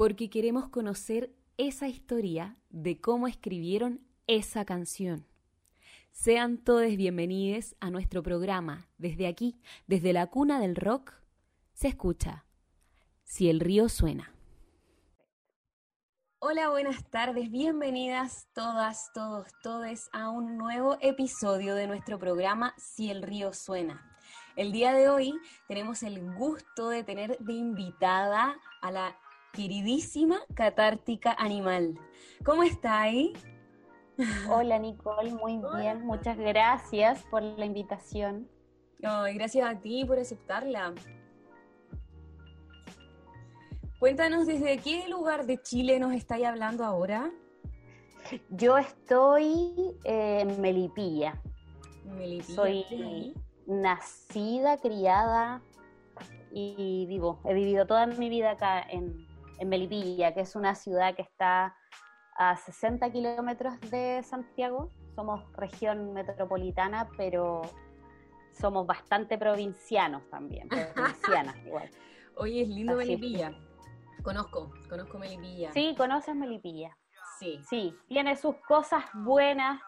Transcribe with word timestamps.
porque 0.00 0.30
queremos 0.30 0.70
conocer 0.70 1.30
esa 1.58 1.86
historia 1.86 2.56
de 2.70 3.02
cómo 3.02 3.28
escribieron 3.28 4.00
esa 4.26 4.64
canción. 4.64 5.26
Sean 6.10 6.56
todos 6.56 6.96
bienvenidos 6.96 7.76
a 7.80 7.90
nuestro 7.90 8.22
programa. 8.22 8.88
Desde 8.96 9.26
aquí, 9.26 9.60
desde 9.86 10.14
la 10.14 10.28
cuna 10.28 10.58
del 10.58 10.74
rock, 10.74 11.12
se 11.74 11.88
escucha 11.88 12.46
Si 13.24 13.50
el 13.50 13.60
río 13.60 13.90
suena. 13.90 14.32
Hola, 16.38 16.70
buenas 16.70 17.04
tardes, 17.10 17.50
bienvenidas 17.50 18.48
todas, 18.54 19.12
todos, 19.12 19.48
todes 19.62 20.08
a 20.14 20.30
un 20.30 20.56
nuevo 20.56 20.96
episodio 21.02 21.74
de 21.74 21.86
nuestro 21.86 22.18
programa 22.18 22.72
Si 22.78 23.10
el 23.10 23.22
río 23.22 23.52
suena. 23.52 24.10
El 24.56 24.72
día 24.72 24.94
de 24.94 25.10
hoy 25.10 25.34
tenemos 25.68 26.02
el 26.02 26.34
gusto 26.36 26.88
de 26.88 27.04
tener 27.04 27.36
de 27.36 27.52
invitada 27.52 28.56
a 28.80 28.90
la 28.90 29.14
queridísima 29.52 30.38
catártica 30.54 31.32
animal. 31.32 31.98
¿Cómo 32.44 32.62
está 32.62 33.02
ahí? 33.02 33.32
Hola 34.48 34.78
Nicole, 34.78 35.32
muy 35.32 35.60
bien, 35.76 36.04
muchas 36.04 36.36
gracias 36.38 37.22
por 37.30 37.42
la 37.42 37.64
invitación. 37.64 38.48
gracias 38.98 39.68
a 39.68 39.78
ti 39.80 40.04
por 40.04 40.18
aceptarla. 40.18 40.94
Cuéntanos 43.98 44.46
desde 44.46 44.78
qué 44.78 45.08
lugar 45.08 45.44
de 45.44 45.60
Chile 45.60 45.98
nos 45.98 46.14
estáis 46.14 46.46
hablando 46.46 46.84
ahora. 46.84 47.30
Yo 48.48 48.78
estoy 48.78 49.94
en 50.04 50.60
Melipilla. 50.60 51.40
Melipilla. 52.04 52.54
Soy 52.54 53.34
nacida, 53.66 54.78
criada 54.78 55.62
y 56.50 57.06
vivo. 57.08 57.40
He 57.44 57.54
vivido 57.54 57.86
toda 57.86 58.06
mi 58.06 58.28
vida 58.28 58.52
acá 58.52 58.80
en, 58.80 59.26
en 59.60 59.68
Melipilla, 59.68 60.34
que 60.34 60.40
es 60.40 60.56
una 60.56 60.74
ciudad 60.74 61.14
que 61.14 61.22
está 61.22 61.76
a 62.36 62.56
60 62.56 63.12
kilómetros 63.12 63.78
de 63.90 64.22
Santiago. 64.22 64.90
Somos 65.14 65.44
región 65.52 66.14
metropolitana, 66.14 67.08
pero 67.16 67.60
somos 68.52 68.86
bastante 68.86 69.36
provincianos 69.36 70.28
también, 70.30 70.68
provincianas 70.94 71.56
igual. 71.66 71.90
Oye, 72.36 72.62
es 72.62 72.68
lindo 72.68 72.96
Melipilla. 72.96 73.52
Conozco, 74.22 74.72
conozco 74.88 75.18
Melipilla. 75.18 75.72
Sí, 75.72 75.94
conoces 75.96 76.34
Melipilla. 76.34 76.96
Sí. 77.38 77.60
Sí, 77.68 77.94
tiene 78.08 78.36
sus 78.36 78.56
cosas 78.66 79.04
buenas 79.14 79.80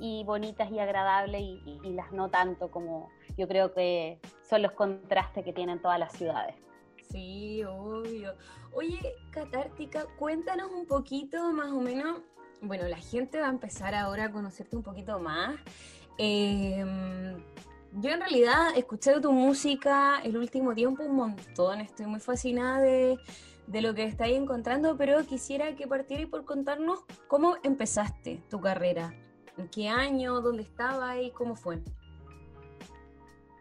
y 0.00 0.24
bonitas 0.24 0.70
y 0.70 0.80
agradables 0.80 1.40
y, 1.40 1.80
y 1.82 1.92
las 1.92 2.12
no 2.12 2.28
tanto 2.28 2.70
como 2.70 3.08
yo 3.38 3.48
creo 3.48 3.72
que 3.72 4.20
son 4.42 4.62
los 4.62 4.72
contrastes 4.72 5.44
que 5.44 5.52
tienen 5.52 5.80
todas 5.80 5.98
las 5.98 6.12
ciudades. 6.12 6.56
Sí, 7.10 7.62
obvio. 7.64 8.34
Oye, 8.72 9.14
Catártica, 9.30 10.06
cuéntanos 10.18 10.70
un 10.72 10.86
poquito 10.86 11.52
más 11.52 11.70
o 11.72 11.80
menos. 11.80 12.20
Bueno, 12.60 12.88
la 12.88 12.98
gente 12.98 13.40
va 13.40 13.46
a 13.46 13.50
empezar 13.50 13.94
ahora 13.94 14.24
a 14.24 14.32
conocerte 14.32 14.76
un 14.76 14.82
poquito 14.82 15.18
más. 15.18 15.56
Em, 16.18 17.36
yo 17.92 18.10
en 18.10 18.20
realidad 18.20 18.76
escuché 18.76 19.20
tu 19.20 19.32
música 19.32 20.20
el 20.24 20.36
último 20.36 20.74
tiempo 20.74 21.04
un 21.04 21.16
montón. 21.16 21.80
Estoy 21.80 22.06
muy 22.06 22.20
fascinada 22.20 22.80
de, 22.80 23.18
de 23.66 23.82
lo 23.82 23.94
que 23.94 24.04
estáis 24.04 24.36
encontrando, 24.36 24.96
pero 24.96 25.24
quisiera 25.24 25.74
que 25.76 25.86
partierais 25.86 26.28
por 26.28 26.44
contarnos 26.44 27.00
cómo 27.28 27.56
empezaste 27.62 28.42
tu 28.48 28.60
carrera. 28.60 29.14
¿En 29.56 29.68
qué 29.68 29.88
año? 29.88 30.40
¿Dónde 30.40 30.62
estabas 30.62 31.18
y 31.22 31.30
cómo 31.30 31.56
fue? 31.56 31.82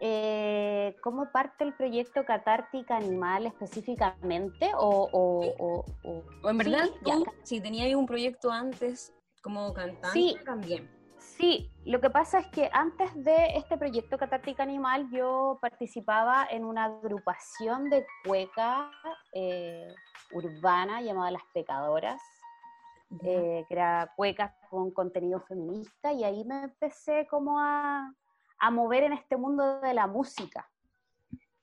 Eh, 0.02 0.96
cómo 1.02 1.32
parte 1.32 1.64
el 1.64 1.74
proyecto 1.74 2.26
Catártica 2.26 2.98
Animal 2.98 3.46
específicamente 3.46 4.72
o, 4.78 5.86
en 6.44 6.58
verdad 6.58 6.86
si 7.44 7.62
tenías 7.62 7.94
un 7.96 8.06
proyecto 8.06 8.52
antes 8.52 9.14
como 9.42 9.74
cantante 9.74 10.10
sí, 10.12 10.36
también. 10.44 10.90
Sí, 11.38 11.70
lo 11.86 12.00
que 12.00 12.10
pasa 12.10 12.40
es 12.40 12.48
que 12.48 12.70
antes 12.72 13.12
de 13.24 13.58
este 13.58 13.78
proyecto 13.78 14.18
Catártica 14.18 14.64
Animal 14.64 15.10
yo 15.12 15.58
participaba 15.62 16.48
en 16.50 16.66
una 16.66 16.86
agrupación 16.86 17.90
de 17.90 18.06
cueca 18.24 18.92
eh, 19.34 19.94
urbana 20.32 21.02
llamada 21.02 21.32
Las 21.32 21.44
Pecadoras, 21.54 22.22
eh, 23.22 23.66
que 23.68 23.74
era 23.74 24.12
cueca 24.16 24.56
con 24.70 24.92
contenido 24.92 25.42
feminista 25.42 26.12
y 26.14 26.24
ahí 26.24 26.44
me 26.46 26.64
empecé 26.64 27.28
como 27.28 27.60
a 27.60 28.14
a 28.66 28.72
mover 28.72 29.04
en 29.04 29.14
este 29.14 29.38
mundo 29.38 29.80
de 29.80 29.94
la 29.94 30.08
música. 30.08 30.68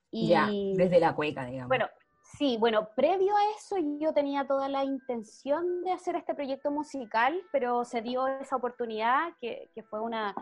Y, 0.09 0.29
ya, 0.29 0.47
desde 0.47 0.99
la 0.99 1.13
cueca, 1.13 1.45
digamos. 1.45 1.67
Bueno, 1.67 1.87
sí, 2.37 2.55
bueno, 2.57 2.87
previo 2.95 3.35
a 3.35 3.57
eso 3.57 3.75
yo 3.99 4.13
tenía 4.13 4.47
toda 4.47 4.69
la 4.69 4.85
intención 4.85 5.83
de 5.83 5.91
hacer 5.91 6.15
este 6.15 6.33
proyecto 6.33 6.71
musical, 6.71 7.37
pero 7.51 7.83
se 7.83 8.01
dio 8.01 8.27
esa 8.27 8.55
oportunidad 8.55 9.33
que, 9.41 9.69
fue 9.89 9.99
una, 9.99 10.33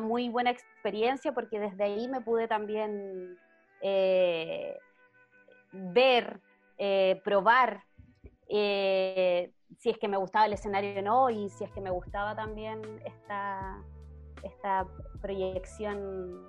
muy 0.00 0.28
buena 0.28 0.50
experiencia 0.50 1.32
porque 1.32 1.60
desde 1.60 1.84
ahí 1.84 2.08
me 2.08 2.20
pude 2.20 2.48
también 2.48 3.38
eh, 3.80 4.76
ver, 5.70 6.40
eh, 6.78 7.20
probar 7.22 7.84
eh, 8.48 9.52
si 9.76 9.90
es 9.90 9.98
que 9.98 10.08
me 10.08 10.16
gustaba 10.16 10.46
el 10.46 10.54
escenario 10.54 10.98
o 10.98 11.02
no 11.02 11.30
y 11.30 11.48
si 11.50 11.62
es 11.62 11.70
que 11.70 11.80
me 11.80 11.90
gustaba 11.90 12.34
también 12.34 12.80
esta 13.04 13.84
esta 14.42 14.86
proyección 15.20 16.42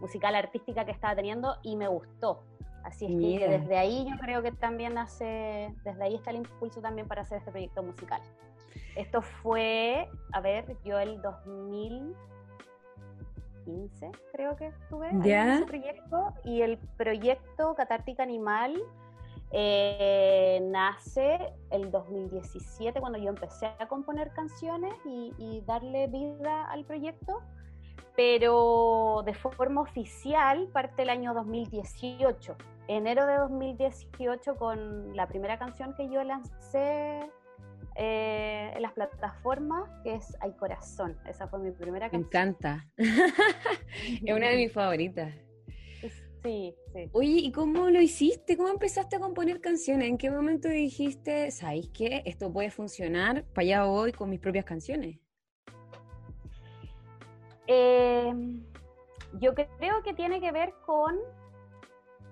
musical 0.00 0.34
artística 0.34 0.84
que 0.84 0.90
estaba 0.90 1.14
teniendo 1.14 1.56
y 1.62 1.76
me 1.76 1.88
gustó. 1.88 2.42
Así 2.84 3.06
es 3.06 3.12
que 3.38 3.48
desde 3.48 3.78
ahí 3.78 4.06
yo 4.10 4.18
creo 4.18 4.42
que 4.42 4.52
también 4.52 4.98
hace, 4.98 5.74
desde 5.84 6.02
ahí 6.02 6.16
está 6.16 6.30
el 6.30 6.38
impulso 6.38 6.80
también 6.80 7.06
para 7.06 7.22
hacer 7.22 7.38
este 7.38 7.52
proyecto 7.52 7.80
musical. 7.82 8.20
Esto 8.96 9.22
fue, 9.22 10.08
a 10.32 10.40
ver, 10.40 10.76
yo 10.84 10.98
el 10.98 11.22
2015 11.22 14.10
creo 14.32 14.56
que 14.56 14.66
estuve 14.66 15.10
en 15.10 15.22
ese 15.22 15.64
proyecto 15.66 16.34
y 16.44 16.62
el 16.62 16.76
proyecto 16.96 17.76
Catártica 17.76 18.24
Animal 18.24 18.82
eh, 19.54 20.60
nace 20.62 21.52
el 21.70 21.90
2017 21.90 22.98
cuando 23.00 23.18
yo 23.18 23.28
empecé 23.28 23.66
a 23.66 23.86
componer 23.86 24.32
canciones 24.32 24.94
y, 25.04 25.62
darle 25.66 26.06
vida 26.06 26.64
al 26.70 26.84
proyecto, 26.86 27.42
pero 28.16 29.22
de 29.26 29.34
forma 29.34 29.82
oficial 29.82 30.68
parte 30.72 31.02
el 31.02 31.10
año 31.10 31.34
2018, 31.34 32.56
enero 32.88 33.26
de 33.26 33.36
2018 33.36 34.56
con 34.56 35.14
la 35.14 35.28
primera 35.28 35.58
canción 35.58 35.94
que 35.94 36.08
yo 36.08 36.24
lancé 36.24 37.20
eh, 37.96 38.72
en 38.74 38.80
las 38.80 38.92
plataformas, 38.92 39.90
que 40.02 40.14
es 40.14 40.34
Hay 40.40 40.52
Corazón. 40.52 41.18
Esa 41.26 41.46
fue 41.46 41.58
mi 41.58 41.72
primera 41.72 42.08
canción. 42.08 42.22
Me 42.22 42.26
encanta. 42.26 42.88
es 42.96 44.34
una 44.34 44.48
de 44.48 44.56
mis 44.56 44.72
favoritas. 44.72 45.51
Sí, 46.42 46.74
sí. 46.92 47.08
Oye, 47.12 47.38
¿y 47.38 47.52
cómo 47.52 47.88
lo 47.88 48.00
hiciste? 48.00 48.56
¿Cómo 48.56 48.68
empezaste 48.68 49.16
a 49.16 49.20
componer 49.20 49.60
canciones? 49.60 50.08
¿En 50.08 50.18
qué 50.18 50.30
momento 50.30 50.68
dijiste, 50.68 51.50
sabéis 51.52 51.88
qué? 51.94 52.22
Esto 52.26 52.52
puede 52.52 52.70
funcionar, 52.70 53.44
para 53.54 53.64
allá 53.64 53.84
voy 53.84 54.12
con 54.12 54.28
mis 54.28 54.40
propias 54.40 54.64
canciones. 54.64 55.20
Em, 57.68 58.64
yo 59.38 59.54
creo 59.54 60.02
que 60.02 60.14
tiene 60.14 60.40
que 60.40 60.50
ver 60.50 60.74
con. 60.84 61.16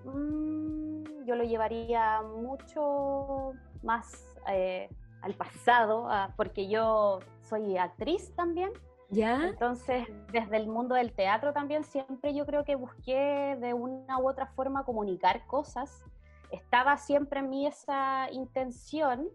Mm, 0.03 1.25
yo 1.25 1.35
lo 1.35 1.43
llevaría 1.43 2.21
mucho 2.21 3.53
más 3.81 4.37
eh, 4.49 4.89
al 5.21 5.35
pasado, 5.35 6.07
ah, 6.09 6.33
porque 6.35 6.67
yo 6.67 7.19
soy 7.43 7.77
actriz 7.77 8.33
también. 8.35 8.71
Entonces, 9.11 10.07
desde 10.31 10.57
el 10.57 10.67
mundo 10.67 10.95
del 10.95 11.11
teatro 11.13 11.51
también 11.51 11.83
siempre 11.83 12.33
yo 12.33 12.45
creo 12.45 12.63
que 12.63 12.75
busqué 12.75 13.57
de 13.59 13.73
una 13.73 14.17
u 14.19 14.29
otra 14.29 14.47
forma 14.47 14.85
comunicar 14.85 15.45
cosas. 15.47 16.03
Estaba 16.49 16.97
siempre 16.97 17.41
en 17.41 17.49
mí 17.49 17.67
esa 17.67 18.29
intención 18.31 19.29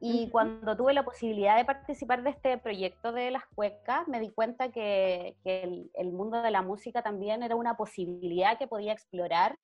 y 0.00 0.28
cuando 0.30 0.76
tuve 0.76 0.92
la 0.92 1.04
posibilidad 1.04 1.56
de 1.56 1.64
participar 1.64 2.22
de 2.22 2.30
este 2.30 2.58
proyecto 2.58 3.12
de 3.12 3.30
las 3.30 3.46
cuecas, 3.54 4.06
me 4.08 4.20
di 4.20 4.30
cuenta 4.30 4.70
que, 4.70 5.36
el, 5.44 6.12
mundo 6.12 6.42
de 6.42 6.50
la 6.50 6.62
música 6.62 7.02
también 7.02 7.42
era 7.42 7.56
una 7.56 7.76
posibilidad 7.76 8.58
que 8.58 8.68
podía 8.68 8.92
explorar 8.92 9.58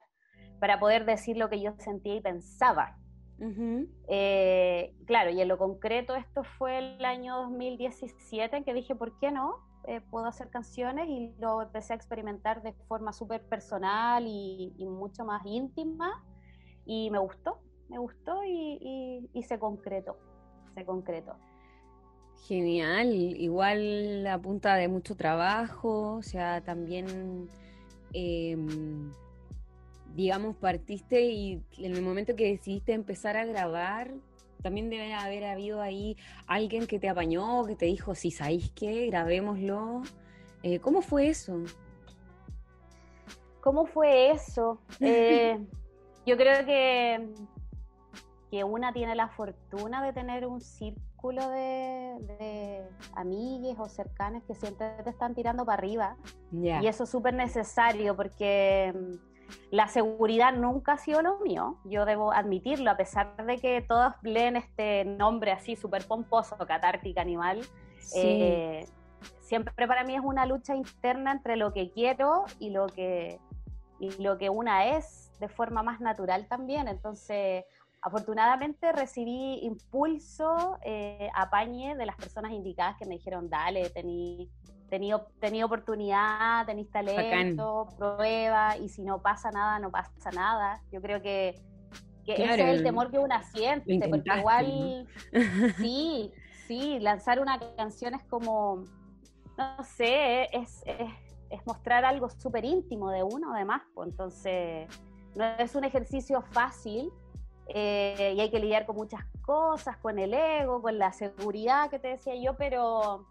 para 0.58 0.80
poder 0.80 1.04
decir 1.04 1.36
lo 1.36 1.50
que 1.50 1.60
yo 1.60 1.74
sentía 1.78 2.14
y 2.14 2.20
pensaba. 2.20 2.96
Eh, 4.08 4.94
claro, 5.06 5.30
y 5.30 5.40
en 5.40 5.48
lo 5.48 5.58
concreto 5.58 6.14
esto 6.14 6.44
fue 6.44 6.78
el 6.78 7.04
año 7.04 7.42
2017 7.42 8.56
en 8.56 8.64
que 8.64 8.72
dije, 8.72 8.94
¿por 8.94 9.18
qué 9.18 9.32
no? 9.32 9.56
Eh, 9.88 10.00
puedo 10.00 10.26
hacer 10.26 10.48
canciones 10.48 11.08
y 11.08 11.34
lo 11.40 11.62
empecé 11.62 11.92
a 11.92 11.96
experimentar 11.96 12.62
de 12.62 12.72
forma 12.86 13.12
súper 13.12 13.42
personal 13.42 14.24
y, 14.26 14.72
mucho 14.86 15.24
más 15.24 15.42
íntima 15.44 16.24
y 16.86 17.10
me 17.10 17.18
gustó, 17.18 17.58
me 17.88 17.98
gustó 17.98 18.44
y, 18.44 19.28
se 19.42 19.58
concretó, 19.58 20.16
se 20.74 20.84
concretó. 20.84 21.36
Genial, 22.46 23.12
igual 23.12 24.22
la 24.22 24.38
punta 24.38 24.76
de 24.76 24.88
mucho 24.88 25.16
trabajo, 25.16 26.14
o 26.14 26.22
sea, 26.22 26.60
también... 26.60 27.48
Em, 28.12 29.10
digamos, 30.14 30.56
partiste 30.56 31.22
y 31.22 31.62
en 31.78 31.94
el 31.94 32.02
momento 32.02 32.34
que 32.36 32.50
decidiste 32.50 32.92
empezar 32.92 33.36
a 33.36 33.44
grabar, 33.44 34.12
también 34.62 34.88
debe 34.88 35.12
haber 35.12 35.44
habido 35.44 35.80
ahí 35.80 36.16
alguien 36.46 36.86
que 36.86 36.98
te 36.98 37.08
apañó, 37.08 37.64
que 37.66 37.76
te 37.76 37.86
dijo, 37.86 38.14
si 38.14 38.30
sabéis 38.30 38.70
qué, 38.70 39.06
grabémoslo. 39.08 40.02
Eh, 40.62 40.78
¿Cómo 40.78 41.02
fue 41.02 41.28
eso? 41.28 41.64
¿Cómo 43.60 43.86
fue 43.86 44.30
eso? 44.30 44.80
Eh, 45.00 45.58
yo 46.24 46.36
creo 46.36 46.64
que, 46.64 47.34
que 48.50 48.62
una 48.62 48.92
tiene 48.92 49.16
la 49.16 49.28
fortuna 49.28 50.04
de 50.04 50.12
tener 50.12 50.46
un 50.46 50.60
círculo 50.60 51.48
de, 51.50 52.16
de 52.38 52.82
amigues 53.14 53.76
o 53.78 53.88
cercanas 53.88 54.44
que 54.44 54.54
siempre 54.54 54.86
te 55.02 55.10
están 55.10 55.34
tirando 55.34 55.64
para 55.64 55.78
arriba. 55.78 56.16
Y 56.52 56.86
eso 56.86 57.04
es 57.04 57.10
súper 57.10 57.34
necesario 57.34 58.14
porque 58.14 58.94
la 59.70 59.88
seguridad 59.88 60.52
nunca 60.52 60.92
ha 60.92 60.98
sido 60.98 61.22
lo 61.22 61.38
mío, 61.40 61.78
yo 61.84 62.04
debo 62.04 62.32
admitirlo, 62.32 62.90
a 62.90 62.96
pesar 62.96 63.34
de 63.46 63.58
que 63.58 63.80
todos 63.82 64.12
leen 64.22 64.56
este 64.56 65.04
nombre 65.04 65.52
así 65.52 65.76
súper 65.76 66.06
pomposo, 66.06 66.56
catártica 66.58 67.20
animal. 67.22 67.60
Eh, 68.14 68.86
siempre 69.40 69.86
para 69.86 70.04
mí 70.04 70.14
es 70.14 70.22
una 70.22 70.46
lucha 70.46 70.74
interna 70.74 71.32
entre 71.32 71.56
lo 71.56 71.72
que 71.72 71.90
quiero 71.90 72.44
y 72.58 72.70
lo 72.70 72.86
que, 72.86 73.40
lo 74.18 74.38
que 74.38 74.50
una 74.50 74.96
es 74.96 75.30
de 75.40 75.48
forma 75.48 75.82
más 75.82 76.00
natural 76.00 76.46
también. 76.48 76.88
Entonces, 76.88 77.64
afortunadamente 78.02 78.92
recibí 78.92 79.60
impulso, 79.62 80.78
eh, 80.84 81.30
apañe 81.34 81.96
de 81.96 82.06
las 82.06 82.16
personas 82.16 82.52
indicadas 82.52 82.96
que 82.98 83.06
me 83.06 83.14
dijeron, 83.14 83.48
dale, 83.48 83.88
tení 83.90 84.50
tenido, 84.92 85.26
tenido 85.40 85.68
oportunidad, 85.68 86.66
tenéis 86.66 86.90
talento, 86.90 87.88
prueba, 87.96 88.76
y 88.76 88.90
si 88.90 89.02
no 89.02 89.22
pasa 89.22 89.50
nada, 89.50 89.78
no 89.78 89.90
pasa 89.90 90.30
nada. 90.32 90.82
Yo 90.92 91.00
creo 91.00 91.22
que, 91.22 91.54
ese 92.26 92.52
es 92.52 92.58
el 92.58 92.82
temor 92.82 93.10
que 93.10 93.18
uno 93.18 93.34
siente, 93.54 94.06
porque 94.06 94.30
igual, 94.38 95.08
sí, 95.78 96.30
sí, 96.66 96.98
lanzar 97.00 97.40
una 97.40 97.58
canción 97.74 98.12
es 98.12 98.22
como, 98.24 98.84
no 99.56 99.82
sé, 99.82 100.54
es, 100.54 100.82
es, 100.84 101.60
mostrar 101.64 102.04
algo 102.04 102.28
súper 102.28 102.66
íntimo 102.66 103.10
de 103.10 103.22
uno 103.22 103.54
además, 103.54 103.80
pues 103.94 104.10
entonces 104.10 104.88
no 105.34 105.44
es 105.58 105.74
un 105.74 105.84
ejercicio 105.84 106.42
fácil. 106.50 107.10
Eh, 107.68 108.34
y 108.36 108.40
hay 108.40 108.50
que 108.50 108.58
lidiar 108.58 108.84
con 108.84 108.96
muchas 108.96 109.24
cosas, 109.40 109.96
con 109.98 110.18
el 110.18 110.34
ego, 110.34 110.82
con 110.82 110.98
la 110.98 111.12
seguridad 111.12 111.88
que 111.88 111.98
te 111.98 112.08
decía 112.08 112.34
yo, 112.34 112.56
pero, 112.56 113.24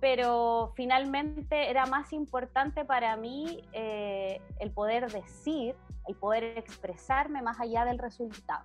pero 0.00 0.72
finalmente 0.74 1.70
era 1.70 1.86
más 1.86 2.12
importante 2.12 2.84
para 2.84 3.16
mí 3.16 3.62
eh, 3.72 4.40
el 4.58 4.70
poder 4.70 5.12
decir, 5.12 5.74
el 6.08 6.14
poder 6.16 6.56
expresarme 6.56 7.42
más 7.42 7.60
allá 7.60 7.84
del 7.84 7.98
resultado. 7.98 8.64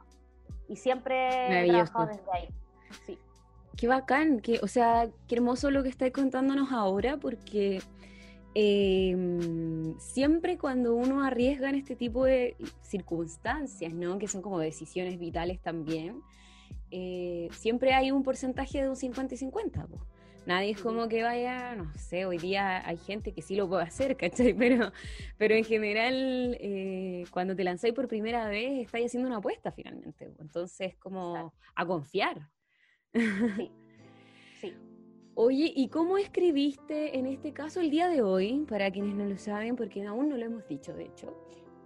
Y 0.67 0.77
siempre 0.77 1.65
he 1.65 1.67
trabajado 1.67 2.07
desde 2.07 2.31
ahí. 2.33 2.47
Sí. 3.05 3.19
Qué 3.75 3.87
bacán, 3.87 4.39
que, 4.39 4.59
o 4.63 4.67
sea, 4.67 5.09
qué 5.27 5.35
hermoso 5.35 5.69
lo 5.69 5.83
que 5.83 5.89
estáis 5.89 6.13
contándonos 6.13 6.71
ahora, 6.71 7.17
porque 7.17 7.81
em, 8.53 9.99
siempre 9.99 10.57
cuando 10.57 10.95
uno 10.95 11.21
arriesga 11.23 11.69
en 11.69 11.75
este 11.75 11.97
tipo 11.97 12.23
de 12.23 12.55
circunstancias, 12.81 13.93
¿no? 13.93 14.17
Que 14.17 14.29
son 14.29 14.41
como 14.41 14.59
decisiones 14.59 15.19
vitales 15.19 15.59
también, 15.59 16.23
eh, 16.89 17.49
siempre 17.51 17.93
hay 17.93 18.11
un 18.11 18.23
porcentaje 18.23 18.81
de 18.81 18.87
un 18.87 18.95
50 18.95 19.33
y 19.33 19.37
50. 19.37 19.87
Nadie 20.45 20.71
es 20.71 20.81
como 20.81 21.07
que 21.07 21.23
vaya, 21.23 21.75
no 21.75 21.91
sé, 21.95 22.25
hoy 22.25 22.37
día 22.37 22.87
hay 22.87 22.97
gente 22.97 23.33
que 23.33 23.41
sí 23.41 23.55
lo 23.55 23.67
puede 23.67 23.83
hacer, 23.83 24.15
¿cachai? 24.17 24.53
Pero, 24.53 24.91
pero 25.37 25.55
en 25.55 25.63
general, 25.63 26.57
eh, 26.59 27.23
cuando 27.31 27.55
te 27.55 27.63
lanzáis 27.63 27.93
por 27.93 28.07
primera 28.07 28.47
vez, 28.47 28.85
estáis 28.85 29.07
haciendo 29.07 29.27
una 29.27 29.37
apuesta 29.37 29.71
finalmente. 29.71 30.31
Entonces, 30.39 30.95
como 30.97 31.53
a 31.75 31.85
confiar. 31.85 32.49
Sí. 33.13 33.71
sí. 34.61 34.73
Oye, 35.33 35.71
¿y 35.75 35.89
cómo 35.89 36.17
escribiste 36.17 37.17
en 37.17 37.25
este 37.25 37.53
caso 37.53 37.79
el 37.79 37.89
día 37.89 38.07
de 38.07 38.21
hoy? 38.21 38.65
Para 38.69 38.91
quienes 38.91 39.15
no 39.15 39.25
lo 39.25 39.37
saben, 39.37 39.75
porque 39.75 40.05
aún 40.05 40.29
no 40.29 40.37
lo 40.37 40.45
hemos 40.45 40.67
dicho, 40.67 40.93
de 40.93 41.05
hecho. 41.05 41.35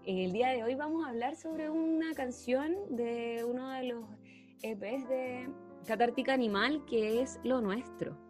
El 0.05 0.31
día 0.33 0.49
de 0.49 0.63
hoy 0.63 0.75
vamos 0.75 1.05
a 1.05 1.09
hablar 1.09 1.35
sobre 1.35 1.69
una 1.69 2.13
canción 2.13 2.75
de 2.89 3.45
uno 3.47 3.69
de 3.69 3.83
los 3.83 4.05
EPs 4.61 5.07
de 5.07 5.49
Catártica 5.85 6.33
Animal, 6.33 6.83
que 6.85 7.21
es 7.21 7.39
Lo 7.43 7.61
Nuestro. 7.61 8.28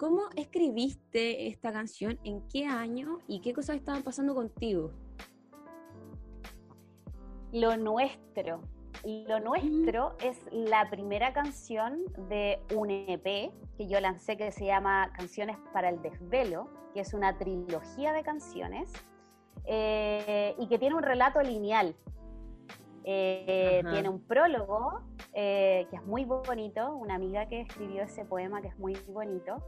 ¿Cómo 0.00 0.30
escribiste 0.34 1.48
esta 1.48 1.74
canción? 1.74 2.18
¿En 2.24 2.40
qué 2.48 2.64
año? 2.64 3.18
¿Y 3.28 3.42
qué 3.42 3.52
cosas 3.52 3.76
estaban 3.76 4.02
pasando 4.02 4.34
contigo? 4.34 4.92
Lo 7.52 7.76
nuestro. 7.76 8.62
Lo 9.04 9.40
nuestro 9.40 10.16
es 10.24 10.38
la 10.52 10.88
primera 10.88 11.34
canción 11.34 12.06
de 12.30 12.60
un 12.74 12.88
EP 12.88 13.52
que 13.76 13.86
yo 13.86 14.00
lancé 14.00 14.38
que 14.38 14.50
se 14.52 14.64
llama 14.64 15.12
Canciones 15.14 15.58
para 15.74 15.90
el 15.90 16.00
Desvelo, 16.00 16.70
que 16.94 17.00
es 17.00 17.12
una 17.12 17.36
trilogía 17.36 18.14
de 18.14 18.22
canciones 18.22 18.90
eh, 19.66 20.54
y 20.58 20.66
que 20.68 20.78
tiene 20.78 20.94
un 20.94 21.02
relato 21.02 21.42
lineal. 21.42 21.94
Eh, 23.04 23.82
tiene 23.92 24.08
un 24.08 24.22
prólogo 24.22 25.02
eh, 25.34 25.86
que 25.90 25.96
es 25.96 26.04
muy 26.06 26.24
bonito, 26.24 26.94
una 26.96 27.14
amiga 27.16 27.46
que 27.46 27.60
escribió 27.60 28.02
ese 28.02 28.24
poema 28.24 28.62
que 28.62 28.68
es 28.68 28.78
muy 28.78 28.94
bonito. 29.08 29.62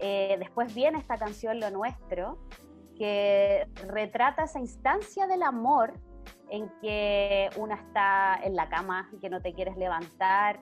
Eh, 0.00 0.36
después 0.38 0.74
viene 0.74 0.98
esta 0.98 1.16
canción 1.16 1.60
Lo 1.60 1.70
Nuestro, 1.70 2.38
que 2.96 3.66
retrata 3.86 4.44
esa 4.44 4.60
instancia 4.60 5.26
del 5.26 5.42
amor 5.42 5.94
en 6.50 6.70
que 6.80 7.48
una 7.56 7.76
está 7.76 8.38
en 8.42 8.54
la 8.54 8.68
cama 8.68 9.08
y 9.12 9.18
que 9.18 9.30
no 9.30 9.40
te 9.40 9.54
quieres 9.54 9.76
levantar 9.76 10.60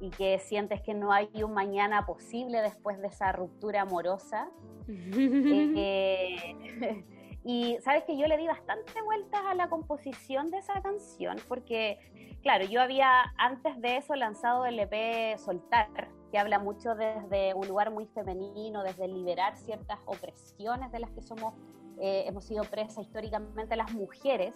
y 0.00 0.10
que 0.10 0.38
sientes 0.38 0.80
que 0.82 0.94
no 0.94 1.12
hay 1.12 1.28
un 1.42 1.54
mañana 1.54 2.06
posible 2.06 2.60
después 2.60 3.00
de 3.00 3.08
esa 3.08 3.32
ruptura 3.32 3.82
amorosa. 3.82 4.48
Eh, 4.90 6.56
y 7.44 7.76
sabes 7.82 8.04
que 8.04 8.16
yo 8.16 8.26
le 8.26 8.38
di 8.38 8.46
bastante 8.46 9.02
vueltas 9.02 9.42
a 9.46 9.54
la 9.54 9.68
composición 9.68 10.48
de 10.48 10.58
esa 10.58 10.80
canción 10.80 11.36
porque, 11.46 11.98
claro, 12.42 12.64
yo 12.64 12.80
había 12.80 13.34
antes 13.36 13.78
de 13.82 13.98
eso 13.98 14.14
lanzado 14.14 14.64
el 14.64 14.78
EP 14.78 15.38
Soltar, 15.38 16.08
que 16.30 16.38
habla 16.38 16.58
mucho 16.58 16.94
desde 16.94 17.54
un 17.54 17.68
lugar 17.68 17.90
muy 17.90 18.06
femenino, 18.06 18.82
desde 18.82 19.08
liberar 19.08 19.56
ciertas 19.56 19.98
opresiones 20.06 20.92
de 20.92 21.00
las 21.00 21.10
que 21.10 21.22
somos, 21.22 21.54
eh, 21.98 22.24
hemos 22.26 22.44
sido 22.44 22.64
presas 22.64 23.06
históricamente 23.06 23.76
las 23.76 23.92
mujeres, 23.94 24.54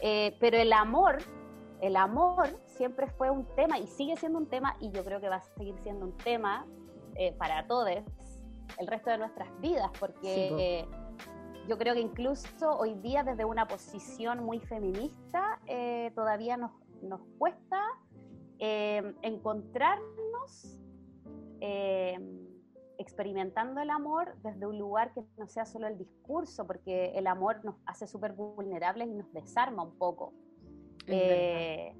eh, 0.00 0.36
pero 0.40 0.56
el 0.56 0.72
amor, 0.72 1.18
el 1.80 1.96
amor 1.96 2.48
siempre 2.66 3.08
fue 3.08 3.30
un 3.30 3.44
tema 3.56 3.78
y 3.78 3.86
sigue 3.86 4.16
siendo 4.16 4.38
un 4.38 4.46
tema 4.46 4.76
y 4.80 4.90
yo 4.90 5.04
creo 5.04 5.20
que 5.20 5.28
va 5.28 5.36
a 5.36 5.42
seguir 5.42 5.76
siendo 5.82 6.06
un 6.06 6.16
tema 6.18 6.66
eh, 7.16 7.32
para 7.32 7.66
todos 7.66 7.88
el 8.78 8.86
resto 8.86 9.10
de 9.10 9.18
nuestras 9.18 9.48
vidas, 9.60 9.90
porque 9.98 10.86
yo 11.68 11.76
creo 11.76 11.94
que 11.94 12.00
incluso 12.00 12.78
hoy 12.78 12.94
día 12.94 13.24
desde 13.24 13.44
una 13.44 13.66
posición 13.66 14.44
muy 14.44 14.60
feminista 14.60 15.58
todavía 16.14 16.56
nos, 16.56 16.70
nos 17.02 17.20
cuesta 17.36 17.82
encontrarnos 18.58 20.80
eh, 21.60 22.18
experimentando 22.98 23.80
el 23.80 23.90
amor 23.90 24.36
desde 24.42 24.66
un 24.66 24.78
lugar 24.78 25.12
que 25.14 25.22
no 25.38 25.48
sea 25.48 25.64
solo 25.64 25.86
el 25.86 25.96
discurso, 25.96 26.66
porque 26.66 27.12
el 27.14 27.26
amor 27.26 27.64
nos 27.64 27.76
hace 27.86 28.06
súper 28.06 28.32
vulnerables 28.32 29.08
y 29.08 29.14
nos 29.14 29.32
desarma 29.32 29.82
un 29.82 29.96
poco. 29.96 30.34
Eh, 31.06 31.94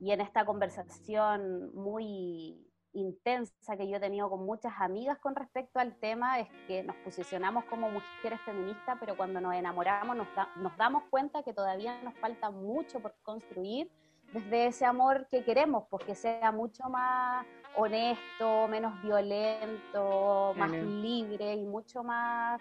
y 0.00 0.10
en 0.10 0.20
esta 0.20 0.44
conversación 0.44 1.74
muy 1.74 2.64
intensa 2.92 3.76
que 3.76 3.88
yo 3.88 3.96
he 3.96 4.00
tenido 4.00 4.30
con 4.30 4.44
muchas 4.44 4.72
amigas 4.78 5.18
con 5.18 5.34
respecto 5.34 5.80
al 5.80 5.96
tema 5.96 6.38
es 6.40 6.48
que 6.68 6.82
nos 6.84 6.94
posicionamos 6.96 7.64
como 7.64 7.90
mujeres 7.90 8.40
feministas, 8.42 8.96
pero 9.00 9.16
cuando 9.16 9.40
nos 9.40 9.54
enamoramos 9.54 10.16
nos, 10.16 10.28
nos 10.56 10.76
damos 10.76 11.02
cuenta 11.10 11.42
que 11.42 11.52
todavía 11.52 12.00
nos 12.02 12.14
falta 12.18 12.50
mucho 12.50 13.00
por 13.00 13.14
construir 13.22 13.90
desde 14.32 14.66
ese 14.66 14.84
amor 14.84 15.26
que 15.30 15.44
queremos, 15.44 15.84
pues 15.90 16.04
que 16.04 16.14
sea 16.14 16.52
mucho 16.52 16.84
más 16.88 17.46
honesto, 17.76 18.68
menos 18.68 19.00
violento, 19.02 20.54
más 20.56 20.70
libre 20.70 21.54
y 21.54 21.64
mucho 21.64 22.02
más, 22.02 22.60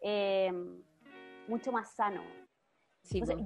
eh, 0.00 0.52
mucho 1.46 1.72
más 1.72 1.90
sano. 1.94 2.22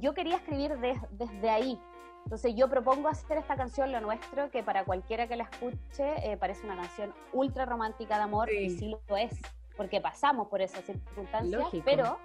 yo 0.00 0.14
quería 0.14 0.36
escribir 0.36 0.76
desde 0.78 1.50
ahí. 1.50 1.80
Entonces 2.24 2.54
yo 2.54 2.68
propongo 2.68 3.08
hacer 3.08 3.38
esta 3.38 3.56
canción, 3.56 3.90
Lo 3.90 4.00
Nuestro, 4.00 4.50
que 4.50 4.62
para 4.62 4.84
cualquiera 4.84 5.26
que 5.26 5.36
la 5.36 5.44
escuche 5.44 6.32
eh, 6.32 6.36
parece 6.36 6.64
una 6.64 6.76
canción 6.76 7.12
ultra 7.32 7.64
romántica 7.64 8.16
de 8.16 8.22
amor, 8.22 8.52
y 8.52 8.70
sí 8.70 8.94
lo 9.08 9.16
es, 9.16 9.40
porque 9.76 10.00
pasamos 10.00 10.46
por 10.46 10.62
esas 10.62 10.84
circunstancias, 10.84 11.66
pero 11.84 12.18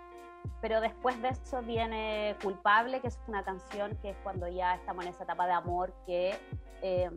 pero 0.61 0.81
después 0.81 1.21
de 1.21 1.29
eso 1.29 1.61
viene 1.61 2.35
Culpable, 2.41 2.99
que 3.01 3.07
es 3.07 3.19
una 3.27 3.43
canción 3.43 3.97
que 4.01 4.11
es 4.11 4.17
cuando 4.23 4.47
ya 4.47 4.75
estamos 4.75 5.05
en 5.05 5.11
esa 5.11 5.23
etapa 5.23 5.45
de 5.45 5.53
amor 5.53 5.93
que 6.05 6.35
eh, 6.81 7.09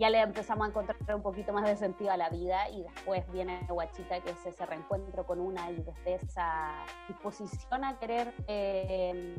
ya 0.00 0.08
le 0.08 0.18
empezamos 0.18 0.66
a 0.66 0.70
encontrar 0.70 0.96
un 1.14 1.20
poquito 1.20 1.52
más 1.52 1.64
de 1.66 1.76
sentido 1.76 2.10
a 2.10 2.16
la 2.16 2.30
vida 2.30 2.70
y 2.70 2.82
después 2.82 3.30
viene 3.30 3.60
Guachita, 3.68 4.20
que 4.22 4.30
es 4.30 4.46
ese 4.46 4.64
reencuentro 4.64 5.26
con 5.26 5.38
una 5.38 5.70
y 5.70 5.76
desde 5.76 6.14
esa 6.14 6.72
disposición 7.06 7.84
a 7.84 7.98
querer 7.98 8.32
eh, 8.48 9.36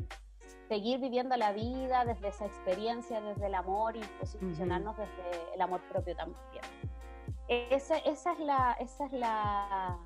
seguir 0.68 1.00
viviendo 1.00 1.36
la 1.36 1.50
vida 1.52 2.04
desde 2.04 2.28
esa 2.28 2.46
experiencia, 2.46 3.20
desde 3.20 3.46
el 3.46 3.56
amor 3.56 3.96
y 3.96 4.00
posicionarnos 4.20 4.96
desde 4.96 5.54
el 5.54 5.60
amor 5.60 5.80
propio 5.90 6.14
también. 6.14 6.62
Esa, 7.48 7.98
esa 7.98 8.32
es 8.32 8.38
la, 8.38 8.76
esa 8.78 9.06
es 9.06 9.12
la, 9.12 9.98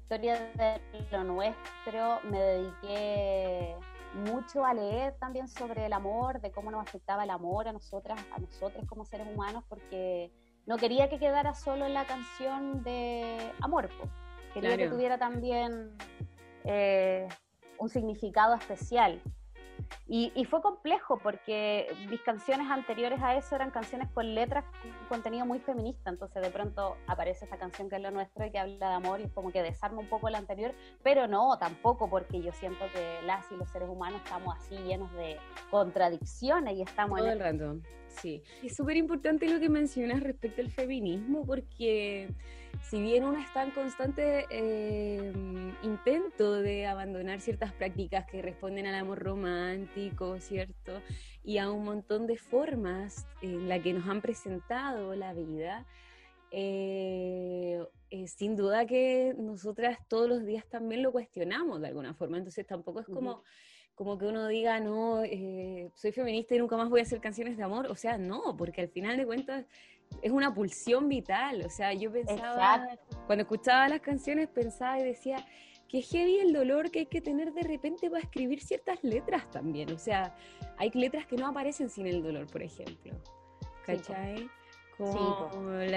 historia 0.00 0.40
de 0.54 0.80
lo 1.10 1.24
nuestro. 1.24 2.20
Me 2.30 2.40
dediqué 2.40 3.76
mucho 4.14 4.64
a 4.64 4.74
leer 4.74 5.14
también 5.18 5.48
sobre 5.48 5.86
el 5.86 5.92
amor, 5.92 6.40
de 6.40 6.50
cómo 6.50 6.70
nos 6.70 6.82
afectaba 6.82 7.24
el 7.24 7.30
amor 7.30 7.68
a 7.68 7.72
nosotras, 7.72 8.18
a 8.34 8.38
nosotros 8.38 8.84
como 8.86 9.04
seres 9.04 9.26
humanos, 9.26 9.64
porque 9.68 10.30
no 10.66 10.76
quería 10.76 11.08
que 11.08 11.18
quedara 11.18 11.54
solo 11.54 11.86
en 11.86 11.94
la 11.94 12.04
canción 12.04 12.82
de 12.84 13.52
amor, 13.60 13.88
quería 14.54 14.76
que 14.76 14.88
tuviera 14.88 15.18
también 15.18 15.96
eh, 16.64 17.28
un 17.78 17.88
significado 17.88 18.54
especial. 18.54 19.20
Y, 20.08 20.44
fue 20.50 20.60
complejo 20.60 21.18
porque 21.22 21.86
mis 22.10 22.20
canciones 22.20 22.68
anteriores 22.70 23.20
a 23.22 23.36
eso 23.36 23.54
eran 23.54 23.70
canciones 23.70 24.08
con 24.10 24.34
letras 24.34 24.64
con 24.82 24.92
contenido 25.08 25.46
muy 25.46 25.60
feminista, 25.60 26.10
entonces 26.10 26.42
de 26.42 26.50
pronto 26.50 26.96
aparece 27.06 27.44
esta 27.44 27.56
canción 27.56 27.88
que 27.88 27.96
es 27.96 28.02
lo 28.02 28.10
nuestro 28.10 28.44
y 28.44 28.50
que 28.50 28.58
habla 28.58 28.88
de 28.88 28.94
amor 28.94 29.20
y 29.20 29.24
es 29.24 29.32
como 29.32 29.50
que 29.50 29.62
desarma 29.62 30.00
un 30.00 30.08
poco 30.08 30.28
la 30.28 30.38
anterior, 30.38 30.74
pero 31.02 31.26
no, 31.26 31.56
tampoco 31.58 32.10
porque 32.10 32.42
yo 32.42 32.52
siento 32.52 32.84
que 32.92 33.26
las 33.26 33.50
y 33.50 33.56
los 33.56 33.70
seres 33.70 33.88
humanos 33.88 34.20
estamos 34.24 34.54
así 34.56 34.76
llenos 34.76 35.12
de 35.12 35.38
contradicciones 35.70 36.76
y 36.76 36.82
estamos 36.82 37.18
Todo 37.18 37.30
en... 37.30 37.42
el 37.42 37.82
sí. 38.08 38.42
Es 38.62 38.76
súper 38.76 38.96
importante 38.96 39.48
lo 39.48 39.58
que 39.60 39.68
mencionas 39.68 40.22
respecto 40.22 40.60
al 40.60 40.70
feminismo 40.70 41.46
porque 41.46 42.28
si 42.80 43.00
bien 43.00 43.24
uno 43.24 43.38
está 43.38 43.62
en 43.62 43.70
constante 43.70 44.46
eh, 44.50 45.32
intento 45.82 46.60
de 46.60 46.86
abandonar 46.86 47.40
ciertas 47.40 47.72
prácticas 47.72 48.26
que 48.26 48.42
responden 48.42 48.86
al 48.86 48.94
amor 48.94 49.18
romántico, 49.18 50.38
¿cierto? 50.40 51.00
Y 51.44 51.58
a 51.58 51.70
un 51.70 51.84
montón 51.84 52.26
de 52.26 52.36
formas 52.36 53.26
en 53.40 53.68
la 53.68 53.80
que 53.80 53.92
nos 53.92 54.06
han 54.08 54.20
presentado 54.20 55.14
la 55.14 55.32
vida, 55.32 55.86
eh, 56.50 57.82
eh, 58.10 58.26
sin 58.28 58.56
duda 58.56 58.86
que 58.86 59.34
nosotras 59.38 59.98
todos 60.08 60.28
los 60.28 60.44
días 60.44 60.66
también 60.66 61.02
lo 61.02 61.12
cuestionamos 61.12 61.80
de 61.80 61.88
alguna 61.88 62.14
forma, 62.14 62.38
entonces 62.38 62.66
tampoco 62.66 63.00
es 63.00 63.06
como... 63.06 63.42
como 63.94 64.16
que 64.18 64.24
uno 64.24 64.48
diga, 64.48 64.80
no, 64.80 65.22
soy 65.94 66.12
feminista 66.12 66.54
y 66.54 66.58
nunca 66.58 66.78
más 66.78 66.88
voy 66.88 67.00
a 67.00 67.02
hacer 67.02 67.20
canciones 67.20 67.58
de 67.58 67.62
amor. 67.62 67.86
O 67.88 67.94
sea, 67.94 68.16
no, 68.16 68.56
porque 68.56 68.80
al 68.80 68.88
final 68.88 69.18
de 69.18 69.26
cuentas 69.26 69.66
es 70.20 70.30
una 70.30 70.52
pulsión 70.52 71.08
vital. 71.08 71.62
O 71.64 71.70
sea, 71.70 71.92
yo 71.92 72.12
pensaba, 72.12 72.88
cuando 73.26 73.42
escuchaba 73.42 73.88
las 73.88 74.00
canciones, 74.00 74.48
pensaba 74.48 74.98
y 74.98 75.04
decía, 75.04 75.44
que 75.92 76.00
heavy 76.00 76.38
el 76.38 76.54
dolor 76.54 76.90
que 76.90 77.00
hay 77.00 77.06
que 77.06 77.20
tener 77.20 77.52
de 77.52 77.62
repente 77.62 78.08
para 78.08 78.22
escribir 78.22 78.62
ciertas 78.62 79.04
letras 79.04 79.50
también. 79.50 79.92
O 79.92 79.98
sea, 79.98 80.34
hay 80.78 80.90
letras 80.90 81.26
que 81.26 81.36
no 81.36 81.46
aparecen 81.48 81.90
sin 81.90 82.06
el 82.06 82.22
dolor, 82.22 82.46
por 82.46 82.62
ejemplo. 82.62 83.12
¿Cachai? 83.84 84.48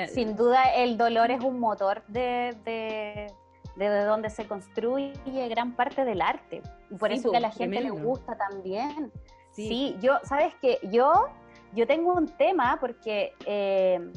Sin 0.10 0.36
duda 0.36 0.64
el 0.76 0.98
dolor 0.98 1.32
es 1.32 1.42
un 1.42 1.60
motor 1.62 2.04
de, 2.08 2.58
de, 2.66 3.32
de, 3.78 4.04
donde 4.04 4.30
se 4.30 4.46
construye 4.48 5.14
gran 5.48 5.76
parte 5.78 6.04
del 6.04 6.22
arte. 6.22 6.62
Y 6.92 6.96
por 6.96 7.14
eso 7.14 7.32
que 7.32 7.38
a 7.38 7.42
la 7.42 7.52
gente 7.52 7.80
le 7.80 7.92
gusta 7.92 8.38
también. 8.38 9.14
Sí. 9.52 9.96
yo, 10.02 10.20
¿sabes 10.24 10.54
qué? 10.62 10.80
Yo 10.92 11.30
yo 11.76 11.86
tengo 11.86 12.14
un 12.14 12.28
tema 12.28 12.78
porque 12.80 13.34
eh, 13.46 14.12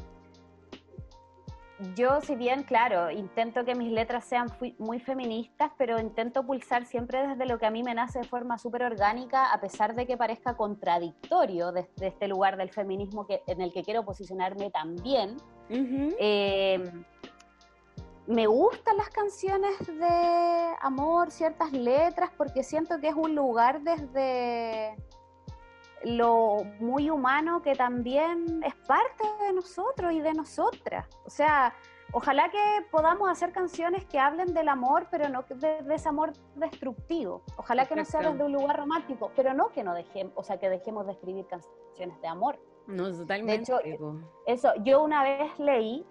yo, 1.95 2.21
si 2.21 2.35
bien, 2.35 2.65
claro, 2.65 3.11
intento 3.11 3.65
que 3.65 3.75
mis 3.75 3.93
letras 3.93 4.25
sean 4.25 4.49
muy 4.79 4.99
feministas, 4.99 5.71
pero 5.79 6.01
intento 6.01 6.45
pulsar 6.45 6.87
siempre 6.87 7.27
desde 7.27 7.47
lo 7.47 7.59
que 7.59 7.67
a 7.67 7.71
mí 7.71 7.85
me 7.85 7.95
nace 7.95 8.21
de 8.21 8.25
forma 8.25 8.59
súper 8.59 8.83
orgánica, 8.83 9.53
a 9.53 9.61
pesar 9.61 9.95
de 9.95 10.07
que 10.07 10.17
parezca 10.17 10.57
contradictorio 10.57 11.71
desde 11.71 12.09
este 12.09 12.27
lugar 12.27 12.57
del 12.57 12.71
feminismo 12.71 13.27
que, 13.27 13.43
en 13.47 13.61
el 13.61 13.73
que 13.73 13.85
quiero 13.85 14.05
posicionarme 14.05 14.71
también. 14.71 15.37
Eh, 15.71 16.93
me 18.27 18.47
gustan 18.47 18.97
las 18.97 19.09
canciones 19.11 19.79
de 19.87 20.75
amor, 20.81 21.31
ciertas 21.31 21.73
letras, 21.73 22.31
porque 22.37 22.65
siento 22.65 23.01
que 23.01 23.09
es 23.09 23.15
un 23.15 23.37
lugar 23.37 23.83
desde 23.83 24.97
lo 26.05 26.65
muy 26.81 27.11
humano 27.11 27.63
que 27.63 27.75
también 27.75 28.63
es 28.65 28.75
parte 28.87 29.25
de 29.41 29.53
nosotros 29.53 30.13
y 30.13 30.21
de 30.21 30.33
nosotras. 30.33 31.07
O 31.25 31.31
sea, 31.31 31.75
ojalá 32.13 32.49
que 32.51 32.87
podamos 32.91 33.29
hacer 33.31 33.53
canciones 33.53 34.05
que 34.07 34.19
hablen 34.19 34.55
del 34.55 34.69
amor, 34.69 35.09
pero 35.11 35.29
no 35.29 35.45
de, 35.49 35.83
ese 35.91 36.09
amor 36.09 36.33
destructivo. 36.55 37.43
Ojalá 37.57 37.87
que 37.87 37.97
no 37.97 38.05
sea 38.05 38.21
desde 38.21 38.45
un 38.45 38.53
lugar 38.53 38.77
romántico, 38.77 39.33
pero 39.37 39.55
no 39.55 39.69
que 39.71 39.83
no 39.83 39.95
dejemos, 39.95 40.33
o 40.37 40.43
sea, 40.43 40.59
que 40.59 40.69
dejemos 40.69 41.07
de 41.07 41.13
escribir 41.13 41.47
canciones 41.47 42.21
de 42.21 42.29
amor. 42.29 42.59
No, 42.87 43.11
totalmente. 43.11 43.53
De 43.53 43.63
hecho, 43.63 43.81
eso, 44.47 44.73
yo 44.83 45.03
una 45.03 45.23
vez 45.23 45.59
leí, 45.59 46.07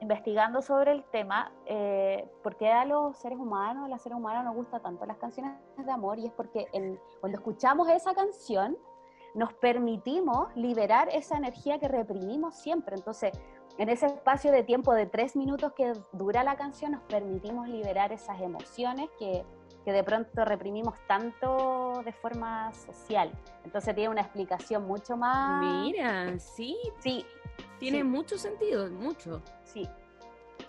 investigando 0.00 0.60
sobre 0.60 0.92
el 0.92 1.04
tema, 1.04 1.52
eh, 1.66 2.28
por 2.42 2.56
qué 2.56 2.70
a 2.70 2.84
los 2.84 3.16
seres 3.18 3.38
humanos, 3.38 3.84
a 3.84 3.88
las 3.88 4.02
seres 4.02 4.18
humanas 4.18 4.44
nos 4.44 4.54
gusta 4.54 4.80
tanto 4.80 5.06
las 5.06 5.18
canciones 5.18 5.52
de 5.76 5.90
amor, 5.90 6.18
y 6.18 6.26
es 6.26 6.32
porque 6.32 6.66
cuando 7.20 7.38
escuchamos 7.38 7.88
esa 7.88 8.14
canción, 8.14 8.76
nos 9.34 9.52
permitimos 9.54 10.54
liberar 10.56 11.08
esa 11.12 11.36
energía 11.36 11.78
que 11.78 11.88
reprimimos 11.88 12.54
siempre. 12.54 12.96
Entonces, 12.96 13.32
en 13.78 13.88
ese 13.88 14.06
espacio 14.06 14.52
de 14.52 14.62
tiempo 14.62 14.94
de 14.94 15.06
tres 15.06 15.34
minutos 15.34 15.72
que 15.72 15.92
dura 16.12 16.44
la 16.44 16.56
canción, 16.56 16.92
nos 16.92 17.02
permitimos 17.02 17.68
liberar 17.68 18.12
esas 18.12 18.40
emociones 18.40 19.10
que, 19.18 19.44
de 19.84 20.04
pronto 20.04 20.44
reprimimos 20.46 20.94
tanto 21.06 22.00
de 22.04 22.12
forma 22.12 22.72
social. 22.72 23.30
Entonces 23.64 23.94
tiene 23.94 24.08
una 24.08 24.22
explicación 24.22 24.86
mucho 24.86 25.16
más... 25.16 25.60
Mira, 25.62 26.38
sí. 26.38 26.78
Sí. 27.00 27.26
Tiene 27.78 28.02
mucho 28.02 28.38
sentido, 28.38 28.88
mucho. 28.90 29.42
Sí. 29.64 29.86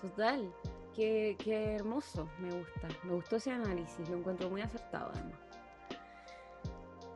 Total. 0.02 0.52
Qué, 0.94 1.38
qué 1.40 1.76
hermoso, 1.76 2.28
me 2.40 2.50
gusta. 2.52 2.88
Me 3.04 3.14
gustó 3.14 3.38
ese 3.38 3.52
análisis, 3.52 4.10
lo 4.10 4.18
encuentro 4.18 4.50
muy 4.50 4.62
acertado 4.62 5.12
además. 5.14 5.45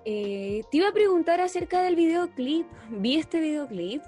Eh, 0.05 0.63
te 0.71 0.77
iba 0.77 0.89
a 0.89 0.93
preguntar 0.93 1.41
acerca 1.41 1.81
del 1.81 1.95
videoclip. 1.95 2.67
Vi 2.89 3.15
este 3.15 3.39
videoclip. 3.39 4.01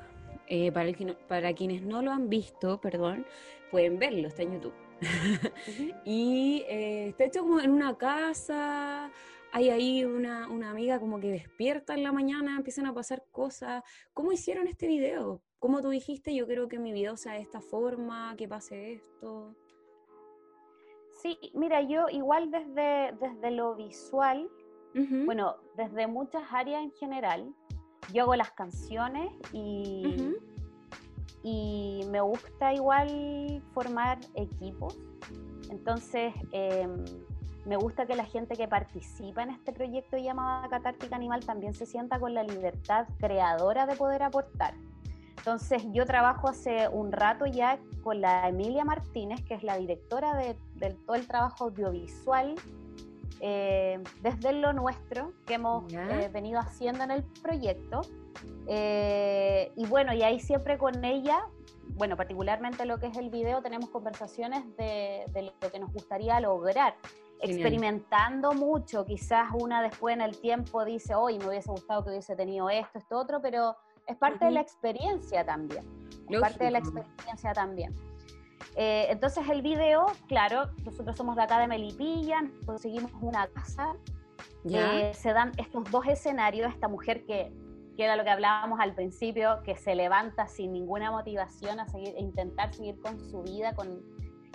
Eh, 0.48 0.72
para, 0.74 0.92
para 1.30 1.54
quienes 1.54 1.82
no 1.82 2.02
lo 2.02 2.12
han 2.12 2.28
visto, 2.28 2.82
perdón, 2.82 3.26
pueden 3.72 3.98
verlo, 4.00 4.28
está 4.28 4.42
en 4.44 4.52
YouTube. 4.52 4.74
y 6.06 6.66
eh, 6.68 7.08
está 7.08 7.24
hecho 7.24 7.42
como 7.44 7.62
en 7.62 7.72
una 7.72 7.98
casa, 7.98 9.10
hay 9.54 9.70
ahí 9.70 10.04
una, 10.04 10.50
una, 10.50 10.72
amiga 10.72 11.00
como 11.00 11.22
que 11.22 11.32
despierta 11.32 11.94
en 11.94 12.04
la 12.04 12.12
mañana, 12.12 12.58
empiezan 12.58 12.86
a 12.86 12.94
pasar 12.94 13.24
cosas. 13.32 13.82
¿Cómo 14.14 14.34
hicieron 14.34 14.68
este 14.68 14.88
video? 14.88 15.42
¿Cómo 15.60 15.82
tú 15.82 15.90
dijiste, 15.90 16.36
yo 16.36 16.46
creo 16.46 16.68
que 16.68 16.80
mi 16.80 16.92
video 16.92 17.16
sea 17.16 17.34
de 17.34 17.40
esta 17.40 17.62
forma, 17.62 18.36
que 18.38 18.48
pase 18.50 18.94
esto? 18.94 19.56
Sí, 21.22 21.38
mira, 21.54 21.82
yo 21.82 22.10
igual 22.10 22.52
desde, 22.52 23.14
desde 23.22 23.52
lo 23.52 23.76
visual, 23.76 24.50
bueno, 24.94 25.56
desde 25.78 26.08
muchas 26.08 26.44
áreas 26.52 26.84
en 26.84 26.92
general, 26.92 27.54
yo 28.14 28.24
hago 28.24 28.36
las 28.36 28.52
canciones 28.52 29.32
y, 29.54 30.34
y 31.44 32.02
me 32.10 32.22
gusta 32.22 32.74
igual 32.74 33.62
formar 33.74 34.20
equipos. 34.36 34.98
Entonces, 35.70 36.34
em, 36.52 37.06
me 37.66 37.78
gusta 37.78 38.06
que 38.06 38.16
la 38.16 38.26
gente 38.26 38.56
que 38.56 38.68
participa 38.68 39.44
en 39.44 39.52
este 39.52 39.72
proyecto 39.72 40.18
llamado 40.18 40.70
Catártica 40.70 41.16
Animal 41.16 41.46
también 41.46 41.74
se 41.74 41.86
sienta 41.86 42.20
con 42.20 42.34
la 42.34 42.44
libertad 42.44 43.08
creadora 43.20 43.86
de 43.86 43.96
poder 43.96 44.24
aportar. 44.24 44.74
Entonces, 45.38 45.84
yo 45.92 46.06
trabajo 46.06 46.50
hace 46.50 46.88
un 46.90 47.12
rato 47.12 47.46
ya 47.46 47.80
con 48.04 48.22
la 48.22 48.50
Emilia 48.50 48.84
Martínez, 48.84 49.42
que 49.44 49.56
es 49.56 49.64
la 49.64 49.78
directora 49.78 50.36
de, 50.36 50.56
de 50.76 50.94
todo 51.06 51.16
el 51.16 51.28
trabajo 51.28 51.66
audiovisual 51.66 52.56
eh, 53.44 54.00
desde 54.22 54.54
lo 54.54 54.72
nuestro 54.72 55.34
que 55.48 55.56
hemos 55.56 55.92
eh, 55.92 56.30
venido 56.32 56.60
haciendo 56.60 57.04
en 57.04 57.10
el 57.10 57.24
proyecto. 57.42 58.02
Eh, 58.68 59.72
y 59.76 59.88
bueno, 59.88 60.14
y 60.14 60.22
ahí 60.22 60.40
siempre 60.40 60.78
con 60.78 61.04
ella, 61.04 61.42
bueno, 61.96 62.16
particularmente 62.16 62.86
lo 62.86 63.00
que 63.00 63.08
es 63.08 63.18
el 63.18 63.32
video, 63.32 63.64
tenemos 63.64 63.90
conversaciones 63.90 64.64
de, 64.78 65.52
lo 65.62 65.72
que 65.72 65.80
nos 65.80 65.92
gustaría 65.92 66.40
lograr. 66.40 66.96
Experimentando 67.40 68.54
mucho, 68.54 69.04
quizás 69.06 69.48
una 69.60 69.82
después 69.82 70.14
en 70.14 70.22
el 70.22 70.40
tiempo 70.40 70.86
dice, 70.86 71.16
hoy 71.16 71.40
me 71.40 71.48
hubiese 71.48 71.72
gustado 71.72 72.04
que 72.04 72.12
hubiese 72.12 72.36
tenido 72.36 72.70
esto, 72.70 73.00
esto, 73.00 73.18
otro, 73.18 73.42
pero 73.42 73.76
es 74.06 74.16
parte 74.18 74.46
de 74.46 74.52
la 74.52 74.62
experiencia 74.62 75.44
también. 75.44 75.84
Es 76.30 76.40
parte 76.40 76.66
de 76.66 76.72
la 76.72 76.78
experiencia 76.78 77.54
también. 77.54 78.11
Eh, 78.76 79.08
entonces 79.10 79.48
el 79.50 79.62
video, 79.62 80.08
claro, 80.28 80.70
nosotros 80.86 81.18
somos 81.18 81.36
de 81.36 81.44
acá 81.44 81.60
de 81.60 81.68
Melipilla, 81.68 82.44
conseguimos 82.66 83.12
una 83.22 83.48
casa, 83.48 83.96
eh, 84.70 85.12
se 85.14 85.34
dan 85.34 85.52
estos 85.58 85.90
dos 85.92 86.06
escenarios, 86.08 86.72
esta 86.72 86.88
mujer 86.88 87.26
que, 87.26 87.52
que, 87.98 88.04
era 88.06 88.16
lo 88.16 88.24
que 88.24 88.30
hablábamos 88.30 88.80
al 88.80 88.94
principio, 88.96 89.62
que 89.64 89.76
se 89.76 89.96
levanta 89.96 90.48
sin 90.48 90.72
ninguna 90.72 91.12
motivación 91.12 91.80
a 91.80 91.88
seguir, 91.88 92.16
a 92.16 92.20
intentar 92.20 92.74
seguir 92.74 93.00
con 93.02 93.20
su 93.20 93.42
vida, 93.44 93.76
con 93.76 94.02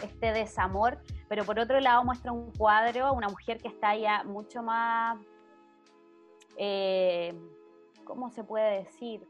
este 0.02 0.32
desamor, 0.32 0.98
pero 1.28 1.44
por 1.44 1.58
otro 1.58 1.78
lado 1.80 2.04
muestra 2.04 2.32
un 2.32 2.52
cuadro, 2.52 3.12
una 3.12 3.28
mujer 3.28 3.58
que 3.58 3.68
está 3.68 3.96
ya 3.96 4.24
mucho 4.24 4.62
más 4.62 5.18
eh, 6.56 7.34
¿cómo 8.04 8.30
se 8.30 8.44
puede 8.44 8.84
decir? 8.84 9.26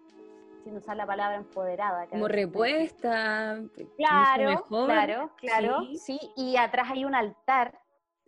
Sin 0.67 0.79
usar 0.79 0.97
la 0.97 1.07
palabra 1.07 1.37
empoderada. 1.37 2.09
Como 2.09 2.27
repuesta. 2.27 3.63
Claro, 3.97 4.65
claro, 4.69 5.31
claro. 5.37 5.79
Sí. 5.95 6.19
y 6.35 6.57
atrás 6.57 6.89
hay 6.91 7.05
un 7.05 7.15
altar. 7.15 7.79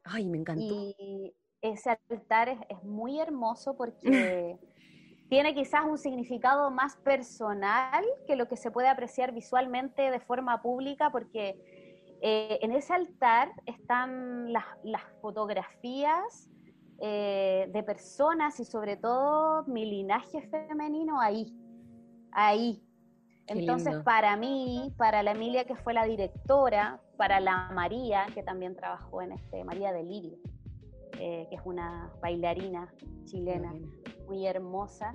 Ay, 0.05 0.25
me 0.25 0.39
encantó. 0.39 0.73
Y 0.73 1.35
ese 1.61 1.99
altar 2.09 2.49
es, 2.69 2.85
muy 2.85 3.19
hermoso 3.19 3.77
porque 3.77 4.57
tiene 5.29 5.53
quizás 5.53 5.85
un 5.85 5.99
significado 5.99 6.71
más 6.71 6.95
personal 6.99 8.05
que 8.29 8.37
lo 8.37 8.47
que 8.47 8.57
se 8.57 8.71
puede 8.71 8.87
apreciar 8.87 9.33
visualmente 9.33 10.09
de 10.09 10.21
forma 10.21 10.63
pública, 10.63 11.11
porque 11.11 12.17
eh, 12.23 12.61
en 12.63 12.71
ese 12.71 12.95
altar 12.95 13.51
están 13.67 14.53
las, 14.53 14.65
fotografías 15.21 16.49
eh, 17.01 17.69
de 17.73 17.83
personas 17.83 18.61
y 18.61 18.65
sobre 18.65 18.97
todo 18.97 19.65
mi 19.65 19.85
linaje 19.87 20.41
femenino 20.43 21.21
ahí, 21.21 21.53
ahí. 22.33 22.83
Entonces, 23.47 23.97
para 24.05 24.37
mí, 24.37 24.93
para 24.99 25.23
la 25.23 25.31
Emilia, 25.33 25.65
que 25.65 25.75
fue 25.75 25.95
la 25.95 26.05
directora, 26.05 27.01
para 27.17 27.41
la 27.41 27.71
María, 27.75 28.27
que 28.35 28.43
también 28.43 28.77
trabajó 28.77 29.23
en 29.23 29.33
este, 29.33 29.65
María 29.65 29.93
Delirio, 29.93 30.37
eh, 31.19 31.47
que 31.49 31.57
es 31.57 31.63
una 31.65 32.13
bailarina 32.21 32.93
chilena 33.25 33.73
muy 34.27 34.47
hermosa, 34.47 35.15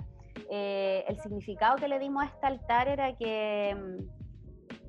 el 0.50 1.18
significado 1.20 1.76
que 1.76 1.88
le 1.88 1.98
dimos 1.98 2.24
a 2.24 2.26
este 2.26 2.46
altar 2.46 2.88
era 2.88 3.16
que, 3.16 3.98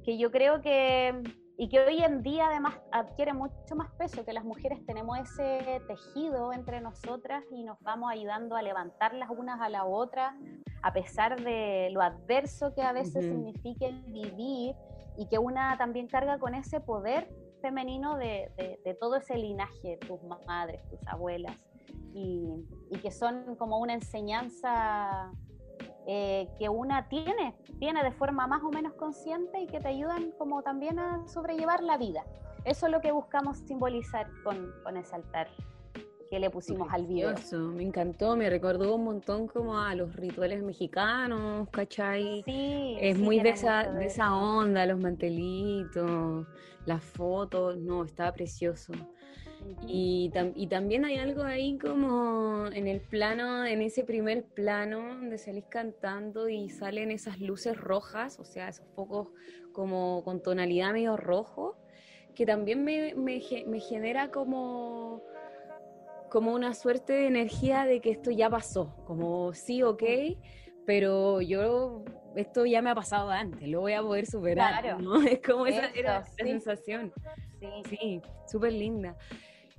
que 0.04 0.18
yo 0.18 0.32
creo 0.32 0.62
que 0.62 1.22
y 1.58 1.70
que 1.70 1.80
hoy 1.80 2.04
en 2.04 2.22
día 2.22 2.48
además 2.48 2.76
adquiere 2.92 3.34
mucho 3.34 3.76
más 3.76 3.90
peso, 3.94 4.26
que 4.26 4.34
las 4.34 4.44
mujeres 4.44 4.86
tenemos 4.86 5.18
ese 5.20 5.82
tejido 5.88 6.52
entre 6.52 6.82
nosotras 6.82 7.44
y 7.52 7.64
nos 7.64 7.80
vamos 7.82 8.12
ayudando 8.12 8.56
a 8.56 8.62
levantar 8.62 9.14
las 9.14 9.30
unas 9.30 9.62
a 9.62 9.70
la 9.70 9.86
otra, 9.86 10.38
a 10.82 10.94
pesar 10.94 11.42
de 11.42 11.90
lo 11.92 12.02
adverso 12.02 12.74
que 12.74 12.82
a 12.82 12.92
veces 12.92 13.26
significa 13.26 13.88
vivir 14.08 14.76
y 15.18 15.28
que 15.28 15.40
una 15.40 15.78
también 15.78 16.08
carga 16.08 16.40
con 16.40 16.56
ese 16.56 16.82
poder 16.82 17.30
femenino 17.62 18.18
de, 18.18 18.52
de, 18.84 18.94
todo 18.96 19.16
ese 19.16 19.38
linaje, 19.38 19.98
tus 20.06 20.22
madres, 20.46 20.82
tus 20.90 21.00
abuelas, 21.08 21.56
y, 22.14 22.50
y 22.92 22.98
que 23.00 23.12
son 23.12 23.56
como 23.56 23.80
una 23.80 23.94
enseñanza 23.94 25.32
eh, 26.08 26.48
que 26.60 26.70
una 26.70 27.08
tiene, 27.10 27.56
tiene 27.80 28.04
de 28.04 28.12
forma 28.12 28.48
más 28.48 28.64
o 28.64 28.70
menos 28.70 28.94
consciente 28.94 29.60
y 29.60 29.68
que 29.68 29.80
te 29.80 29.88
ayudan 29.88 30.32
como 30.38 30.62
también 30.62 31.00
a 31.00 31.28
sobrellevar 31.28 31.82
la 31.82 31.98
vida. 31.98 32.24
Eso 32.64 32.86
es 32.88 32.92
lo 32.92 33.02
que 33.02 33.12
buscamos 33.12 33.58
simbolizar 33.58 34.28
con, 34.44 34.72
con 34.84 34.98
ese 34.98 35.16
altar 35.16 35.48
que 36.30 36.40
le 36.40 36.50
pusimos 36.50 36.92
al 36.92 37.06
video. 37.06 37.34
Me 37.74 37.84
encantó, 37.84 38.36
me 38.36 38.50
recordó 38.50 38.96
un 38.96 39.04
montón 39.04 39.48
como 39.48 39.80
a 39.80 39.94
los 39.96 40.16
rituales 40.16 40.64
mexicanos, 40.64 41.70
¿cachai? 41.70 42.44
Sí. 42.44 42.98
Es 43.00 43.18
muy 43.18 43.40
de 43.40 43.50
esa, 43.50 43.92
de 43.92 44.06
esa 44.06 44.36
onda, 44.36 44.86
los 44.86 45.00
mantelitos, 45.00 46.48
las 46.86 47.04
fotos, 47.04 47.78
no, 47.78 48.04
estaba 48.04 48.32
precioso. 48.34 48.94
Y, 49.88 50.32
también 50.70 51.06
hay 51.06 51.18
algo 51.18 51.44
ahí 51.44 51.78
como 51.78 52.68
en 52.68 52.88
el 52.88 53.02
plano, 53.02 53.66
en 53.66 53.82
ese 53.82 54.04
primer 54.04 54.44
plano 54.44 55.16
donde 55.16 55.38
salís 55.38 55.66
cantando 55.66 56.50
y 56.50 56.70
salen 56.70 57.12
esas 57.12 57.40
luces 57.40 57.78
rojas, 57.78 58.40
o 58.40 58.46
sea, 58.46 58.70
esos 58.70 58.88
focos 58.96 59.30
como 59.72 60.24
con 60.24 60.42
tonalidad 60.42 60.94
medio 60.94 61.18
rojo, 61.18 61.78
que 62.36 62.46
también 62.46 62.84
me, 62.84 63.16
me, 63.16 63.40
genera 63.40 64.30
como, 64.30 65.24
como 66.30 66.54
una 66.54 66.74
suerte 66.74 67.14
de 67.14 67.28
energía 67.28 67.86
de 67.86 68.02
que 68.02 68.12
esto 68.12 68.32
ya 68.32 68.50
pasó, 68.50 68.96
como 69.06 69.54
sí, 69.54 69.84
ok, 69.84 70.04
pero 70.86 71.42
yo 71.42 72.04
esto 72.36 72.66
ya 72.66 72.82
me 72.82 72.90
ha 72.92 72.96
pasado 72.96 73.32
antes, 73.32 73.68
lo 73.68 73.82
voy 73.82 73.94
a 73.94 74.02
poder 74.02 74.26
superar, 74.26 75.02
¿no? 75.02 75.22
Es 75.26 75.40
como 75.42 75.66
esa 75.66 75.88
era 75.96 76.20
la 76.20 76.26
sensación. 76.26 77.14
Sí, 77.60 77.68
sí 77.90 78.22
súper 78.48 78.74
linda. 78.74 79.16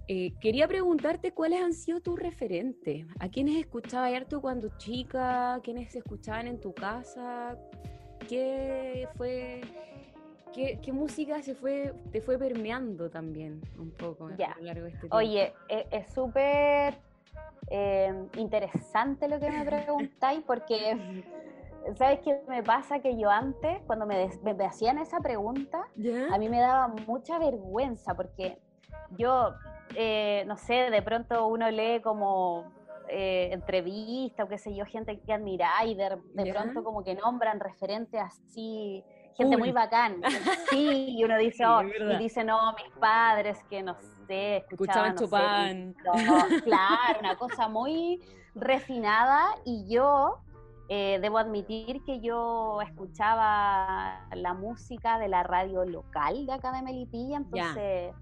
Eh, 0.09 0.35
quería 0.41 0.69
preguntarte 0.69 1.33
cuáles 1.33 1.61
han 1.61 1.73
sido 1.73 2.01
tus 2.01 2.19
referentes. 2.19 3.07
¿A 3.19 3.29
quiénes 3.29 3.57
escuchabas 3.57 4.15
harto 4.15 4.41
cuando 4.41 4.69
chica? 4.79 5.61
¿Quiénes 5.65 5.95
escuchaban 5.95 6.47
en 6.47 6.61
tu 6.61 6.73
casa? 6.73 7.59
¿Qué 8.29 9.09
fue 9.17 9.63
¿Qué, 10.57 10.91
música 10.91 11.43
se 11.43 11.55
fue, 11.55 11.93
te 12.13 12.23
fue 12.23 12.39
permeando 12.39 13.11
también 13.11 13.61
un 13.79 13.91
poco 13.91 14.29
a 14.29 14.31
lo 14.31 14.37
largo 14.63 14.85
de 14.85 14.89
este 14.89 15.01
tiempo? 15.01 15.17
Oye, 15.17 15.53
e, 15.69 15.87
es 15.91 16.15
súper 16.15 16.95
eh, 17.69 18.27
interesante 18.39 19.29
lo 19.29 19.39
que 19.39 19.51
me 19.51 19.65
preguntáis 19.67 20.43
porque, 20.47 20.97
¿sabes 21.99 22.21
qué 22.21 22.41
me 22.49 22.63
pasa? 22.63 23.01
Que 23.01 23.19
yo 23.19 23.29
antes, 23.31 23.83
cuando 23.87 24.07
me, 24.07 24.31
me, 24.43 24.65
hacían 24.65 24.99
esa 24.99 25.21
pregunta, 25.21 25.87
a 26.33 26.39
mí 26.39 26.49
me 26.49 26.61
daba 26.61 26.89
mucha 27.07 27.39
vergüenza 27.39 28.15
porque 28.15 28.59
yo 29.19 29.53
eh, 29.95 30.45
no 30.47 30.57
sé, 30.57 30.91
de 30.91 31.03
pronto 31.03 31.47
uno 31.47 31.71
lee 31.71 32.01
como 32.03 32.73
eh, 33.09 33.51
entrevistas 33.53 34.47
o 34.47 34.49
qué 34.49 34.59
sé 34.59 34.75
yo, 34.75 34.85
gente 34.85 35.21
que 35.21 35.33
admira 35.33 35.71
y 35.85 35.95
de, 35.95 36.19
pronto 36.53 36.83
como 36.83 37.05
que 37.05 37.15
nombran 37.15 37.61
referentes 37.61 38.21
así, 38.21 39.05
gente 39.37 39.57
muy 39.57 39.73
bacán. 39.73 40.21
Sí, 40.71 41.15
y 41.17 41.25
uno 41.25 41.39
dice, 41.39 41.65
oh, 41.65 41.83
y 41.83 42.17
dice, 42.19 42.43
no, 42.43 42.73
mis 42.73 42.91
padres 42.99 43.63
que 43.71 43.83
no 43.83 43.97
sé, 44.27 44.59
escuchaban, 44.69 45.15
escuchaban 45.15 45.95
claro, 46.65 47.21
una 47.21 47.37
cosa 47.37 47.69
muy 47.69 48.21
refinada. 48.57 49.47
Y 49.65 49.87
yo 49.89 50.41
eh, 50.89 51.19
debo 51.21 51.39
admitir 51.39 52.03
que 52.05 52.21
yo 52.21 52.81
escuchaba 52.83 54.27
la 54.35 54.55
música 54.55 55.19
de 55.19 55.29
la 55.29 55.43
radio 55.43 55.85
local 55.85 56.47
de 56.47 56.53
acá 56.53 56.73
de 56.73 56.83
Melipilla, 56.83 57.37
entonces 57.37 58.15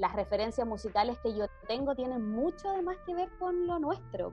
las 0.00 0.14
referencias 0.14 0.66
musicales 0.66 1.18
que 1.18 1.36
yo 1.36 1.44
tengo 1.68 1.94
tienen 1.94 2.30
mucho 2.30 2.70
además 2.70 2.96
que 3.04 3.14
ver 3.14 3.28
con 3.38 3.66
lo 3.66 3.78
nuestro. 3.78 4.32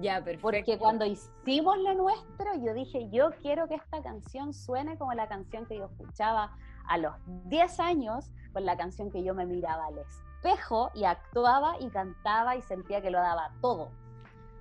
Ya, 0.00 0.22
perfecto. 0.22 0.42
Porque 0.42 0.78
cuando 0.78 1.04
hicimos 1.04 1.76
lo 1.78 1.94
nuestro, 1.94 2.54
yo 2.64 2.72
dije, 2.72 3.08
yo 3.10 3.30
quiero 3.42 3.66
que 3.66 3.74
esta 3.74 4.00
canción 4.00 4.54
suene 4.54 4.96
como 4.96 5.12
la 5.12 5.28
canción 5.28 5.66
que 5.66 5.76
yo 5.76 5.86
escuchaba 5.86 6.56
a 6.86 6.98
los 6.98 7.14
10 7.46 7.80
años, 7.80 8.30
con 8.52 8.64
la 8.64 8.76
canción 8.76 9.10
que 9.10 9.24
yo 9.24 9.34
me 9.34 9.44
miraba 9.44 9.86
al 9.86 9.98
espejo 9.98 10.90
y 10.94 11.04
actuaba 11.04 11.74
y 11.80 11.90
cantaba 11.90 12.54
y 12.54 12.62
sentía 12.62 13.02
que 13.02 13.10
lo 13.10 13.18
daba 13.18 13.50
todo. 13.60 13.90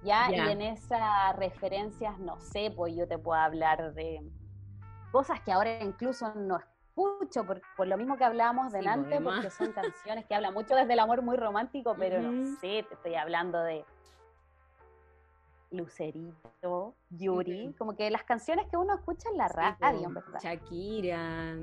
¿ya? 0.04 0.32
Y 0.32 0.40
en 0.40 0.62
esas 0.62 1.36
referencias, 1.36 2.18
no 2.18 2.40
sé, 2.40 2.74
pues 2.76 2.96
yo 2.96 3.08
te 3.08 3.20
puedo 3.20 3.40
hablar 3.40 3.94
de 3.94 4.28
cosas 5.12 5.40
que 5.42 5.52
ahora 5.52 5.84
incluso 5.84 6.34
no 6.34 6.60
escucho, 6.92 7.46
por, 7.46 7.62
por 7.76 7.88
lo 7.88 7.98
mismo 7.98 8.18
que 8.18 8.24
hablábamos 8.24 8.72
delante, 8.72 9.20
porque 9.22 9.50
son 9.50 9.72
canciones 9.74 10.26
que 10.26 10.36
hablan 10.36 10.54
mucho 10.54 10.76
desde 10.76 10.94
el 10.94 11.00
amor 11.00 11.22
muy 11.22 11.38
romántico, 11.38 11.96
pero 11.98 12.22
no 12.22 12.46
sé, 12.60 12.86
te 12.88 12.94
estoy 12.94 13.16
hablando 13.16 13.62
de 13.64 13.86
Lucerito, 15.72 16.96
Yuri, 17.10 17.74
como 17.78 17.96
que 17.96 18.12
las 18.12 18.24
canciones 18.24 18.68
que 18.70 18.76
uno 18.76 18.96
escucha 18.96 19.30
en 19.30 19.38
la 19.38 19.48
radio, 19.48 20.10
¿verdad? 20.10 20.40
Shakira, 20.42 21.58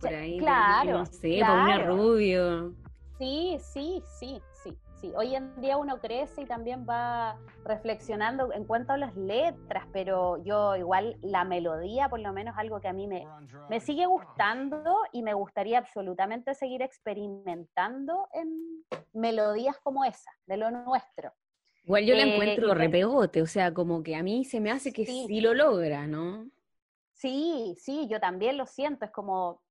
por 0.00 0.12
ahí, 0.12 0.38
claro, 0.38 0.98
no 0.98 1.06
sé, 1.06 1.36
claro. 1.36 1.96
Rubio. 1.96 2.74
Sí, 3.18 3.56
sí, 3.60 4.02
sí, 4.18 4.42
sí 4.62 4.76
hoy 5.16 5.34
en 5.34 5.54
día 5.60 5.76
uno 5.76 6.00
crece 6.00 6.42
y 6.42 6.46
también 6.46 6.86
va 6.88 7.38
reflexionando 7.64 8.52
en 8.52 8.64
cuanto 8.64 8.92
a 8.92 8.96
las 8.96 9.14
letras, 9.16 9.86
pero 9.92 10.42
yo 10.44 10.76
igual 10.76 11.16
la 11.22 11.44
melodía, 11.44 12.08
por 12.08 12.20
lo 12.20 12.32
menos 12.32 12.54
algo 12.56 12.80
que 12.80 12.88
a 12.88 12.92
mí 12.92 13.06
me, 13.06 13.26
me 13.68 13.80
sigue 13.80 14.06
gustando 14.06 14.96
y 15.12 15.22
me 15.22 15.34
gustaría 15.34 15.78
absolutamente 15.78 16.54
seguir 16.54 16.82
experimentando 16.82 18.28
en 18.32 18.84
melodías 19.12 19.76
como 19.82 20.04
esa, 20.04 20.30
de 20.46 20.56
lo 20.56 20.70
nuestro. 20.70 21.32
Igual 21.84 22.06
yo 22.06 22.14
la 22.14 22.22
eh, 22.22 22.34
encuentro 22.34 22.74
repegote, 22.74 23.42
o 23.42 23.46
sea, 23.46 23.74
como 23.74 24.02
que 24.02 24.16
a 24.16 24.22
mí 24.22 24.44
se 24.44 24.60
me 24.60 24.70
hace 24.70 24.92
que 24.92 25.04
sí, 25.04 25.26
sí 25.28 25.40
lo 25.40 25.52
logra, 25.52 26.06
¿no? 26.06 26.48
Sí, 27.12 27.74
sí, 27.78 28.08
yo 28.08 28.20
también 28.20 28.56
lo 28.56 28.66
siento, 28.66 29.04
es 29.04 29.10
como, 29.10 29.62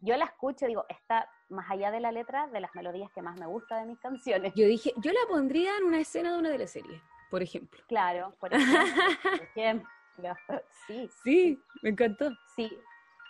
yo 0.00 0.16
la 0.16 0.24
escucho 0.24 0.64
y 0.64 0.68
digo, 0.68 0.86
está 0.88 1.28
más 1.50 1.70
allá 1.70 1.90
de 1.90 2.00
la 2.00 2.12
letra, 2.12 2.46
de 2.46 2.60
las 2.60 2.74
melodías 2.74 3.10
que 3.12 3.22
más 3.22 3.38
me 3.38 3.46
gusta 3.46 3.78
de 3.78 3.86
mis 3.86 3.98
canciones. 3.98 4.52
Yo 4.54 4.66
dije, 4.66 4.92
yo 4.96 5.12
la 5.12 5.20
pondría 5.28 5.76
en 5.78 5.84
una 5.84 6.00
escena 6.00 6.32
de 6.32 6.38
una 6.38 6.48
de 6.48 6.58
las 6.58 6.70
series, 6.70 7.02
por 7.30 7.42
ejemplo. 7.42 7.82
Claro, 7.88 8.34
por 8.40 8.50
ejemplo. 9.56 9.88
Sí. 10.86 11.08
Sí, 11.22 11.62
me 11.82 11.90
encantó. 11.90 12.30
Sí, 12.54 12.70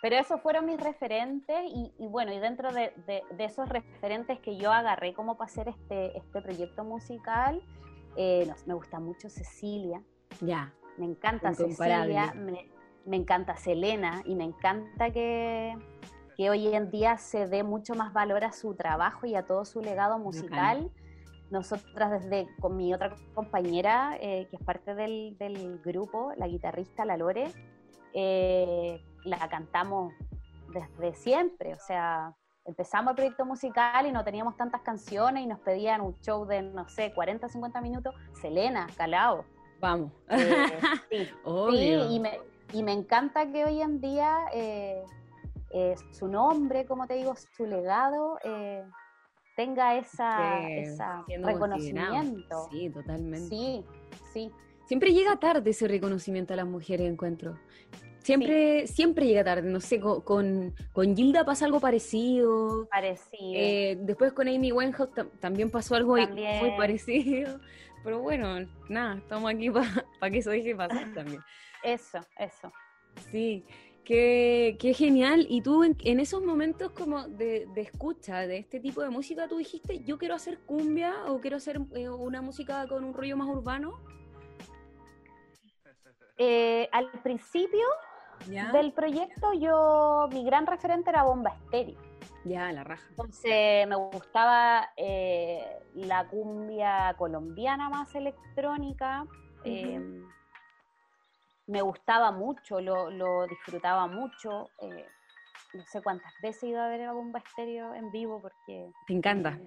pero 0.01 0.17
esos 0.17 0.41
fueron 0.41 0.65
mis 0.65 0.79
referentes 0.79 1.63
y, 1.65 2.07
bueno, 2.07 2.33
y 2.33 2.39
dentro 2.39 2.71
de, 2.71 2.91
esos 3.37 3.69
referentes 3.69 4.39
que 4.39 4.57
yo 4.57 4.71
agarré 4.71 5.13
como 5.13 5.37
para 5.37 5.49
hacer 5.49 5.69
este, 5.69 6.17
este 6.17 6.41
proyecto 6.41 6.83
musical, 6.83 7.61
eh, 8.15 8.51
me 8.65 8.73
gusta 8.73 8.99
mucho 8.99 9.29
Cecilia. 9.29 10.01
Ya. 10.41 10.73
Me 10.97 11.05
encanta 11.05 11.53
Cecilia, 11.53 12.33
me, 12.33 12.67
me 13.05 13.15
encanta 13.15 13.55
Selena 13.57 14.23
y 14.25 14.35
me 14.35 14.43
encanta 14.43 15.11
que, 15.11 15.77
que 16.41 16.49
hoy 16.49 16.73
en 16.73 16.89
día 16.89 17.19
se 17.19 17.45
dé 17.45 17.61
mucho 17.61 17.93
más 17.93 18.13
valor 18.13 18.43
a 18.43 18.51
su 18.51 18.73
trabajo 18.73 19.27
y 19.27 19.35
a 19.35 19.45
todo 19.45 19.63
su 19.63 19.79
legado 19.79 20.17
musical. 20.17 20.89
nosotras 21.51 22.09
desde 22.09 22.47
con 22.59 22.77
mi 22.77 22.95
otra 22.95 23.13
compañera, 23.35 24.17
eh, 24.19 24.47
que 24.49 24.55
es 24.55 24.63
parte 24.63 24.95
del, 24.95 25.79
grupo, 25.85 26.31
la 26.37 26.47
guitarrista, 26.47 27.05
la 27.05 27.15
Lore, 27.15 27.51
eh, 28.15 28.99
la 29.23 29.37
cantamos 29.49 30.15
desde 30.73 31.13
siempre, 31.13 31.75
o 31.75 31.79
sea, 31.79 32.33
empezamos 32.65 33.11
el 33.11 33.15
proyecto 33.17 33.45
musical 33.45 34.07
y 34.07 34.11
no 34.11 34.23
teníamos 34.23 34.57
tantas 34.57 34.81
canciones 34.81 35.43
y 35.43 35.45
nos 35.45 35.59
pedían 35.59 36.01
un 36.01 36.19
show 36.21 36.47
de, 36.47 36.63
no 36.63 36.89
sé, 36.89 37.13
40, 37.13 37.49
50 37.49 37.81
minutos, 37.81 38.15
Selena, 38.41 38.87
Calao. 38.97 39.45
Vamos. 39.79 40.11
Eh, 40.29 40.79
sí, 41.11 41.29
y, 42.09 42.19
me, 42.19 42.39
y, 42.73 42.81
me, 42.81 42.93
encanta 42.93 43.45
que 43.51 43.63
hoy 43.63 43.79
en 43.79 44.01
día 44.01 44.39
eh, 44.53 45.03
eh, 45.73 45.95
su 46.11 46.27
nombre, 46.27 46.85
como 46.85 47.07
te 47.07 47.15
digo, 47.15 47.35
su 47.35 47.65
legado, 47.65 48.37
tenga 49.55 49.97
esa, 49.97 50.67
esa 50.69 51.25
reconocimiento. 51.27 52.67
Sí, 52.71 52.89
totalmente. 52.89 53.49
Sí, 53.49 53.85
sí. 54.33 54.51
Siempre 54.85 55.13
llega 55.13 55.37
tarde 55.37 55.69
ese 55.69 55.87
reconocimiento 55.87 56.53
a 56.53 56.57
las 56.57 56.65
mujeres, 56.65 57.09
encuentro. 57.09 57.57
Siempre, 58.23 58.85
siempre 58.87 59.25
llega 59.25 59.43
tarde, 59.43 59.67
no 59.69 59.79
sé, 59.79 59.99
con, 59.99 60.75
con, 60.93 61.15
Gilda 61.15 61.43
pasa 61.43 61.65
algo 61.65 61.79
parecido. 61.79 62.87
Parecido. 62.89 63.53
Eh, 63.55 63.97
después 64.01 64.31
con 64.33 64.47
Amy 64.47 64.71
Winehouse 64.71 65.09
también 65.39 65.71
pasó 65.71 65.95
algo 65.95 66.17
muy 66.17 66.71
parecido. 66.77 67.59
Pero 68.03 68.19
bueno, 68.19 68.67
nada, 68.89 69.17
estamos 69.17 69.51
aquí 69.51 69.69
para 69.69 70.31
que 70.31 70.37
eso 70.39 70.51
deje 70.51 70.75
pasar 70.75 71.13
también. 71.15 71.41
Eso, 71.83 72.19
eso. 72.37 72.71
Sí, 73.31 73.65
qué, 74.03 74.77
qué 74.79 74.93
genial. 74.93 75.45
Y 75.49 75.61
tú 75.61 75.83
en, 75.83 76.19
esos 76.19 76.43
momentos 76.43 76.91
como 76.91 77.27
de, 77.27 77.67
de, 77.73 77.81
escucha 77.81 78.47
de 78.47 78.57
este 78.57 78.79
tipo 78.79 79.01
de 79.01 79.09
música, 79.09 79.47
tú 79.47 79.57
dijiste, 79.57 80.03
yo 80.03 80.17
quiero 80.17 80.35
hacer 80.35 80.59
cumbia 80.59 81.25
o 81.27 81.39
quiero 81.39 81.57
hacer 81.57 81.79
eh, 81.95 82.09
una 82.09 82.41
música 82.41 82.87
con 82.87 83.03
un 83.03 83.13
rollo 83.13 83.37
más 83.37 83.47
urbano. 83.47 83.99
Eh, 86.37 86.89
al 86.91 87.11
principio 87.23 87.85
del 88.73 88.91
proyecto, 88.93 89.53
yo, 89.53 90.27
mi 90.31 90.43
gran 90.43 90.65
referente 90.65 91.11
era 91.11 91.23
Bomba 91.23 91.51
Estéreo. 91.51 91.99
Ya, 92.43 92.71
la 92.71 92.83
raja. 92.83 93.05
Entonces 93.09 93.87
me 93.87 93.95
gustaba 93.95 94.89
eh, 94.97 95.63
la 95.93 96.27
cumbia 96.27 97.13
colombiana 97.17 97.89
más 97.89 98.15
electrónica. 98.15 99.27
Em, 99.63 100.25
me 101.67 101.81
gustaba 101.81 102.31
mucho, 102.31 102.79
lo, 102.81 103.47
disfrutaba 103.47 104.07
mucho. 104.07 104.69
Eh, 104.79 105.05
no 105.73 105.83
sé 105.85 106.01
cuántas 106.01 106.33
veces 106.41 106.63
he 106.63 106.67
ido 106.67 106.81
a 106.81 106.87
ver 106.87 107.01
a 107.03 107.13
Bomba 107.13 107.39
Estéreo 107.39 107.93
en 107.93 108.11
vivo 108.11 108.41
porque... 108.41 108.91
Te 109.07 109.13
encanta. 109.13 109.57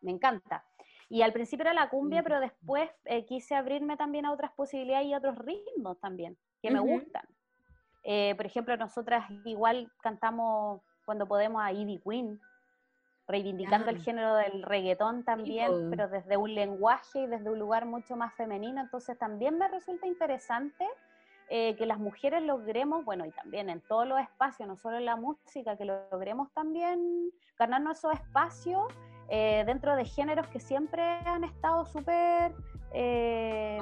me 0.00 0.10
encanta. 0.10 0.64
Y 1.08 1.22
al 1.22 1.32
principio 1.32 1.64
era 1.64 1.74
la 1.74 1.90
cumbia, 1.90 2.22
pero 2.22 2.40
después 2.40 2.90
eh, 3.04 3.26
quise 3.26 3.54
abrirme 3.54 3.96
también 3.96 4.24
a 4.26 4.32
otras 4.32 4.52
posibilidades 4.52 5.06
y 5.06 5.12
a 5.12 5.18
otros 5.18 5.38
ritmos 5.38 5.98
también, 6.00 6.36
que 6.62 6.70
me 6.70 6.80
gustan. 6.80 7.24
Eh, 8.04 8.34
por 8.36 8.46
ejemplo, 8.46 8.76
nosotras 8.76 9.30
igual 9.44 9.90
cantamos 10.02 10.82
cuando 11.04 11.26
podemos 11.26 11.62
a 11.62 11.72
Ivy 11.72 12.00
Queen, 12.00 12.40
reivindicando 13.26 13.90
el 13.90 13.96
ah. 13.96 14.00
género 14.00 14.34
del 14.36 14.62
reggaetón 14.62 15.24
también, 15.24 15.90
pero 15.90 16.08
desde 16.08 16.36
un 16.36 16.54
lenguaje 16.54 17.20
y 17.20 17.26
desde 17.26 17.50
un 17.50 17.58
lugar 17.58 17.86
mucho 17.86 18.16
más 18.16 18.34
femenino. 18.34 18.80
Entonces 18.80 19.18
también 19.18 19.58
me 19.58 19.68
resulta 19.68 20.06
interesante 20.06 20.86
eh, 21.50 21.76
que 21.76 21.86
las 21.86 21.98
mujeres 21.98 22.42
logremos, 22.42 23.04
bueno, 23.04 23.26
y 23.26 23.30
también 23.30 23.68
en 23.70 23.80
todos 23.80 24.06
los 24.06 24.20
espacios, 24.20 24.68
no 24.68 24.76
solo 24.76 24.96
en 24.96 25.04
la 25.04 25.16
música, 25.16 25.76
que 25.76 25.84
logremos 25.84 26.50
también 26.52 27.30
ganarnos 27.58 27.98
esos 27.98 28.14
espacios 28.14 28.84
eh, 29.28 29.64
dentro 29.66 29.96
de 29.96 30.04
géneros 30.04 30.46
que 30.48 30.60
siempre 30.60 31.02
han 31.02 31.44
estado 31.44 31.84
súper 31.86 32.52
eh, 32.92 33.78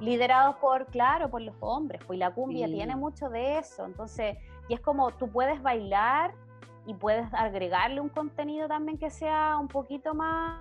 liderados 0.00 0.56
por, 0.56 0.86
claro, 0.86 1.30
por 1.30 1.40
los 1.40 1.54
hombres, 1.60 2.00
pues 2.06 2.18
la 2.18 2.32
cumbia 2.34 2.66
tiene 2.66 2.94
mucho 2.96 3.28
de 3.28 3.58
eso, 3.58 3.84
entonces, 3.84 4.36
y 4.68 4.74
es 4.74 4.80
como 4.80 5.10
tú 5.12 5.28
puedes 5.28 5.62
bailar 5.62 6.34
y 6.86 6.94
puedes 6.94 7.32
agregarle 7.32 8.00
un 8.00 8.08
contenido 8.08 8.68
también 8.68 8.98
que 8.98 9.10
sea 9.10 9.56
un 9.58 9.68
poquito 9.68 10.14
más, 10.14 10.60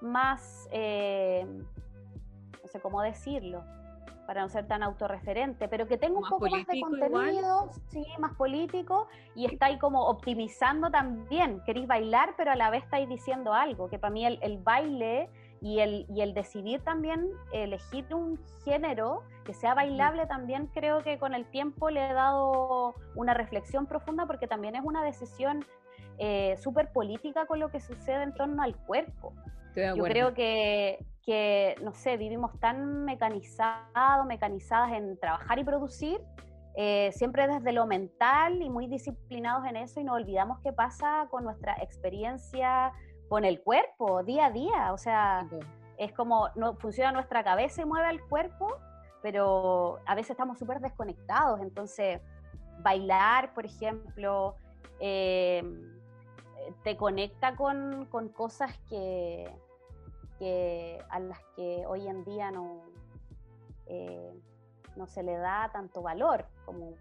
más, 0.00 0.68
eh, 0.72 1.46
no 2.62 2.68
sé 2.68 2.80
cómo 2.80 3.02
decirlo, 3.02 3.62
para 4.28 4.42
no 4.42 4.50
ser 4.50 4.66
tan 4.66 4.82
autorreferente, 4.82 5.68
pero 5.68 5.86
que 5.86 5.96
tenga 5.96 6.18
un 6.18 6.28
poco 6.28 6.50
más 6.50 6.66
de 6.66 6.82
contenido, 6.82 7.70
sí, 7.88 8.04
más 8.18 8.34
político, 8.34 9.08
y 9.34 9.46
estáis 9.46 9.78
como 9.78 10.06
optimizando 10.06 10.90
también. 10.90 11.62
Queréis 11.64 11.86
bailar, 11.86 12.34
pero 12.36 12.50
a 12.50 12.54
la 12.54 12.68
vez 12.68 12.84
estáis 12.84 13.08
diciendo 13.08 13.54
algo, 13.54 13.88
que 13.88 13.98
para 13.98 14.12
mí 14.12 14.26
el, 14.26 14.58
baile 14.58 15.30
y 15.62 15.78
el, 15.78 16.04
y 16.10 16.20
el 16.20 16.34
decidir 16.34 16.82
también 16.82 17.30
elegir 17.52 18.04
un 18.14 18.38
género 18.66 19.22
que 19.46 19.54
sea 19.54 19.72
bailable 19.72 20.26
también 20.26 20.66
creo 20.74 21.02
que 21.02 21.18
con 21.18 21.32
el 21.32 21.46
tiempo 21.46 21.88
le 21.88 22.10
he 22.10 22.12
dado 22.12 22.94
una 23.14 23.32
reflexión 23.32 23.86
profunda 23.86 24.26
porque 24.26 24.46
también 24.46 24.76
es 24.76 24.84
una 24.84 25.02
decisión 25.02 25.64
eh, 26.18 26.54
súper 26.58 26.92
política 26.92 27.46
con 27.46 27.60
lo 27.60 27.70
que 27.70 27.80
sucede 27.80 28.24
en 28.24 28.34
torno 28.34 28.62
al 28.62 28.76
cuerpo. 28.76 29.32
Yo 29.96 30.04
creo 30.04 30.34
que, 30.34 31.04
que, 31.24 31.76
no 31.82 31.92
sé, 31.92 32.16
vivimos 32.16 32.58
tan 32.58 33.04
mecanizados, 33.04 34.26
mecanizadas 34.26 34.92
en 34.92 35.18
trabajar 35.18 35.58
y 35.58 35.64
producir, 35.64 36.20
eh, 36.76 37.10
siempre 37.12 37.48
desde 37.48 37.72
lo 37.72 37.86
mental 37.86 38.62
y 38.62 38.70
muy 38.70 38.86
disciplinados 38.86 39.66
en 39.66 39.76
eso 39.76 40.00
y 40.00 40.04
nos 40.04 40.16
olvidamos 40.16 40.60
qué 40.60 40.72
pasa 40.72 41.26
con 41.30 41.44
nuestra 41.44 41.74
experiencia 41.82 42.92
con 43.28 43.44
el 43.44 43.60
cuerpo 43.62 44.22
día 44.22 44.46
a 44.46 44.50
día. 44.50 44.92
O 44.92 44.98
sea, 44.98 45.46
es 45.96 46.12
como 46.12 46.48
no 46.54 46.76
funciona 46.76 47.12
nuestra 47.12 47.44
cabeza 47.44 47.82
y 47.82 47.84
mueve 47.84 48.10
el 48.10 48.22
cuerpo, 48.22 48.76
pero 49.22 49.98
a 50.06 50.14
veces 50.14 50.30
estamos 50.30 50.58
súper 50.58 50.80
desconectados. 50.80 51.60
Entonces, 51.60 52.20
bailar, 52.80 53.52
por 53.54 53.66
ejemplo, 53.66 54.54
eh, 55.00 55.62
te 56.84 56.96
conecta 56.96 57.56
con, 57.56 58.06
con 58.06 58.28
cosas 58.28 58.76
que, 58.88 59.50
que, 60.38 61.02
a 61.10 61.20
las 61.20 61.38
que 61.56 61.84
hoy 61.86 62.06
en 62.06 62.24
día 62.24 62.50
no, 62.50 62.82
eh, 63.86 64.32
no 64.96 65.06
se 65.06 65.22
le 65.22 65.36
da 65.36 65.70
tanto 65.72 66.02
valor, 66.02 66.46
como 66.64 66.94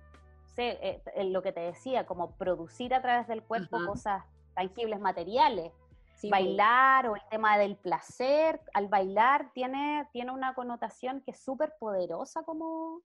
sé, 0.55 0.77
eh, 0.81 1.23
lo 1.25 1.41
que 1.41 1.51
te 1.51 1.59
decía, 1.59 2.05
como 2.05 2.31
producir 2.31 2.93
a 2.93 3.01
través 3.01 3.27
del 3.27 3.43
cuerpo 3.43 3.77
cosas 3.85 4.23
tangibles, 4.55 4.99
materiales. 4.99 5.71
bailar 6.31 7.07
o 7.07 7.15
el 7.15 7.21
tema 7.29 7.57
del 7.59 7.75
placer, 7.75 8.59
al 8.73 8.87
bailar 8.87 9.51
tiene, 9.53 10.07
tiene 10.11 10.31
una 10.31 10.55
connotación 10.55 11.21
que 11.21 11.31
es 11.31 11.39
súper 11.39 11.75
poderosa 11.79 12.43
como, 12.43 13.01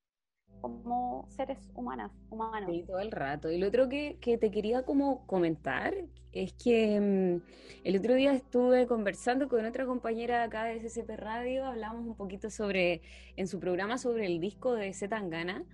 como 0.62 1.26
seres 1.28 1.58
humanas, 1.74 2.12
humanos. 2.30 2.70
Sí, 2.70 2.84
todo 2.86 3.00
el 3.00 3.10
rato. 3.10 3.50
Y 3.50 3.58
lo 3.58 3.66
otro 3.66 3.88
que, 3.88 4.16
que 4.20 4.38
te 4.38 4.50
quería 4.50 4.84
como 4.84 5.26
comentar 5.26 5.92
es 6.32 6.52
que 6.54 6.98
mm, 6.98 7.84
el 7.84 7.96
otro 7.96 8.14
día 8.14 8.32
estuve 8.32 8.86
conversando 8.86 9.48
con 9.48 9.66
otra 9.66 9.84
compañera 9.84 10.44
acá 10.44 10.64
de 10.64 10.80
SCP 10.80 11.10
Radio, 11.16 11.66
hablamos 11.66 12.06
un 12.06 12.14
poquito 12.14 12.48
sobre, 12.48 13.02
en 13.36 13.48
su 13.48 13.58
programa 13.60 13.98
sobre 13.98 14.26
el 14.26 14.40
disco 14.40 14.74
de 14.74 14.94
Zetangana, 14.94 15.64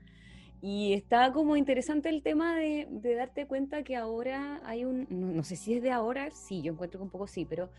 y 0.61 0.95
está 0.95 1.33
como 1.33 1.57
interesante 1.57 2.09
el 2.09 2.23
tema 2.23 2.57
de, 2.57 2.89
de, 2.91 3.15
darte 3.15 3.47
cuenta 3.47 3.85
que 3.85 3.95
ahora 3.95 4.61
hay 4.65 4.85
un, 4.85 5.07
no, 5.09 5.29
no 5.29 5.45
sé 5.45 5.55
si 5.55 5.75
es 5.75 5.83
de 5.83 5.93
ahora, 5.93 6.31
sí, 6.33 6.63
yo 6.63 6.73
encuentro 6.73 6.99
que 6.99 7.05
un 7.05 7.11
poco 7.11 7.29
sí, 7.29 7.45
pero 7.45 7.71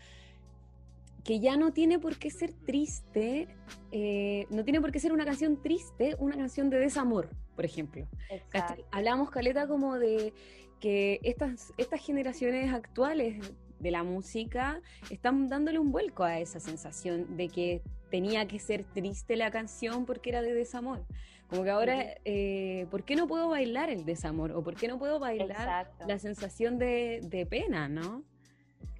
que 1.24 1.40
ya 1.40 1.56
no 1.56 1.72
tiene 1.72 1.98
por 1.98 2.18
qué 2.18 2.30
ser 2.30 2.52
triste, 2.52 3.48
eh, 3.92 4.46
no 4.50 4.64
tiene 4.64 4.80
por 4.80 4.92
qué 4.92 5.00
ser 5.00 5.12
una 5.12 5.24
canción 5.24 5.60
triste, 5.60 6.16
una 6.18 6.36
canción 6.36 6.70
de 6.70 6.78
desamor, 6.78 7.30
por 7.56 7.64
ejemplo. 7.64 8.06
Hablamos, 8.90 9.30
Caleta, 9.30 9.66
como 9.66 9.98
de 9.98 10.32
que 10.80 11.20
estas, 11.22 11.72
estas 11.76 12.00
generaciones 12.00 12.72
actuales 12.72 13.54
de 13.78 13.90
la 13.90 14.02
música 14.02 14.80
están 15.10 15.48
dándole 15.48 15.78
un 15.78 15.92
vuelco 15.92 16.24
a 16.24 16.38
esa 16.38 16.60
sensación 16.60 17.36
de 17.36 17.48
que 17.48 17.82
tenía 18.10 18.46
que 18.46 18.58
ser 18.58 18.84
triste 18.84 19.36
la 19.36 19.50
canción 19.50 20.06
porque 20.06 20.30
era 20.30 20.42
de 20.42 20.54
desamor. 20.54 21.04
Como 21.48 21.64
que 21.64 21.70
ahora, 21.70 22.04
eh, 22.24 22.86
¿por 22.90 23.04
qué 23.04 23.16
no 23.16 23.26
puedo 23.26 23.48
bailar 23.48 23.90
el 23.90 24.04
desamor? 24.04 24.52
¿O 24.52 24.62
por 24.62 24.76
qué 24.76 24.86
no 24.86 24.98
puedo 24.98 25.18
bailar 25.18 25.90
la 26.06 26.18
sensación 26.18 26.78
de, 26.78 27.20
de 27.24 27.44
pena, 27.44 27.88
no? 27.88 28.24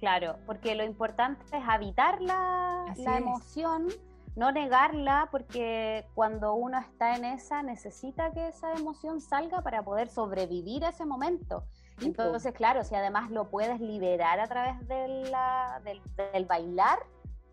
Claro, 0.01 0.37
porque 0.47 0.73
lo 0.73 0.83
importante 0.83 1.43
es 1.55 1.63
habitar 1.67 2.21
la, 2.21 2.85
emoción, 2.97 3.87
no 4.35 4.51
negarla, 4.51 5.29
porque 5.31 6.05
cuando 6.15 6.55
uno 6.55 6.79
está 6.79 7.15
en 7.15 7.25
esa, 7.25 7.61
necesita 7.61 8.31
que 8.31 8.47
esa 8.47 8.73
emoción 8.73 9.21
salga 9.21 9.61
para 9.61 9.83
poder 9.83 10.09
sobrevivir 10.09 10.85
a 10.85 10.89
ese 10.89 11.05
momento. 11.05 11.65
Entonces, 12.01 12.51
claro, 12.53 12.83
si 12.83 12.95
además 12.95 13.29
lo 13.29 13.49
puedes 13.51 13.79
liberar 13.79 14.39
a 14.39 14.47
través 14.47 14.87
de 14.87 15.29
la, 15.29 15.81
del, 15.83 16.45
bailar, 16.45 16.97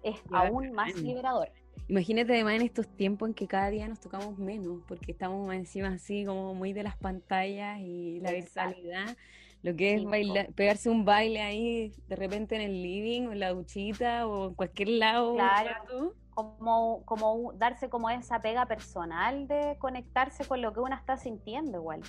es 0.03 0.17
aún 0.33 0.73
más 0.73 0.95
liberador. 0.95 1.51
Imagínate 1.89 2.33
además 2.33 2.55
en 2.55 2.63
estos 2.63 2.89
tiempos 2.89 3.29
en 3.29 3.35
que 3.35 3.47
cada 3.47 3.69
día 3.69 3.89
nos 3.89 4.01
tocamos 4.01 4.39
menos, 4.39 4.83
porque 4.89 5.13
estamos 5.13 5.53
encima 5.55 5.89
así 5.89 6.25
como 6.25 6.55
muy 6.55 6.73
de 6.73 6.83
las 6.83 6.97
pantallas 6.97 7.79
y 7.81 8.21
la 8.21 8.33
virtualidad 8.33 9.17
Lo 9.63 9.75
que 9.75 9.95
es 9.95 10.05
bailar, 10.05 10.53
pegarse 10.53 10.89
un 10.89 11.05
baile 11.05 11.41
ahí 11.41 11.93
de 12.07 12.17
repente 12.17 12.55
en 12.55 12.63
el 12.63 12.83
living 12.83 13.27
o 13.27 13.33
en 13.33 13.41
la 13.41 13.51
duchita 13.51 14.27
o 14.27 14.49
en 14.49 14.55
cualquier 14.55 14.89
lado. 14.91 15.35
Claro. 15.35 16.15
Como, 16.31 17.05
como 17.05 17.53
darse 17.55 17.89
como 17.89 18.09
esa 18.11 18.41
pega 18.41 18.67
personal 18.67 19.49
de 19.49 19.77
conectarse 19.81 20.45
con 20.45 20.63
lo 20.63 20.73
que 20.73 20.79
uno 20.79 20.95
está 20.95 21.17
sintiendo 21.17 21.79
igual. 21.79 22.03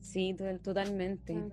Sí, 0.00 0.36
totalmente. 0.62 1.34
Mm. 1.34 1.52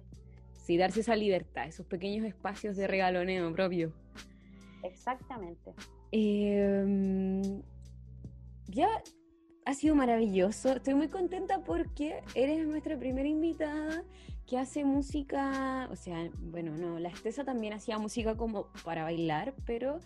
Sí, 0.51 0.77
darse 0.77 0.99
esa 0.99 1.15
libertad, 1.15 1.67
esos 1.67 1.86
pequeños 1.86 2.25
espacios 2.25 2.75
de 2.75 2.88
regaloneo 2.88 3.51
propio. 3.53 3.93
Exactamente. 4.83 5.73
Em, 6.12 7.62
ya 8.67 8.88
ha 9.65 9.73
sido 9.73 9.95
maravilloso. 9.95 10.73
Estoy 10.73 10.93
muy 10.93 11.07
contenta 11.07 11.63
porque 11.63 12.21
eres 12.36 12.65
nuestra 12.67 12.97
primera 12.97 13.27
invitada 13.27 14.03
que 14.47 14.58
hace 14.58 14.84
música, 14.84 15.88
o 15.91 15.95
sea, 15.95 16.29
bueno, 16.39 16.75
no, 16.75 16.99
la 16.99 17.10
Estesa 17.10 17.43
también 17.43 17.73
hacía 17.73 17.97
música 17.97 18.36
como 18.36 18.67
para 18.84 19.03
bailar, 19.03 19.53
pero 19.65 19.99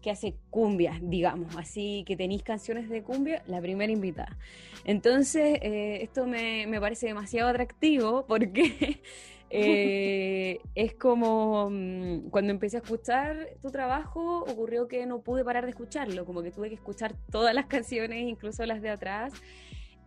que 0.00 0.10
hace 0.10 0.36
cumbia, 0.50 0.98
digamos, 1.02 1.56
así 1.56 2.04
que 2.06 2.16
tenéis 2.16 2.42
canciones 2.42 2.88
de 2.88 3.02
cumbia, 3.02 3.42
la 3.46 3.60
primera 3.60 3.92
invitada. 3.92 4.36
Entonces, 4.84 5.58
eh, 5.62 5.98
esto 6.02 6.26
me, 6.26 6.66
me, 6.66 6.80
parece 6.80 7.06
demasiado 7.06 7.50
atractivo 7.50 8.24
porque 8.26 9.00
eh, 9.50 10.60
es 10.74 10.94
como 10.94 11.68
mm, 11.70 12.30
cuando 12.30 12.52
empecé 12.52 12.78
a 12.78 12.80
escuchar 12.80 13.50
tu 13.60 13.70
trabajo, 13.70 14.44
ocurrió 14.44 14.88
que 14.88 15.04
no 15.04 15.20
pude 15.20 15.44
parar 15.44 15.64
de 15.64 15.70
escucharlo, 15.70 16.24
como 16.24 16.42
que 16.42 16.50
tuve 16.50 16.70
que 16.70 16.76
escuchar 16.76 17.14
todas 17.30 17.54
las 17.54 17.66
canciones, 17.66 18.22
incluso 18.26 18.64
las 18.64 18.80
de 18.80 18.90
atrás. 18.90 19.34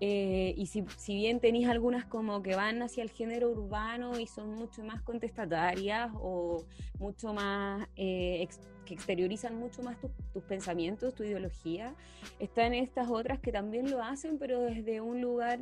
Eh, 0.01 0.53
y 0.57 0.65
si, 0.65 0.83
si 0.97 1.15
bien 1.15 1.39
tenéis 1.39 1.69
algunas 1.69 2.05
como 2.05 2.43
que 2.43 2.55
van 2.55 2.81
hacia 2.81 3.01
el 3.01 3.09
género 3.09 3.49
urbano 3.49 4.19
y 4.19 4.27
son 4.27 4.53
mucho 4.53 4.83
más 4.83 5.01
contestatarias 5.01 6.11
o 6.15 6.65
mucho 6.99 7.33
más 7.33 7.87
eh, 7.95 8.45
que 8.85 8.93
exteriorizan 8.93 9.55
mucho 9.55 9.83
más 9.83 9.97
tus 10.33 10.43
pensamientos, 10.43 11.15
tu 11.15 11.23
ideología, 11.23 11.95
están 12.39 12.73
estas 12.73 13.09
otras 13.09 13.39
que 13.39 13.51
también 13.51 13.89
lo 13.89 14.03
hacen, 14.03 14.37
pero 14.37 14.61
desde 14.61 14.99
un 14.99 15.21
lugar 15.21 15.59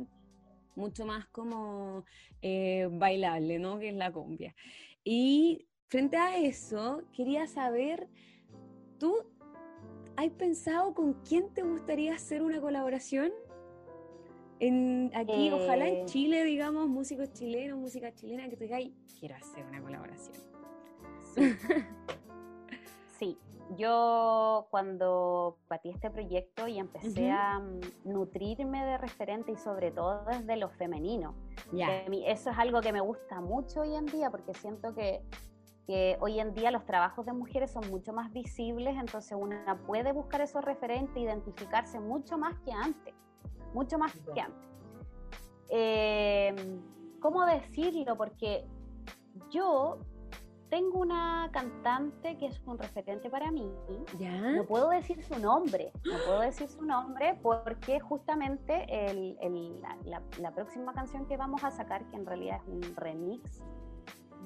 mucho 0.74 1.06
más 1.06 1.26
como 1.28 2.04
eh, 2.42 2.88
bailable, 2.90 3.58
¿no? 3.58 3.78
Que 3.78 3.90
es 3.90 3.94
la 3.94 4.12
cumbia. 4.12 4.54
Y 5.04 5.66
frente 5.88 6.16
a 6.16 6.36
eso, 6.36 7.02
quería 7.12 7.46
saber, 7.46 8.08
¿tú 8.98 9.14
has 10.16 10.30
pensado 10.30 10.94
con 10.94 11.14
quién 11.22 11.52
te 11.54 11.62
gustaría 11.62 12.14
hacer 12.14 12.42
una 12.42 12.60
colaboración? 12.60 13.32
En, 14.60 15.10
aquí, 15.14 15.50
ojalá 15.50 15.88
en 15.88 15.96
eh. 15.96 16.04
Chile, 16.06 16.44
digamos, 16.44 16.88
músicos 16.88 17.32
chilenos, 17.32 17.78
música 17.78 18.14
chilena, 18.14 18.48
que 18.48 18.56
te 18.56 18.64
diga, 18.64 18.78
quiero 19.18 19.34
hacer 19.36 19.64
una 19.66 19.82
colaboración. 19.82 20.36
Sí. 21.34 21.56
Yo 23.76 24.68
cuando 24.70 25.58
partí 25.68 25.88
este 25.88 26.10
proyecto 26.10 26.68
y 26.68 26.78
empecé 26.78 27.30
a 27.30 27.58
mm, 27.58 27.80
nutrirme 28.04 28.84
de 28.84 28.98
referente 28.98 29.52
y 29.52 29.56
sobre 29.56 29.90
todo 29.90 30.24
desde 30.26 30.56
lo 30.56 30.68
femenino. 30.68 31.34
eso 32.26 32.50
es 32.50 32.58
algo 32.58 32.80
que 32.80 32.92
me 32.92 33.00
gusta 33.00 33.40
mucho 33.40 33.80
hoy 33.80 33.94
en 33.94 34.06
día 34.06 34.30
porque 34.30 34.54
siento 34.54 34.94
que, 34.94 35.22
que 35.86 36.16
hoy 36.20 36.40
en 36.40 36.54
día 36.54 36.70
los 36.70 36.84
trabajos 36.84 37.24
de 37.26 37.32
mujeres 37.32 37.70
son 37.70 37.88
mucho 37.90 38.12
más 38.12 38.32
visibles, 38.32 38.96
entonces 38.96 39.36
una 39.40 39.78
puede 39.86 40.12
buscar 40.12 40.42
esos 40.42 40.62
referentes, 40.62 41.16
identificarse 41.16 41.98
mucho 41.98 42.36
más 42.36 42.58
que 42.60 42.72
antes 42.72 43.14
mucho 43.74 43.98
más 43.98 44.12
que 44.34 44.40
antes. 44.40 44.70
Eh, 45.68 46.54
¿Cómo 47.20 47.44
decirlo? 47.46 48.16
Porque 48.16 48.64
yo 49.50 49.98
tengo 50.68 50.98
una 50.98 51.50
cantante 51.52 52.36
que 52.36 52.46
es 52.46 52.60
un 52.66 52.78
referente 52.78 53.30
para 53.30 53.50
mí. 53.50 53.70
¿Ya? 54.18 54.52
No 54.52 54.64
puedo 54.64 54.90
decir 54.90 55.22
su 55.22 55.38
nombre, 55.38 55.92
no 56.04 56.16
puedo 56.26 56.40
decir 56.40 56.68
su 56.68 56.84
nombre 56.84 57.38
porque 57.42 58.00
justamente 58.00 58.86
la, 60.38 60.50
próxima 60.52 60.92
canción 60.92 61.26
que 61.26 61.36
vamos 61.36 61.62
a 61.64 61.70
sacar, 61.70 62.04
que 62.10 62.16
en 62.16 62.26
realidad 62.26 62.60
es 62.62 62.68
un 62.68 62.96
remix 62.96 63.62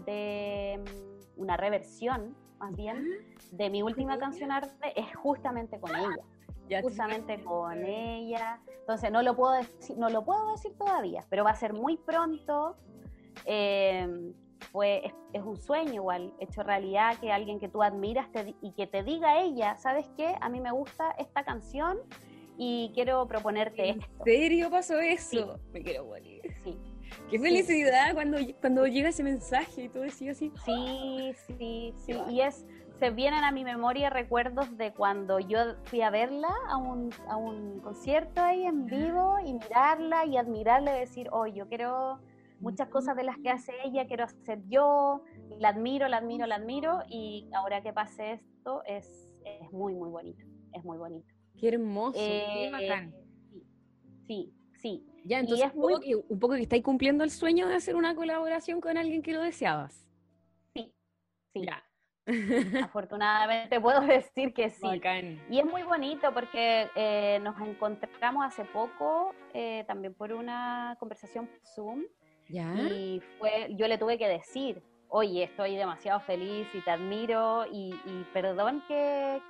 de 0.04 0.82
mm, 0.84 1.40
una 1.40 1.56
reversión, 1.56 2.36
más 2.58 2.76
bien, 2.76 3.04
de 3.52 3.70
mi 3.70 3.82
última 3.82 4.18
canción 4.18 4.50
arte, 4.52 4.92
es 5.00 5.14
justamente 5.16 5.80
con 5.80 5.94
ella 5.94 6.24
justamente 6.83 7.42
con 7.42 7.85
ella. 7.85 8.61
Entonces 8.81 9.11
no 9.11 9.22
lo 9.22 9.37
puedo 9.37 9.52
decir, 9.52 9.96
no 9.98 10.09
lo 10.09 10.24
puedo 10.24 10.52
decir 10.52 10.72
todavía, 10.76 11.24
pero 11.28 11.44
va 11.44 11.50
a 11.50 11.57
ser 11.57 11.72
muy 11.72 11.96
pronto. 11.96 12.76
Eh, 13.44 14.33
fue, 14.72 15.12
es, 15.33 15.42
un 15.42 15.57
sueño 15.57 15.94
igual, 15.94 16.35
hecho 16.40 16.62
realidad, 16.62 17.16
que 17.18 17.33
alguien 17.33 17.61
que 17.61 17.68
tú 17.68 17.83
admiras 17.83 18.28
y 18.61 18.72
que 18.72 18.87
te 18.87 19.02
diga 19.02 19.40
ella, 19.40 19.76
¿sabes 19.76 20.07
qué? 20.16 20.35
A 20.40 20.48
mí 20.48 20.61
me 20.61 20.72
gusta 20.72 21.12
esta 21.18 21.44
canción 21.44 21.98
y 22.57 22.90
quiero 22.94 23.26
proponerte 23.26 23.90
¿En 23.90 24.00
esto. 24.00 24.14
¿En 24.18 24.24
serio 24.24 24.70
pasó 24.70 24.98
eso? 24.98 25.59
Me 25.72 25.83
quiero 25.83 26.04
morir. 26.04 26.42
Sí. 26.64 26.76
Qué 27.31 27.38
felicidad 27.38 28.12
cuando, 28.14 28.38
cuando 28.61 28.87
llega 28.87 29.09
ese 29.09 29.22
mensaje 29.22 29.85
y 29.85 29.88
todo 29.88 30.02
decís 30.02 30.31
así. 30.31 30.52
Sí, 30.64 31.33
sí, 31.46 31.94
sí. 31.96 32.12
Y 32.28 32.40
es, 32.40 32.66
se 32.98 33.11
vienen 33.11 33.44
a 33.44 33.52
mi 33.52 33.64
memoria 33.64 34.11
recuerdos 34.11 34.76
de 34.76 34.92
cuando 34.92 35.38
yo 35.38 35.76
fui 35.84 36.02
a 36.02 36.11
verla 36.11 36.52
a 36.68 36.76
un, 36.76 37.11
a 37.28 37.37
un 37.37 37.80
concierto 37.80 38.40
ahí 38.40 38.64
en 38.64 38.87
vivo 38.87 39.37
y 39.44 39.52
mirarla 39.54 40.26
y 40.26 40.37
admirarla 40.37 40.96
y 40.96 41.00
decir, 41.00 41.28
oh, 41.30 41.46
yo 41.46 41.68
quiero 41.68 42.18
muchas 42.61 42.88
cosas 42.88 43.14
de 43.14 43.22
las 43.22 43.38
que 43.38 43.50
hace 43.50 43.72
ella, 43.84 44.06
quiero 44.06 44.24
hacer 44.24 44.61
yo, 44.68 45.22
la 45.58 45.68
admiro, 45.68 46.08
la 46.08 46.16
admiro, 46.16 46.46
la 46.46 46.56
admiro 46.56 47.02
y 47.08 47.48
ahora 47.54 47.82
que 47.82 47.92
pase 47.92 48.32
esto 48.32 48.82
es, 48.84 49.06
es 49.44 49.72
muy, 49.72 49.94
muy 49.94 50.11
bonito, 50.11 50.44
es 50.72 50.84
muy 50.84 50.98
bonito. 50.98 51.32
Qué 51.56 51.68
hermoso, 51.68 52.18
qué 52.18 52.66
eh, 52.66 52.70
bacán. 52.70 53.14
Sí, 54.26 54.52
sí. 54.74 55.04
Ya, 55.24 55.40
entonces 55.40 55.66
es 55.66 55.74
un, 55.74 55.82
poco 55.82 56.00
que, 56.00 56.16
un 56.16 56.38
poco 56.38 56.54
que 56.54 56.62
estáis 56.62 56.82
cumpliendo 56.82 57.22
el 57.22 57.30
sueño 57.30 57.68
de 57.68 57.74
hacer 57.74 57.94
una 57.94 58.14
colaboración 58.16 58.80
con 58.80 58.96
alguien 58.96 59.22
que 59.22 59.32
lo 59.32 59.40
deseabas. 59.40 60.08
Sí, 60.74 60.92
sí. 61.52 61.62
Ya. 61.64 61.88
Afortunadamente 62.84 63.80
puedo 63.80 64.00
decir 64.02 64.52
que 64.52 64.70
sí. 64.70 64.86
Y 65.50 65.58
es 65.58 65.64
muy 65.64 65.82
bonito 65.82 66.32
porque 66.32 66.88
eh, 66.94 67.40
nos 67.42 67.58
encontramos 67.60 68.44
hace 68.44 68.64
poco 68.64 69.34
eh, 69.54 69.84
también 69.86 70.14
por 70.14 70.32
una 70.32 70.96
conversación 70.98 71.48
Zoom. 71.74 72.04
Y 72.48 73.20
fue, 73.38 73.68
yo 73.76 73.86
le 73.88 73.98
tuve 73.98 74.16
que 74.16 74.26
decir, 74.26 74.82
oye, 75.08 75.44
estoy 75.44 75.76
demasiado 75.76 76.20
feliz 76.20 76.66
y 76.74 76.80
te 76.80 76.90
admiro 76.90 77.66
y, 77.70 77.94
perdón 78.32 78.82
que, 78.88 79.40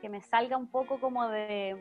que, 0.00 0.08
me 0.08 0.22
salga 0.22 0.56
un 0.56 0.70
poco 0.70 0.98
como 0.98 1.28
de, 1.28 1.76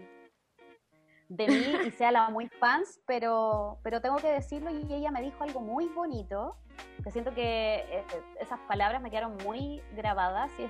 de 1.30 1.48
mí 1.48 1.88
y 1.88 1.92
sea 1.92 2.12
la 2.12 2.30
muy 2.30 2.48
fans, 2.48 3.00
pero, 3.06 3.78
pero 3.84 4.02
tengo 4.02 4.18
que 4.18 4.32
decirlo 4.32 4.70
y 4.72 4.94
ella 4.94 5.12
me 5.12 5.22
dijo 5.22 5.44
algo 5.44 5.62
muy 5.62 5.88
bonito 5.88 6.56
que 7.04 7.12
siento 7.12 7.34
que 7.34 7.86
eh, 7.90 8.06
esas 8.40 8.60
palabras 8.68 9.02
me 9.02 9.10
quedaron 9.10 9.38
muy 9.44 9.82
grabadas 9.96 10.52
y 10.60 10.68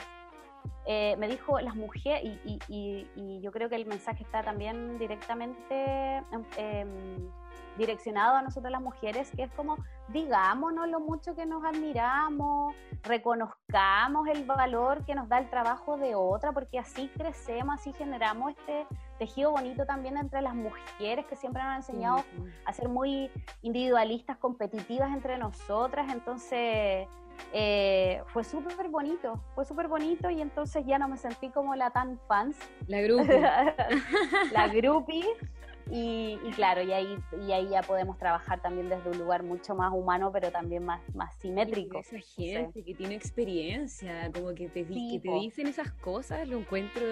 eh, 0.85 1.15
me 1.17 1.27
dijo 1.27 1.59
las 1.59 1.75
mujeres, 1.75 2.39
y, 2.45 3.39
yo 3.41 3.51
creo 3.51 3.69
que 3.69 3.75
el 3.75 3.85
mensaje 3.85 4.23
está 4.23 4.43
también 4.43 4.97
directamente 4.97 6.17
em, 6.57 7.29
direccionado 7.77 8.35
a 8.35 8.41
nosotros 8.41 8.71
las 8.71 8.81
mujeres, 8.81 9.31
que 9.35 9.43
es 9.43 9.51
como 9.51 9.77
digámonos 10.09 10.87
lo 10.87 10.99
mucho 10.99 11.35
que 11.35 11.45
nos 11.45 11.63
admiramos, 11.63 12.75
reconozcamos 13.03 14.27
el 14.27 14.45
valor 14.45 15.05
que 15.05 15.15
nos 15.15 15.27
da 15.27 15.39
el 15.39 15.49
trabajo 15.49 15.97
de 15.97 16.15
otra, 16.15 16.51
porque 16.51 16.79
así 16.79 17.09
crecemos, 17.15 17.79
así 17.79 17.93
generamos 17.93 18.51
este 18.51 18.87
tejido 19.17 19.51
bonito 19.51 19.85
también 19.85 20.17
entre 20.17 20.41
las 20.41 20.55
mujeres 20.55 21.25
que 21.25 21.35
siempre 21.35 21.61
nos 21.63 21.71
han 21.71 21.77
enseñado 21.77 22.23
a 22.65 22.73
ser 22.73 22.89
muy 22.89 23.29
individualistas, 23.61 24.37
competitivas 24.37 25.13
entre 25.13 25.37
nosotras, 25.37 26.11
entonces... 26.11 27.07
Eh, 27.51 28.21
fue 28.27 28.45
súper 28.45 28.87
bonito, 28.87 29.43
fue 29.55 29.65
súper 29.65 29.89
bonito 29.89 30.29
y 30.29 30.39
entonces 30.39 30.85
ya 30.85 30.97
no 30.97 31.09
me 31.09 31.17
sentí 31.17 31.49
como 31.49 31.75
la 31.75 31.89
tan 31.89 32.17
fans. 32.29 32.57
La 32.87 33.01
grupi. 33.01 33.27
la 34.53 34.67
grupi, 34.69 35.25
y, 35.91 36.37
claro, 36.55 36.81
y 36.81 36.91
ahí, 36.91 37.17
y 37.47 37.51
ahí 37.51 37.69
ya 37.69 37.81
podemos 37.83 38.17
trabajar 38.17 38.61
también 38.61 38.89
desde 38.89 39.09
un 39.09 39.19
lugar 39.19 39.43
mucho 39.43 39.75
más 39.75 39.93
humano, 39.93 40.31
pero 40.31 40.51
también 40.51 40.83
más, 40.83 41.01
más 41.13 41.35
simétrico. 41.35 41.99
Esa 41.99 42.17
gente 42.19 42.83
que 42.83 42.93
tiene 42.95 43.15
experiencia, 43.15 44.31
como 44.33 44.53
que 44.55 44.67
te, 44.67 44.85
que 44.85 45.19
te 45.21 45.31
dicen 45.31 45.67
esas 45.67 45.91
cosas, 45.91 46.47
lo 46.47 46.57
encuentro 46.57 47.03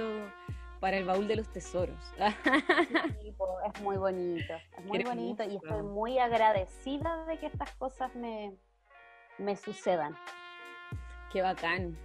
para 0.83 0.97
el 0.97 1.05
baúl 1.05 1.29
de 1.29 1.37
los 1.37 1.47
tesoros. 1.47 1.95
es 3.73 3.81
muy 3.81 3.95
bonito, 3.95 4.53
es 4.77 4.83
muy 4.83 5.01
bonito 5.01 5.41
y 5.45 5.55
estoy 5.55 5.81
muy 5.81 6.19
agradecida 6.19 7.23
de 7.25 7.37
que 7.37 7.45
estas 7.45 7.71
cosas 7.75 8.13
me, 8.15 8.53
me 9.37 9.55
sucedan. 9.55 10.13
Qué 11.31 11.41
bacán. 11.41 11.97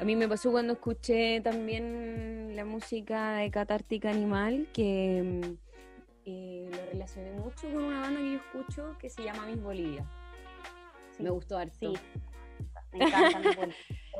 A 0.00 0.04
mí 0.04 0.16
me 0.16 0.26
pasó 0.26 0.50
cuando 0.50 0.72
escuché 0.72 1.42
también 1.42 2.56
la 2.56 2.64
música 2.64 3.34
de 3.34 3.50
Catártica 3.50 4.08
Animal, 4.08 4.66
que 4.72 5.42
mm, 5.44 5.58
eh, 6.24 6.70
lo 6.72 6.92
relacioné 6.92 7.32
mucho 7.32 7.70
con 7.70 7.84
una 7.84 8.00
banda 8.00 8.18
que 8.20 8.32
yo 8.32 8.38
escucho 8.38 8.96
que 8.98 9.10
se 9.10 9.24
llama 9.24 9.44
Miss 9.44 9.62
Bolivia. 9.62 10.06
me 11.18 11.28
gustó 11.28 11.58
harto. 11.58 11.76
Sí, 11.78 11.92
me 12.96 13.04
encanta, 13.04 13.68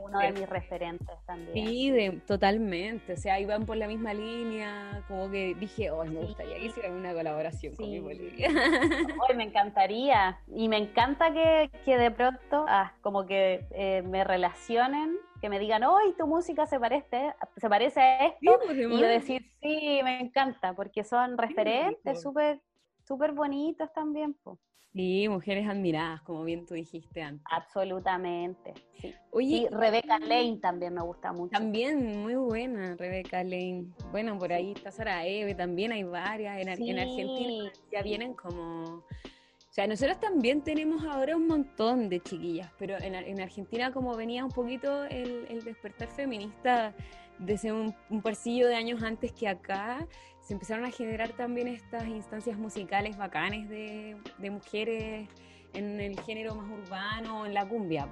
uno 0.02 0.18
de 0.18 0.32
mis 0.32 0.48
referentes 0.48 1.16
también. 1.26 1.66
Sí, 1.66 2.22
totalmente. 2.26 3.14
O 3.14 3.16
sea, 3.16 3.44
van 3.46 3.66
por 3.66 3.76
la 3.76 3.88
misma 3.88 4.14
línea. 4.14 5.02
Como 5.08 5.30
que 5.30 5.54
dije, 5.54 5.90
oh, 5.90 6.04
me 6.04 6.20
gustaría 6.20 6.56
que 6.56 6.66
hicieran 6.66 6.92
una 6.92 7.12
colaboración 7.12 7.74
con 7.74 7.90
mi 7.90 7.98
Bolivia. 8.00 8.48
Hoy 8.48 9.36
me 9.36 9.44
encantaría. 9.44 10.38
Y 10.54 10.68
me 10.68 10.76
encanta 10.76 11.32
que, 11.32 11.70
que 11.84 11.96
de 11.96 12.10
pronto, 12.10 12.64
ah, 12.68 12.92
como 13.00 13.26
que 13.26 13.66
eh, 13.70 14.02
me 14.02 14.24
relacionen, 14.24 15.16
que 15.40 15.48
me 15.48 15.58
digan, 15.58 15.84
hoy 15.84 16.14
tu 16.18 16.26
música 16.26 16.66
se 16.66 16.78
parece, 16.78 17.34
se 17.56 17.68
parece 17.68 18.00
a 18.00 18.26
esto. 18.26 18.60
Pues, 18.64 18.78
y 18.78 18.82
yo 18.82 19.06
decir, 19.06 19.50
sí, 19.60 20.00
me 20.04 20.20
encanta, 20.20 20.74
porque 20.74 21.04
son 21.04 21.38
referentes 21.38 22.22
súper 22.22 22.60
súper 23.06 23.32
bonitos 23.32 23.92
también. 23.92 24.34
pues. 24.42 24.58
Sí, 24.96 25.28
mujeres 25.28 25.68
admiradas, 25.68 26.22
como 26.22 26.42
bien 26.42 26.64
tú 26.64 26.72
dijiste 26.72 27.20
antes. 27.20 27.44
Absolutamente, 27.50 28.72
sí. 28.98 29.14
Oye, 29.30 29.56
y 29.56 29.68
Rebeca 29.68 30.18
Lane 30.18 30.56
también 30.56 30.94
me 30.94 31.02
gusta 31.02 31.34
mucho. 31.34 31.50
También, 31.50 32.22
muy 32.22 32.34
buena 32.34 32.96
Rebeca 32.96 33.44
Lane. 33.44 33.88
Bueno, 34.10 34.38
por 34.38 34.54
ahí 34.54 34.72
está 34.72 34.90
Sara 34.90 35.26
Eve, 35.26 35.54
también 35.54 35.92
hay 35.92 36.02
varias. 36.02 36.58
En, 36.62 36.70
Argentina 36.70 37.70
ya 37.92 38.02
vienen 38.02 38.32
como... 38.32 38.84
O 38.84 39.72
sea, 39.76 39.86
nosotros 39.86 40.18
también 40.18 40.62
tenemos 40.62 41.04
ahora 41.04 41.36
un 41.36 41.46
montón 41.46 42.08
de 42.08 42.20
chiquillas, 42.20 42.72
pero 42.78 42.96
en, 42.98 43.38
Argentina 43.38 43.92
como 43.92 44.16
venía 44.16 44.46
un 44.46 44.50
poquito 44.50 45.04
el, 45.04 45.62
despertar 45.62 46.08
feminista 46.08 46.94
desde 47.38 47.72
un, 47.72 47.94
un 48.10 48.22
parcillo 48.22 48.68
de 48.68 48.76
años 48.76 49.02
antes 49.02 49.32
que 49.32 49.48
acá, 49.48 50.06
se 50.46 50.54
empezaron 50.54 50.84
a 50.84 50.92
generar 50.92 51.30
también 51.30 51.66
estas 51.66 52.06
instancias 52.06 52.56
musicales 52.56 53.16
bacanes 53.16 53.68
de, 53.68 54.16
mujeres 54.48 55.28
en 55.74 56.00
el 56.00 56.18
género 56.20 56.54
más 56.54 56.70
urbano, 56.70 57.46
en 57.46 57.52
la 57.52 57.68
cumbia. 57.68 58.08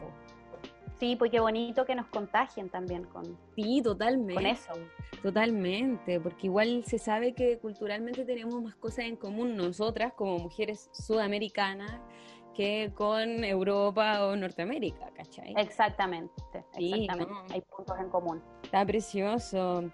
Sí, 0.99 1.15
pues 1.15 1.31
qué 1.31 1.39
bonito 1.39 1.85
que 1.85 1.95
nos 1.95 2.09
contagien 2.09 2.69
también 2.71 3.05
con, 3.05 3.39
sí, 3.55 3.81
totalmente, 3.83 4.35
con 4.35 4.47
eso. 4.47 4.73
Totalmente, 5.23 6.19
porque 6.19 6.49
igual 6.49 6.83
se 6.85 6.99
sabe 6.99 7.35
que 7.35 7.59
culturalmente 7.59 8.25
tenemos 8.25 8.61
más 8.61 8.75
cosas 8.75 9.05
en 9.05 9.17
común 9.17 9.57
nosotras 9.57 10.13
como 10.15 10.39
mujeres 10.39 10.91
sudamericanas 10.93 12.01
que 12.55 12.93
con 12.95 13.45
Europa 13.45 14.27
o 14.27 14.37
Norteamérica, 14.37 15.11
¿cachai? 15.15 15.55
Exactamente, 15.57 16.33
exactamente. 16.75 17.35
Hay 17.51 17.61
puntos 17.61 17.99
en 17.99 18.09
común. 18.09 18.43
Está 18.75 18.87
precioso. 18.87 19.85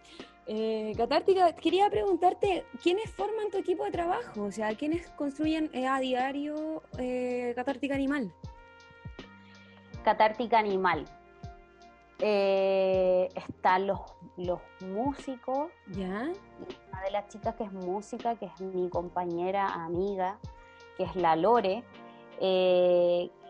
Eh, 0.46 0.94
Catártica, 0.96 1.54
quería 1.54 1.90
preguntarte, 1.90 2.64
¿quiénes 2.82 3.10
forman 3.10 3.50
tu 3.50 3.58
equipo 3.58 3.84
de 3.84 3.90
trabajo? 3.90 4.44
O 4.44 4.50
sea, 4.50 4.74
¿quiénes 4.74 5.06
construyen 5.10 5.68
eh, 5.74 5.86
a 5.86 6.00
diario 6.00 6.82
eh, 6.96 7.52
Catártica 7.54 7.94
Animal? 7.94 8.32
Catártica 10.02 10.58
Animal. 10.58 11.04
Eh, 12.20 13.28
están 13.34 13.86
los, 13.86 14.00
los 14.38 14.60
músicos. 14.80 15.70
¿Ya? 15.88 16.30
Una 16.90 17.02
de 17.04 17.10
las 17.10 17.28
chicas 17.28 17.56
que 17.56 17.64
es 17.64 17.72
música, 17.74 18.34
que 18.36 18.46
es 18.46 18.60
mi 18.62 18.88
compañera, 18.88 19.66
amiga, 19.66 20.38
que 20.96 21.02
es 21.02 21.14
la 21.16 21.36
Lore, 21.36 21.84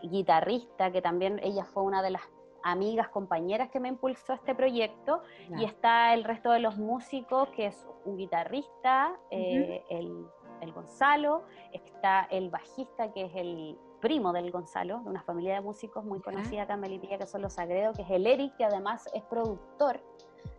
guitarrista, 0.03 0.91
que 0.91 1.01
también 1.01 1.39
ella 1.41 1.63
fue 1.63 1.83
una 1.83 2.01
de 2.01 2.09
las 2.09 2.23
amigas, 2.63 3.09
compañeras 3.09 3.69
que 3.69 3.79
me 3.79 3.89
impulsó 3.89 4.33
este 4.33 4.55
proyecto 4.55 5.21
y 5.57 5.65
está 5.65 6.13
el 6.13 6.23
resto 6.23 6.51
de 6.51 6.59
los 6.59 6.77
músicos, 6.77 7.49
que 7.49 7.67
es 7.67 7.85
un 8.05 8.17
guitarrista, 8.17 9.13
eh, 9.29 9.83
el, 9.89 10.27
Gonzalo, 10.73 11.43
está 11.73 12.27
el 12.29 12.51
bajista, 12.51 13.11
que 13.11 13.25
es 13.25 13.31
el 13.35 13.79
primo 13.99 14.31
del 14.31 14.51
Gonzalo, 14.51 14.99
de 14.99 15.09
una 15.09 15.23
familia 15.23 15.55
de 15.55 15.61
músicos 15.61 16.05
muy 16.05 16.19
conocida 16.21 16.63
acá 16.63 16.75
en 16.75 16.81
Melipilla, 16.81 17.17
que 17.17 17.25
son 17.25 17.41
los 17.41 17.53
Sagredo, 17.53 17.93
que 17.93 18.03
es 18.03 18.09
el 18.11 18.27
Eric, 18.27 18.55
que 18.57 18.65
además 18.65 19.09
es 19.13 19.23
productor 19.23 20.01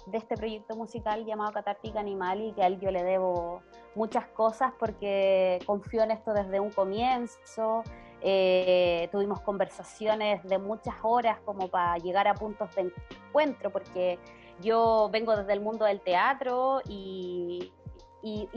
de 0.07 0.19
este 0.19 0.37
proyecto 0.37 0.77
musical 0.77 1.25
llamado 1.25 1.53
Catártica 1.53 2.01
Animal 2.01 2.41
y 2.41 2.53
que 2.53 2.63
a 2.63 2.67
él 2.67 2.81
yo 2.81 2.91
le 2.91 3.05
debo 3.05 3.63
muchas 3.95 4.27
cosas 4.29 4.73
porque 4.79 5.61
confío 5.67 6.03
en 6.03 6.11
esto 6.11 6.33
desde 6.33 6.61
un 6.61 6.71
comienzo, 6.71 7.83
eh, 8.25 9.09
tuvimos 9.11 9.41
conversaciones 9.41 10.43
de 10.45 10.59
muchas 10.59 10.95
horas 11.03 11.39
como 11.45 11.69
para 11.69 11.97
llegar 11.99 12.29
a 12.29 12.35
puntos 12.35 12.73
de 12.77 12.93
encuentro, 13.29 13.71
porque 13.71 14.19
yo 14.61 15.09
vengo 15.13 15.37
desde 15.37 15.53
el 15.53 15.61
mundo 15.61 15.85
del 15.85 16.01
teatro 16.01 16.81
y, 16.89 17.73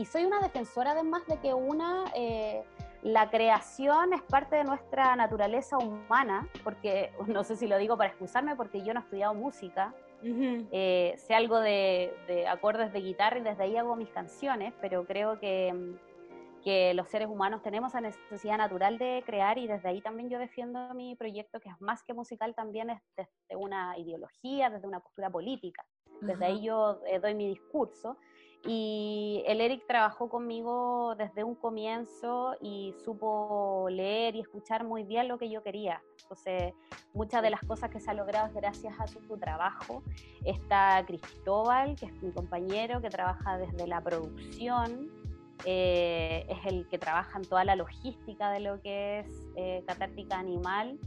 soy 0.08 0.24
una 0.24 0.38
defensora 0.38 0.92
además 0.92 1.26
de 1.26 1.38
que 1.38 1.52
una, 1.52 2.04
eh, 2.14 2.62
la 3.02 3.28
creación 3.28 4.12
es 4.12 4.22
parte 4.22 4.54
de 4.54 4.64
nuestra 4.64 5.16
naturaleza 5.16 5.78
humana, 5.78 6.48
porque 6.62 7.12
no 7.26 7.42
sé 7.42 7.56
si 7.56 7.66
lo 7.66 7.76
digo 7.76 7.96
para 7.96 8.10
excusarme, 8.10 8.54
porque 8.54 8.82
yo 8.82 8.94
no 8.94 9.00
he 9.00 9.02
estudiado 9.02 9.34
música. 9.34 9.94
Eh, 10.22 11.14
sé 11.18 11.34
algo 11.34 11.60
de, 11.60 12.12
de 12.26 12.48
acordes 12.48 12.92
de 12.92 13.00
guitarra 13.00 13.38
y 13.38 13.42
desde 13.42 13.62
ahí 13.62 13.76
hago 13.76 13.94
mis 13.94 14.08
canciones, 14.08 14.72
pero 14.80 15.04
creo 15.04 15.38
que 15.38 15.72
que 16.66 16.94
los 16.94 17.08
seres 17.08 17.28
humanos 17.28 17.62
tenemos 17.62 17.94
la 17.94 18.00
necesidad 18.00 18.58
natural 18.58 18.98
de 18.98 19.22
crear 19.24 19.56
y 19.56 19.68
desde 19.68 19.88
ahí 19.88 20.00
también 20.00 20.28
yo 20.28 20.36
defiendo 20.40 20.92
mi 20.94 21.14
proyecto 21.14 21.60
que 21.60 21.68
es 21.68 21.80
más 21.80 22.02
que 22.02 22.12
musical 22.12 22.56
también 22.56 22.90
es 22.90 23.00
desde 23.16 23.54
una 23.54 23.96
ideología, 23.96 24.68
desde 24.68 24.88
una 24.88 24.98
postura 24.98 25.30
política. 25.30 25.86
Desde 26.20 26.44
ahí 26.44 26.64
yo 26.64 26.98
eh, 27.06 27.20
doy 27.20 27.36
mi 27.36 27.46
discurso 27.46 28.16
y 28.64 29.44
el 29.46 29.60
Eric 29.60 29.86
trabajó 29.86 30.28
conmigo 30.28 31.14
desde 31.16 31.44
un 31.44 31.54
comienzo 31.54 32.56
y 32.60 32.96
supo 33.04 33.86
leer 33.88 34.34
y 34.34 34.40
escuchar 34.40 34.82
muy 34.82 35.04
bien 35.04 35.28
lo 35.28 35.38
que 35.38 35.48
yo 35.48 35.62
quería. 35.62 36.02
Entonces, 36.20 36.74
muchas 37.14 37.42
de 37.42 37.50
las 37.50 37.60
cosas 37.60 37.90
que 37.90 38.00
se 38.00 38.10
han 38.10 38.16
logrado 38.16 38.48
es 38.48 38.54
gracias 38.54 38.98
a 38.98 39.06
su, 39.06 39.22
su, 39.22 39.38
trabajo. 39.38 40.02
Está 40.44 41.04
Cristóbal, 41.06 41.94
que 41.94 42.06
es 42.06 42.22
mi 42.22 42.32
compañero, 42.32 43.00
que 43.00 43.08
trabaja 43.08 43.56
desde 43.56 43.86
la 43.86 44.00
producción, 44.00 45.12
eh, 45.64 46.46
es 46.48 46.72
el 46.72 46.86
que 46.88 46.98
trabaja 46.98 47.38
en 47.38 47.44
toda 47.44 47.64
la 47.64 47.76
logística 47.76 48.50
de 48.50 48.60
lo 48.60 48.80
que 48.80 49.20
es 49.20 49.26
eh, 49.56 49.82
catártica 49.86 50.38
animal. 50.38 50.98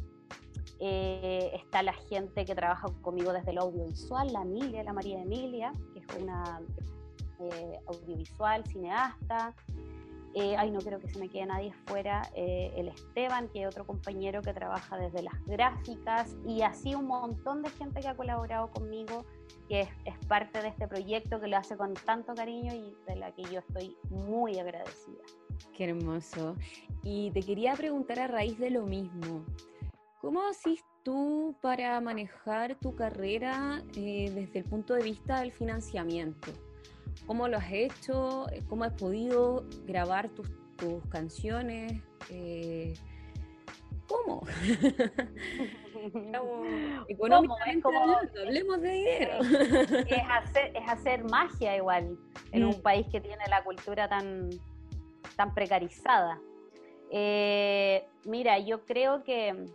Eh, 0.80 1.52
está 1.54 1.84
la 1.84 1.94
gente 1.94 2.46
que 2.46 2.56
trabaja 2.56 2.88
conmigo 3.02 3.34
desde 3.34 3.52
el 3.52 3.58
audiovisual, 3.58 4.32
la 4.32 4.42
Emilia, 4.42 4.84
la 4.84 4.94
María 4.94 5.22
Emilia, 5.22 5.74
que 5.94 6.00
es 6.00 6.22
una 6.22 6.62
audiovisual, 7.88 8.66
cineasta. 8.66 9.56
ay, 10.58 10.72
no 10.72 10.80
creo 10.80 11.00
que 11.00 11.08
se 11.08 11.20
me 11.20 11.30
quede 11.30 11.46
nadie 11.46 11.74
fuera. 11.88 12.22
el 12.36 12.90
Esteban, 12.90 13.48
que 13.50 13.64
es 13.64 13.68
otro 13.68 13.86
compañero 13.86 14.42
que 14.42 14.54
trabaja 14.54 14.98
desde 14.98 15.24
las 15.24 15.46
gráficas, 15.46 16.36
y 16.46 16.64
así 16.64 16.96
un 16.96 17.08
montón 17.08 17.62
de 17.62 17.70
gente 17.70 18.02
que 18.02 18.10
ha 18.10 18.16
colaborado 18.16 18.70
conmigo 18.72 19.26
que 19.68 19.82
es, 19.82 19.90
parte 20.28 20.62
de 20.62 20.70
este 20.70 20.88
proyecto 20.88 21.40
que 21.40 21.48
lo 21.48 21.58
hace 21.58 21.76
con 21.76 21.94
tanto 21.94 22.34
cariño 22.34 22.74
y 22.74 22.96
de 23.08 23.16
la 23.16 23.32
que 23.32 23.44
yo 23.44 23.60
estoy 23.60 23.96
muy 24.10 24.60
agradecida. 24.60 25.24
Qué 25.76 25.86
hermoso. 25.86 26.56
Y 27.04 27.32
te 27.32 27.42
quería 27.42 27.74
preguntar 27.74 28.20
a 28.20 28.28
raíz 28.28 28.58
de 28.60 28.70
lo 28.70 28.86
mismo, 28.86 29.44
¿cómo 30.22 30.42
haces 30.48 30.84
tú 31.04 31.56
para 31.62 32.00
manejar 32.02 32.76
tu 32.76 32.96
carrera 32.96 33.82
eh, 33.96 34.32
desde 34.34 34.60
el 34.60 34.66
punto 34.66 34.94
de 34.94 35.04
vista 35.04 35.40
del 35.42 35.52
financiamiento? 35.52 36.52
¿Cómo 37.26 37.48
lo 37.48 37.58
has 37.58 37.72
hecho? 37.72 38.46
¿Cómo 38.68 38.84
has 38.84 38.94
podido 38.94 39.66
grabar 39.86 40.30
tus, 40.30 40.50
tus 40.78 41.04
canciones? 41.10 42.02
Eh, 42.30 42.94
¿Cómo? 44.08 44.44
económicamente 47.08 47.88
hablemos 48.40 48.82
de 48.82 48.90
dinero. 48.90 49.34
Es, 50.08 50.24
hacer, 50.30 50.72
es 50.76 50.88
hacer 50.88 51.24
magia 51.26 51.76
igual 51.76 52.18
en 52.52 52.66
un 52.66 52.78
mm. 52.78 52.82
país 52.82 53.08
que 53.12 53.22
tiene 53.22 53.44
la 53.50 53.64
cultura 53.64 54.08
tan, 54.08 54.50
tan 55.36 55.54
precarizada. 55.54 56.40
Eh, 57.12 58.08
mira, 58.26 58.60
yo 58.60 58.86
creo 58.86 59.24
que, 59.24 59.66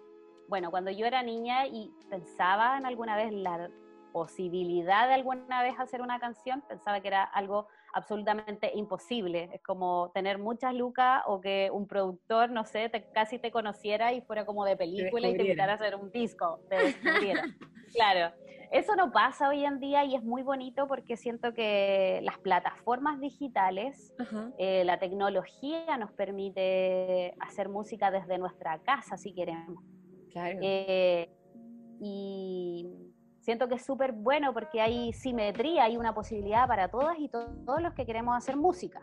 bueno, 0.48 0.70
cuando 0.70 0.90
yo 0.90 1.06
era 1.06 1.22
niña 1.22 1.66
y 1.66 1.90
pensaba 2.08 2.78
en 2.78 2.86
alguna 2.86 3.16
vez 3.16 3.32
la 3.32 3.70
posibilidad 4.12 5.08
de 5.08 5.14
alguna 5.14 5.62
vez 5.62 5.74
hacer 5.78 6.00
una 6.00 6.20
canción, 6.20 6.62
pensaba 6.68 7.00
que 7.00 7.08
era 7.08 7.24
algo 7.24 7.66
absolutamente 7.94 8.72
imposible. 8.74 9.48
Es 9.52 9.62
como 9.62 10.10
tener 10.12 10.38
muchas 10.38 10.74
lucas 10.74 11.22
o 11.26 11.40
que 11.40 11.70
un 11.72 11.86
productor, 11.86 12.50
no 12.50 12.64
sé, 12.64 12.90
casi 13.12 13.38
te 13.38 13.50
conociera 13.50 14.12
y 14.12 14.20
fuera 14.22 14.44
como 14.44 14.64
de 14.64 14.76
película 14.76 15.28
y 15.28 15.36
te 15.36 15.42
invitara 15.42 15.72
a 15.72 15.76
hacer 15.76 15.94
un 15.94 16.10
disco, 16.10 16.60
te 16.68 16.76
claro. 17.94 18.34
Eso 18.72 18.96
no 18.96 19.12
pasa 19.12 19.48
hoy 19.48 19.64
en 19.64 19.78
día 19.78 20.04
y 20.04 20.16
es 20.16 20.24
muy 20.24 20.42
bonito 20.42 20.88
porque 20.88 21.16
siento 21.16 21.54
que 21.54 22.18
las 22.24 22.38
plataformas 22.38 23.20
digitales, 23.20 24.12
eh, 24.58 24.82
la 24.84 24.98
tecnología 24.98 25.96
nos 25.96 26.10
permite 26.12 27.34
hacer 27.38 27.68
música 27.68 28.10
desde 28.10 28.36
nuestra 28.36 28.80
casa 28.80 29.16
si 29.16 29.32
queremos. 29.32 29.84
Claro. 30.32 30.58
Eh, 30.60 31.30
y 32.00 33.13
siento 33.44 33.68
que 33.68 33.74
es 33.74 33.84
súper 33.84 34.12
bueno 34.12 34.54
porque 34.54 34.80
hay 34.80 35.12
simetría, 35.12 35.84
hay 35.84 35.98
una 35.98 36.14
posibilidad 36.14 36.66
para 36.66 36.88
todas 36.88 37.18
y 37.18 37.28
todos 37.28 37.82
los 37.82 37.92
que 37.92 38.06
queremos 38.06 38.36
hacer 38.36 38.56
música. 38.56 39.02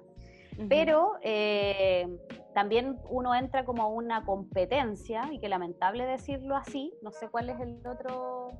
Pero 0.67 1.13
eh, 1.21 2.07
también 2.53 2.99
uno 3.09 3.33
entra 3.33 3.65
como 3.65 3.89
una 3.89 4.25
competencia, 4.25 5.29
y 5.31 5.39
que 5.39 5.47
lamentable 5.47 6.05
decirlo 6.05 6.55
así, 6.55 6.93
no 7.01 7.11
sé 7.11 7.29
cuál 7.29 7.49
es 7.49 7.59
el 7.59 7.85
otro 7.87 8.51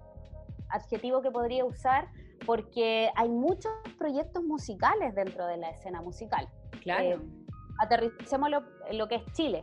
adjetivo 0.69 1.21
que 1.21 1.31
podría 1.31 1.65
usar, 1.65 2.07
porque 2.45 3.11
hay 3.15 3.29
muchos 3.29 3.71
proyectos 3.97 4.43
musicales 4.43 5.13
dentro 5.13 5.45
de 5.45 5.57
la 5.57 5.69
escena 5.69 6.01
musical. 6.01 6.47
Claro. 6.81 7.03
Eh, 7.03 7.19
aterricemos 7.79 8.49
lo, 8.91 9.07
que 9.07 9.15
es 9.15 9.25
Chile. 9.33 9.61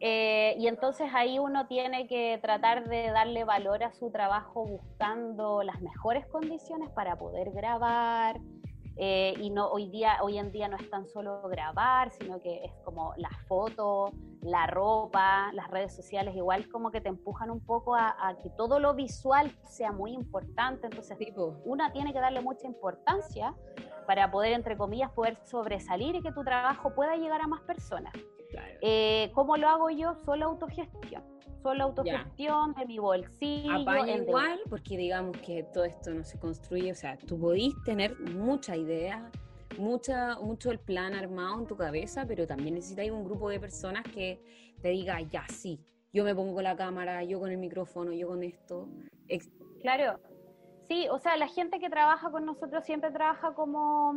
Eh, 0.00 0.56
y 0.58 0.66
entonces 0.66 1.10
ahí 1.14 1.38
uno 1.38 1.66
tiene 1.66 2.06
que 2.06 2.38
tratar 2.40 2.88
de 2.88 3.10
darle 3.10 3.44
valor 3.44 3.84
a 3.84 3.92
su 3.92 4.10
trabajo 4.10 4.64
buscando 4.64 5.62
las 5.62 5.80
mejores 5.82 6.26
condiciones 6.26 6.88
para 6.90 7.16
poder 7.16 7.50
grabar, 7.50 8.40
eh, 9.02 9.32
y 9.40 9.48
no 9.48 9.68
hoy 9.68 9.88
día 9.88 10.18
hoy 10.20 10.36
en 10.36 10.52
día 10.52 10.68
no 10.68 10.76
es 10.76 10.90
tan 10.90 11.06
solo 11.06 11.40
grabar 11.48 12.10
sino 12.10 12.38
que 12.38 12.64
es 12.64 12.72
como 12.84 13.14
las 13.16 13.32
fotos 13.46 14.10
la 14.42 14.66
ropa 14.66 15.50
las 15.54 15.70
redes 15.70 15.96
sociales 15.96 16.36
igual 16.36 16.68
como 16.68 16.90
que 16.90 17.00
te 17.00 17.08
empujan 17.08 17.50
un 17.50 17.60
poco 17.60 17.94
a, 17.94 18.36
que 18.42 18.50
todo 18.50 18.78
lo 18.78 18.92
visual 18.92 19.56
sea 19.64 19.90
muy 19.90 20.12
importante. 20.12 20.86
Entonces 20.86 21.16
una 21.64 21.92
tiene 21.92 22.12
que 22.12 22.20
darle 22.20 22.42
mucha 22.42 22.66
importancia 22.66 23.54
para 24.06 24.30
poder 24.30 24.52
entre 24.52 24.76
comillas 24.76 25.10
poder 25.12 25.38
sobresalir 25.44 26.16
y 26.16 26.22
que 26.22 26.32
tu 26.32 26.44
trabajo 26.44 26.94
pueda 26.94 27.16
llegar 27.16 27.40
a 27.40 27.46
más 27.46 27.62
personas 27.62 28.12
eh, 28.80 29.30
¿cómo 29.34 29.56
lo 29.56 29.68
hago 29.68 29.90
yo? 29.90 30.14
solo 30.24 30.46
autogestión 30.46 31.22
solo 31.62 31.84
autogestión 31.84 32.74
de 32.74 32.86
mi 32.86 32.98
bolsillo. 32.98 33.72
Apaña 33.72 34.16
igual, 34.16 34.60
porque 34.68 34.96
digamos 34.96 35.36
que 35.38 35.62
todo 35.62 35.84
esto 35.84 36.10
no 36.12 36.24
se 36.24 36.38
construye, 36.38 36.90
o 36.90 36.94
sea, 36.94 37.16
tú 37.16 37.38
podís 37.38 37.74
tener 37.84 38.18
mucha 38.18 38.76
idea, 38.76 39.30
mucha, 39.78 40.38
mucho 40.40 40.70
el 40.70 40.78
plan 40.78 41.14
armado 41.14 41.60
en 41.60 41.66
tu 41.66 41.76
cabeza, 41.76 42.24
pero 42.26 42.46
también 42.46 42.74
necesitas 42.74 43.08
un 43.10 43.24
grupo 43.24 43.48
de 43.48 43.60
personas 43.60 44.04
que 44.04 44.40
te 44.80 44.88
diga, 44.88 45.20
ya, 45.20 45.44
sí, 45.48 45.80
yo 46.12 46.24
me 46.24 46.34
pongo 46.34 46.60
la 46.62 46.76
cámara, 46.76 47.22
yo 47.24 47.38
con 47.38 47.50
el 47.50 47.58
micrófono, 47.58 48.12
yo 48.12 48.28
con 48.28 48.42
esto. 48.42 48.88
Claro, 49.82 50.18
sí, 50.88 51.06
o 51.10 51.18
sea, 51.18 51.36
la 51.36 51.48
gente 51.48 51.78
que 51.78 51.90
trabaja 51.90 52.30
con 52.30 52.44
nosotros 52.46 52.84
siempre 52.84 53.10
trabaja 53.10 53.54
como, 53.54 54.14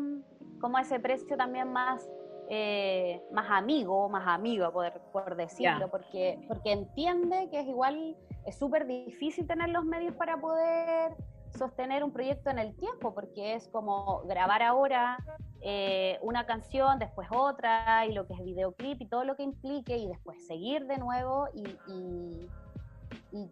como 0.60 0.78
a 0.78 0.82
ese 0.82 1.00
precio 1.00 1.38
también 1.38 1.72
más 1.72 2.10
eh, 2.50 3.22
más 3.32 3.50
amigo, 3.50 4.10
más 4.10 4.28
amigo, 4.28 4.72
por, 4.72 4.92
por 5.12 5.36
decirlo, 5.36 5.90
porque, 5.90 6.40
porque 6.48 6.72
entiende 6.72 7.50
que 7.50 7.60
es 7.60 7.68
igual, 7.68 8.16
es 8.46 8.58
súper 8.58 8.86
difícil 8.86 9.48
tener 9.48 9.70
los 9.70 9.86
medios 9.86 10.16
para 10.16 10.38
poder 10.40 11.16
sostener 11.58 12.04
un 12.04 12.12
proyecto 12.12 12.50
en 12.50 12.60
el 12.60 12.76
tiempo, 12.76 13.14
porque 13.14 13.54
es 13.56 13.68
como 13.68 14.22
grabar 14.24 14.64
ahora 14.64 15.18
eh, 15.62 16.18
una 16.22 16.46
canción, 16.46 17.00
después 17.00 17.28
otra, 17.32 18.06
y 18.06 18.14
lo 18.14 18.28
que 18.28 18.34
es 18.34 18.44
videoclip 18.44 19.02
y 19.02 19.08
todo 19.08 19.24
lo 19.24 19.36
que 19.36 19.44
implique, 19.44 19.98
y 19.98 20.08
después 20.08 20.46
seguir 20.48 20.86
de 20.88 20.98
nuevo 20.98 21.48
y 21.54 21.64
y 21.88 22.50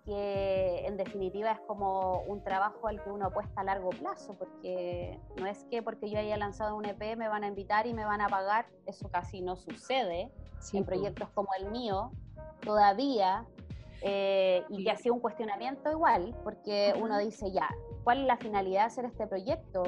que 0.05 0.85
en 0.85 0.97
definitiva 0.97 1.51
es 1.51 1.59
como 1.61 2.21
un 2.27 2.43
trabajo 2.43 2.87
al 2.87 3.01
que 3.03 3.09
uno 3.09 3.27
apuesta 3.27 3.61
a 3.61 3.63
largo 3.63 3.89
plazo, 3.89 4.33
porque 4.37 5.19
no 5.37 5.45
es 5.47 5.63
que 5.65 5.81
porque 5.81 6.09
yo 6.09 6.19
haya 6.19 6.37
lanzado 6.37 6.75
un 6.75 6.85
EP 6.85 7.17
me 7.17 7.27
van 7.27 7.43
a 7.43 7.47
invitar 7.47 7.87
y 7.87 7.93
me 7.93 8.05
van 8.05 8.21
a 8.21 8.27
pagar, 8.27 8.67
eso 8.85 9.09
casi 9.09 9.41
no 9.41 9.55
sucede 9.55 10.31
en 10.73 10.85
proyectos 10.85 11.29
como 11.29 11.49
el 11.59 11.71
mío, 11.71 12.11
todavía, 12.61 13.45
eh, 14.01 14.63
y 14.69 14.83
que 14.83 14.91
ha 14.91 14.97
sido 14.97 15.15
un 15.15 15.21
cuestionamiento 15.21 15.91
igual, 15.91 16.35
porque 16.43 16.93
uno 16.99 17.17
dice 17.17 17.51
ya, 17.51 17.69
¿cuál 18.03 18.21
es 18.21 18.25
la 18.27 18.37
finalidad 18.37 18.81
de 18.81 18.87
hacer 18.87 19.05
este 19.05 19.27
proyecto? 19.27 19.83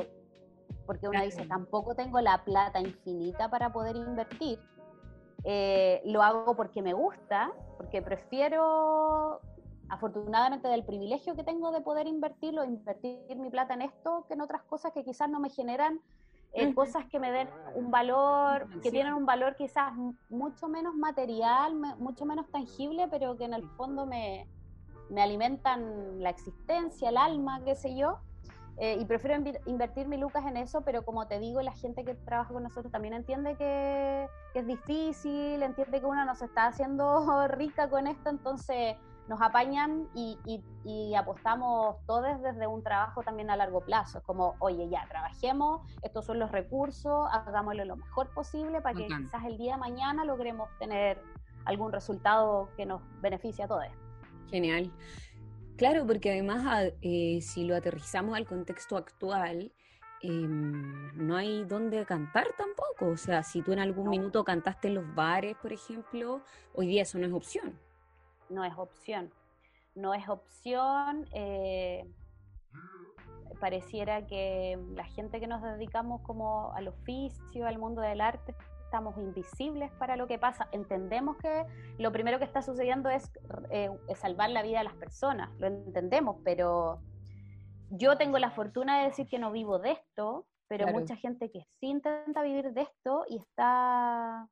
Porque 0.86 1.08
uno 1.08 1.22
dice, 1.24 1.46
tampoco 1.46 1.96
tengo 1.96 2.20
la 2.20 2.44
plata 2.44 2.80
infinita 2.80 3.50
para 3.50 3.72
poder 3.72 3.96
invertir. 3.96 4.60
Eh, 5.46 6.02
lo 6.06 6.22
hago 6.22 6.56
porque 6.56 6.82
me 6.82 6.94
gusta, 6.94 7.52
porque 7.78 8.02
prefiero 8.02 9.42
afortunadamente 9.90 10.68
del 10.68 10.84
privilegio 10.84 11.36
que 11.36 11.44
tengo 11.44 11.72
de 11.72 11.82
poder 11.82 12.08
invertirlo, 12.08 12.64
invertir 12.64 13.36
mi 13.36 13.50
plata 13.50 13.74
en 13.74 13.84
esto, 13.84 14.26
que 14.28 14.34
en 14.34 14.42
otras 14.42 14.64
cosas 14.64 14.92
que 14.92 15.04
quizás 15.04 15.30
no 15.30 15.40
me 15.40 15.50
generan 15.50 16.00
eh, 16.54 16.74
cosas 16.76 17.06
que 17.06 17.20
me 17.20 17.32
den 17.32 17.50
un 17.76 17.90
valor, 17.90 18.68
que 18.82 18.92
tienen 18.92 19.14
un 19.14 19.26
valor 19.26 19.56
quizás 19.56 19.92
mucho 20.30 20.68
menos 20.68 20.94
material, 20.96 21.76
mucho 21.98 22.26
menos 22.26 22.48
tangible, 22.52 23.08
pero 23.10 23.38
que 23.38 23.46
en 23.46 23.56
el 23.56 23.68
fondo 23.72 24.06
me, 24.06 24.48
me 25.10 25.24
alimentan 25.24 26.22
la 26.22 26.30
existencia, 26.30 27.10
el 27.10 27.18
alma, 27.18 27.64
qué 27.64 27.76
sé 27.76 27.96
yo. 27.96 28.20
Eh, 28.78 28.98
y 29.00 29.06
prefiero 29.06 29.44
invertir 29.68 30.08
mi 30.08 30.18
lucas 30.18 30.46
en 30.48 30.58
eso, 30.58 30.82
pero 30.82 31.06
como 31.06 31.28
te 31.28 31.40
digo, 31.40 31.62
la 31.62 31.74
gente 31.74 32.04
que 32.04 32.16
trabaja 32.16 32.54
con 32.54 32.64
nosotros 32.64 32.92
también 32.92 33.14
entiende 33.14 33.56
que, 33.56 34.28
que 34.52 34.60
es 34.60 34.68
difícil, 34.68 35.62
entiende 35.62 36.00
que 36.00 36.06
uno 36.06 36.26
nos 36.26 36.42
está 36.42 36.68
haciendo 36.68 37.48
rica 37.48 37.90
con 37.90 38.08
esto, 38.08 38.30
entonces 38.30 38.96
nos 39.28 39.42
apañan 39.42 40.10
y, 40.14 40.38
apostamos 41.16 41.96
todos 42.06 42.42
desde 42.42 42.68
un 42.68 42.84
trabajo 42.84 43.24
también 43.24 43.50
a 43.50 43.56
largo 43.56 43.82
plazo. 43.82 44.18
Es 44.18 44.24
como, 44.24 44.56
oye, 44.60 44.90
ya, 44.90 45.06
trabajemos, 45.08 45.82
estos 46.02 46.26
son 46.26 46.40
los 46.40 46.52
recursos, 46.52 47.28
hagámoslo 47.32 47.86
lo 47.86 47.96
mejor 47.96 48.34
posible 48.34 48.82
para 48.82 48.98
que 48.98 49.08
quizás 49.08 49.46
el 49.46 49.58
día 49.58 49.74
de 49.74 49.80
mañana 49.80 50.26
logremos 50.26 50.70
tener 50.80 51.22
algún 51.66 51.92
resultado 51.92 52.70
que 52.76 52.86
nos 52.86 53.02
beneficie 53.22 53.64
a 53.64 53.68
todos. 53.68 53.86
Genial. 54.50 54.92
Claro, 55.78 56.06
porque 56.06 56.32
además 56.32 56.94
eh, 57.02 57.40
si 57.42 57.64
lo 57.66 57.76
aterrizamos 57.76 58.36
al 58.36 58.46
contexto 58.46 58.98
actual, 58.98 59.72
em, 60.22 61.16
no 61.16 61.38
hay 61.38 61.64
dónde 61.64 62.06
cantar 62.06 62.48
tampoco. 62.58 63.14
O 63.14 63.18
sea, 63.18 63.44
si 63.44 63.62
tú 63.62 63.72
en 63.72 63.80
algún 63.80 64.10
minuto 64.10 64.44
cantaste 64.44 64.90
en 64.90 64.96
los 64.96 65.16
bares, 65.16 65.56
por 65.62 65.72
ejemplo, 65.72 66.42
hoy 66.74 66.88
día 66.88 67.04
eso 67.04 67.18
no 67.18 67.26
es 67.26 67.34
opción 67.34 67.80
no 68.50 68.64
es 68.64 68.74
opción. 68.78 69.32
No 69.96 70.14
es 70.14 70.28
opción. 70.28 71.28
Eh, 71.34 72.10
pareciera 73.60 74.26
que 74.26 74.78
la 74.96 75.06
gente 75.06 75.39
que 75.39 75.48
nos 75.48 75.62
dedicamos 75.62 76.22
como 76.22 76.74
al 76.74 76.88
oficio, 76.88 77.68
al 77.68 77.78
mundo 77.78 78.02
del 78.02 78.22
arte, 78.22 78.56
estamos 78.94 79.18
invisibles 79.18 79.91
para 79.94 80.16
lo 80.16 80.28
que 80.28 80.38
pasa. 80.38 80.68
Entendemos 80.72 81.38
que 81.38 81.66
lo 81.98 82.12
primero 82.12 82.38
que 82.38 82.46
está 82.46 82.62
sucediendo 82.62 83.10
es, 83.10 83.32
eh, 83.72 83.89
salvar 84.16 84.52
la 84.52 84.62
vida 84.62 84.80
de 84.80 84.84
las 84.84 84.96
personas, 84.96 85.50
lo 85.58 85.68
entendemos, 85.68 86.38
pero 86.44 87.02
yo 87.89 88.18
tengo 88.18 88.38
la 88.38 88.52
fortuna 88.52 89.00
de 89.00 89.06
decir 89.06 89.28
que 89.28 89.39
no 89.39 89.52
vivo 89.52 89.80
de 89.80 89.91
esto, 89.91 90.46
pero 90.68 90.88
mucha 90.88 91.16
gente 91.16 91.50
que 91.50 91.62
sí 91.80 91.88
intenta 91.88 92.41
vivir 92.41 92.74
de 92.74 92.82
esto 92.82 93.26
y 93.30 93.38
está 93.38 94.48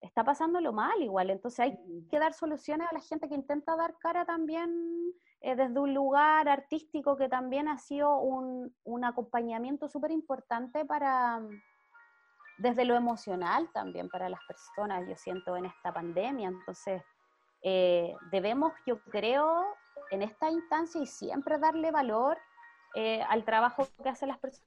está 0.00 0.24
pasándolo 0.24 0.72
mal 0.72 1.00
igual. 1.02 1.30
Entonces 1.30 1.60
hay 1.60 1.78
que 2.10 2.18
dar 2.18 2.32
soluciones 2.32 2.88
a 2.90 2.94
la 2.94 3.00
gente 3.00 3.28
que 3.28 3.34
intenta 3.34 3.76
dar 3.76 3.96
cara 3.98 4.24
también 4.24 5.12
eh, 5.40 5.56
desde 5.56 5.78
un 5.78 5.94
lugar 5.94 6.48
artístico 6.48 7.16
que 7.16 7.28
también 7.28 7.68
ha 7.68 7.78
sido 7.78 8.18
un, 8.18 8.74
un 8.84 9.04
acompañamiento 9.04 9.88
súper 9.88 10.10
importante 10.10 10.84
para, 10.84 11.40
desde 12.58 12.84
lo 12.84 12.94
emocional 12.96 13.70
también 13.72 14.08
para 14.08 14.28
las 14.28 14.40
personas, 14.46 15.08
yo 15.08 15.16
siento, 15.16 15.56
en 15.56 15.66
esta 15.66 15.92
pandemia. 15.92 16.48
Entonces, 16.48 17.02
eh, 17.62 18.14
debemos, 18.30 18.72
yo 18.86 19.00
creo, 19.04 19.64
en 20.10 20.22
esta 20.22 20.50
instancia 20.50 21.00
y 21.00 21.06
siempre 21.06 21.58
darle 21.58 21.90
valor 21.90 22.36
eh, 22.94 23.22
al 23.28 23.44
trabajo 23.44 23.86
que 24.02 24.08
hacen 24.08 24.28
las 24.28 24.38
personas 24.38 24.66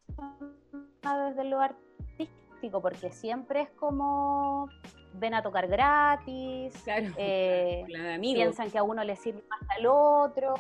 desde 1.02 1.44
lo 1.44 1.60
artístico, 1.60 2.82
porque 2.82 3.12
siempre 3.12 3.62
es 3.62 3.70
como 3.72 4.70
ven 5.14 5.34
a 5.34 5.42
tocar 5.42 5.68
gratis, 5.68 6.74
eh, 7.18 7.86
piensan 8.20 8.72
que 8.72 8.78
a 8.78 8.84
uno 8.84 9.04
le 9.04 9.16
sirve 9.16 9.44
más 9.50 9.62
al 9.78 9.86
otro. 9.86 10.54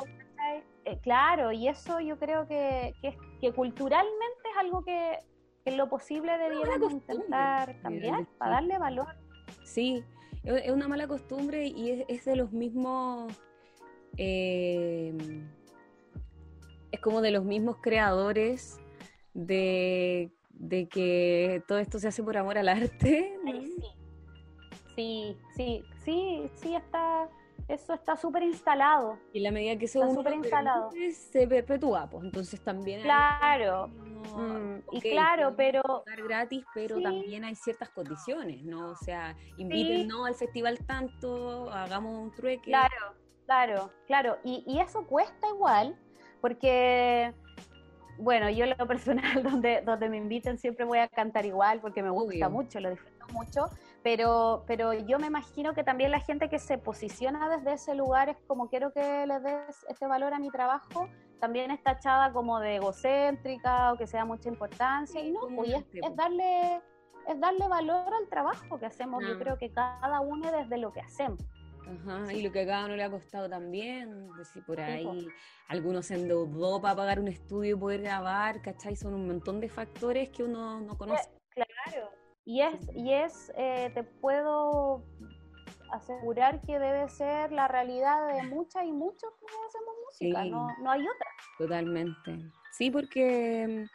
Eh, 0.85 0.97
claro, 1.01 1.51
y 1.51 1.67
eso 1.67 1.99
yo 1.99 2.17
creo 2.17 2.47
que, 2.47 2.93
que, 3.39 3.53
culturalmente 3.53 4.49
es 4.51 4.57
algo 4.57 4.83
que, 4.83 5.19
en 5.65 5.77
lo 5.77 5.89
posible 5.89 6.37
deberíamos 6.37 6.91
intentar 6.91 7.79
cambiar 7.81 8.25
para 8.37 8.53
darle 8.53 8.79
valor. 8.79 9.07
Sí, 9.63 10.03
es 10.43 10.71
una 10.71 10.87
mala 10.87 11.07
costumbre 11.07 11.67
y 11.67 12.05
es, 12.07 12.25
de 12.25 12.35
los 12.35 12.51
mismos... 12.51 13.33
Eh, 14.17 15.15
es 16.91 16.99
como 16.99 17.21
de 17.21 17.31
los 17.31 17.45
mismos 17.45 17.77
creadores 17.79 18.79
de, 19.33 20.31
que 20.89 21.63
todo 21.67 21.77
esto 21.77 21.99
se 21.99 22.07
hace 22.07 22.23
por 22.23 22.37
amor 22.37 22.57
al 22.57 22.69
arte. 22.69 23.37
Sí, 23.45 23.83
sí, 24.95 25.37
sí, 26.03 26.49
sí, 26.55 26.75
está, 26.75 27.29
eso 27.67 27.93
está 27.93 28.15
súper 28.15 28.43
instalado. 28.43 29.17
Y 29.33 29.39
la 29.39 29.51
medida 29.51 29.77
que 29.77 29.87
se 29.87 29.99
está 29.99 30.33
instalado. 30.33 30.89
se 31.11 31.47
perpetúa, 31.47 32.09
pues 32.09 32.23
entonces 32.25 32.61
también. 32.61 33.01
Claro. 33.01 33.87
Mm, 33.87 34.79
y 34.91 35.01
claro, 35.01 35.53
pero. 35.55 35.81
gratis, 36.25 36.65
pero 36.73 37.01
también 37.01 37.43
hay 37.43 37.55
ciertas 37.55 37.89
condiciones, 37.89 38.63
¿no? 38.63 38.89
O 38.89 38.95
sea, 38.95 39.35
invítennos 39.57 40.27
al 40.27 40.35
festival 40.35 40.77
tanto, 40.85 41.69
hagamos 41.71 42.17
un 42.17 42.31
trueque. 42.31 42.65
Claro, 42.65 43.15
claro, 43.45 43.91
claro. 44.07 44.37
Y, 44.43 44.63
y 44.67 44.79
eso 44.79 45.05
cuesta 45.05 45.47
igual, 45.49 45.97
porque 46.39 47.33
bueno, 48.21 48.49
yo 48.51 48.65
lo 48.65 48.87
personal, 48.87 49.43
donde, 49.43 49.81
donde 49.81 50.09
me 50.09 50.17
inviten 50.17 50.57
siempre 50.57 50.85
voy 50.85 50.99
a 50.99 51.07
cantar 51.07 51.45
igual 51.45 51.81
porque 51.81 52.03
me 52.03 52.09
gusta 52.09 52.49
mucho, 52.49 52.79
lo 52.79 52.91
disfruto 52.91 53.25
mucho, 53.33 53.69
pero, 54.03 54.63
pero 54.67 54.93
yo 54.93 55.19
me 55.19 55.27
imagino 55.27 55.73
que 55.73 55.83
también 55.83 56.11
la 56.11 56.19
gente 56.19 56.49
que 56.49 56.59
se 56.59 56.77
posiciona 56.77 57.55
desde 57.55 57.73
ese 57.73 57.95
lugar 57.95 58.29
es 58.29 58.37
como 58.47 58.67
quiero 58.67 58.91
que 58.91 59.25
le 59.27 59.39
des 59.39 59.85
este 59.89 60.07
valor 60.07 60.33
a 60.33 60.39
mi 60.39 60.49
trabajo, 60.49 61.07
también 61.39 61.71
está 61.71 61.93
echada 61.93 62.31
como 62.31 62.59
de 62.59 62.77
egocéntrica 62.77 63.93
o 63.93 63.97
que 63.97 64.07
sea 64.07 64.25
mucha 64.25 64.49
importancia, 64.49 65.21
y 65.21 65.31
no, 65.31 65.41
pues, 65.55 65.73
es, 65.93 66.15
darle 66.15 66.81
es 67.27 67.39
darle 67.39 67.67
valor 67.67 68.13
al 68.13 68.27
trabajo 68.29 68.79
que 68.79 68.87
hacemos, 68.87 69.23
yo 69.23 69.35
ah. 69.35 69.39
creo 69.39 69.57
que 69.57 69.71
cada 69.71 70.19
uno 70.21 70.51
desde 70.51 70.77
lo 70.77 70.91
que 70.91 71.01
hacemos. 71.01 71.39
Ajá, 71.87 72.31
y 72.31 72.41
lo 72.41 72.51
que 72.51 72.61
a 72.61 72.65
cada 72.65 72.85
uno 72.85 72.95
le 72.95 73.03
ha 73.03 73.11
costado 73.11 73.49
también, 73.49 74.29
si 74.53 74.61
por 74.61 74.79
ahí 74.79 75.27
algunos 75.67 76.05
se 76.05 76.15
endeudó 76.15 76.81
para 76.81 76.95
pagar 76.95 77.19
un 77.19 77.27
estudio 77.27 77.75
y 77.75 77.79
poder 77.79 78.01
grabar, 78.01 78.61
¿cachai? 78.61 78.95
Son 78.95 79.13
un 79.13 79.27
montón 79.27 79.59
de 79.59 79.69
factores 79.69 80.29
que 80.29 80.43
uno 80.43 80.79
no 80.79 80.97
conoce. 80.97 81.29
Claro, 81.49 82.11
y 82.51 82.61
es, 82.61 82.75
y 82.93 83.13
es 83.13 83.51
eh, 83.55 83.91
te 83.93 84.03
puedo 84.03 85.05
asegurar 85.89 86.61
que 86.61 86.79
debe 86.79 87.07
ser 87.07 87.49
la 87.53 87.69
realidad 87.69 88.27
de 88.27 88.43
muchas 88.43 88.83
y 88.83 88.91
muchos 88.91 89.29
que 89.39 89.45
hacemos 89.45 89.95
música, 90.05 90.43
no, 90.43 90.67
no 90.83 90.91
hay 90.91 90.99
otra. 90.99 91.27
Totalmente. 91.57 92.39
Sí, 92.73 92.91
porque 92.91 93.87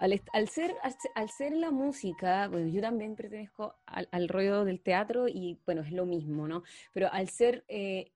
al, 0.00 0.48
ser, 0.48 0.74
al, 1.14 1.30
ser 1.30 1.52
la 1.52 1.70
música, 1.70 2.48
bueno, 2.48 2.66
yo 2.66 2.80
también 2.80 3.14
pertenezco 3.14 3.76
al, 3.86 4.28
rollo 4.28 4.64
del 4.64 4.80
teatro 4.80 5.28
y 5.28 5.60
bueno, 5.64 5.82
es 5.82 5.92
lo 5.92 6.04
mismo, 6.04 6.48
¿no? 6.48 6.64
Pero 6.92 7.08
al 7.12 7.28
ser 7.28 7.64
eh, 7.68 8.10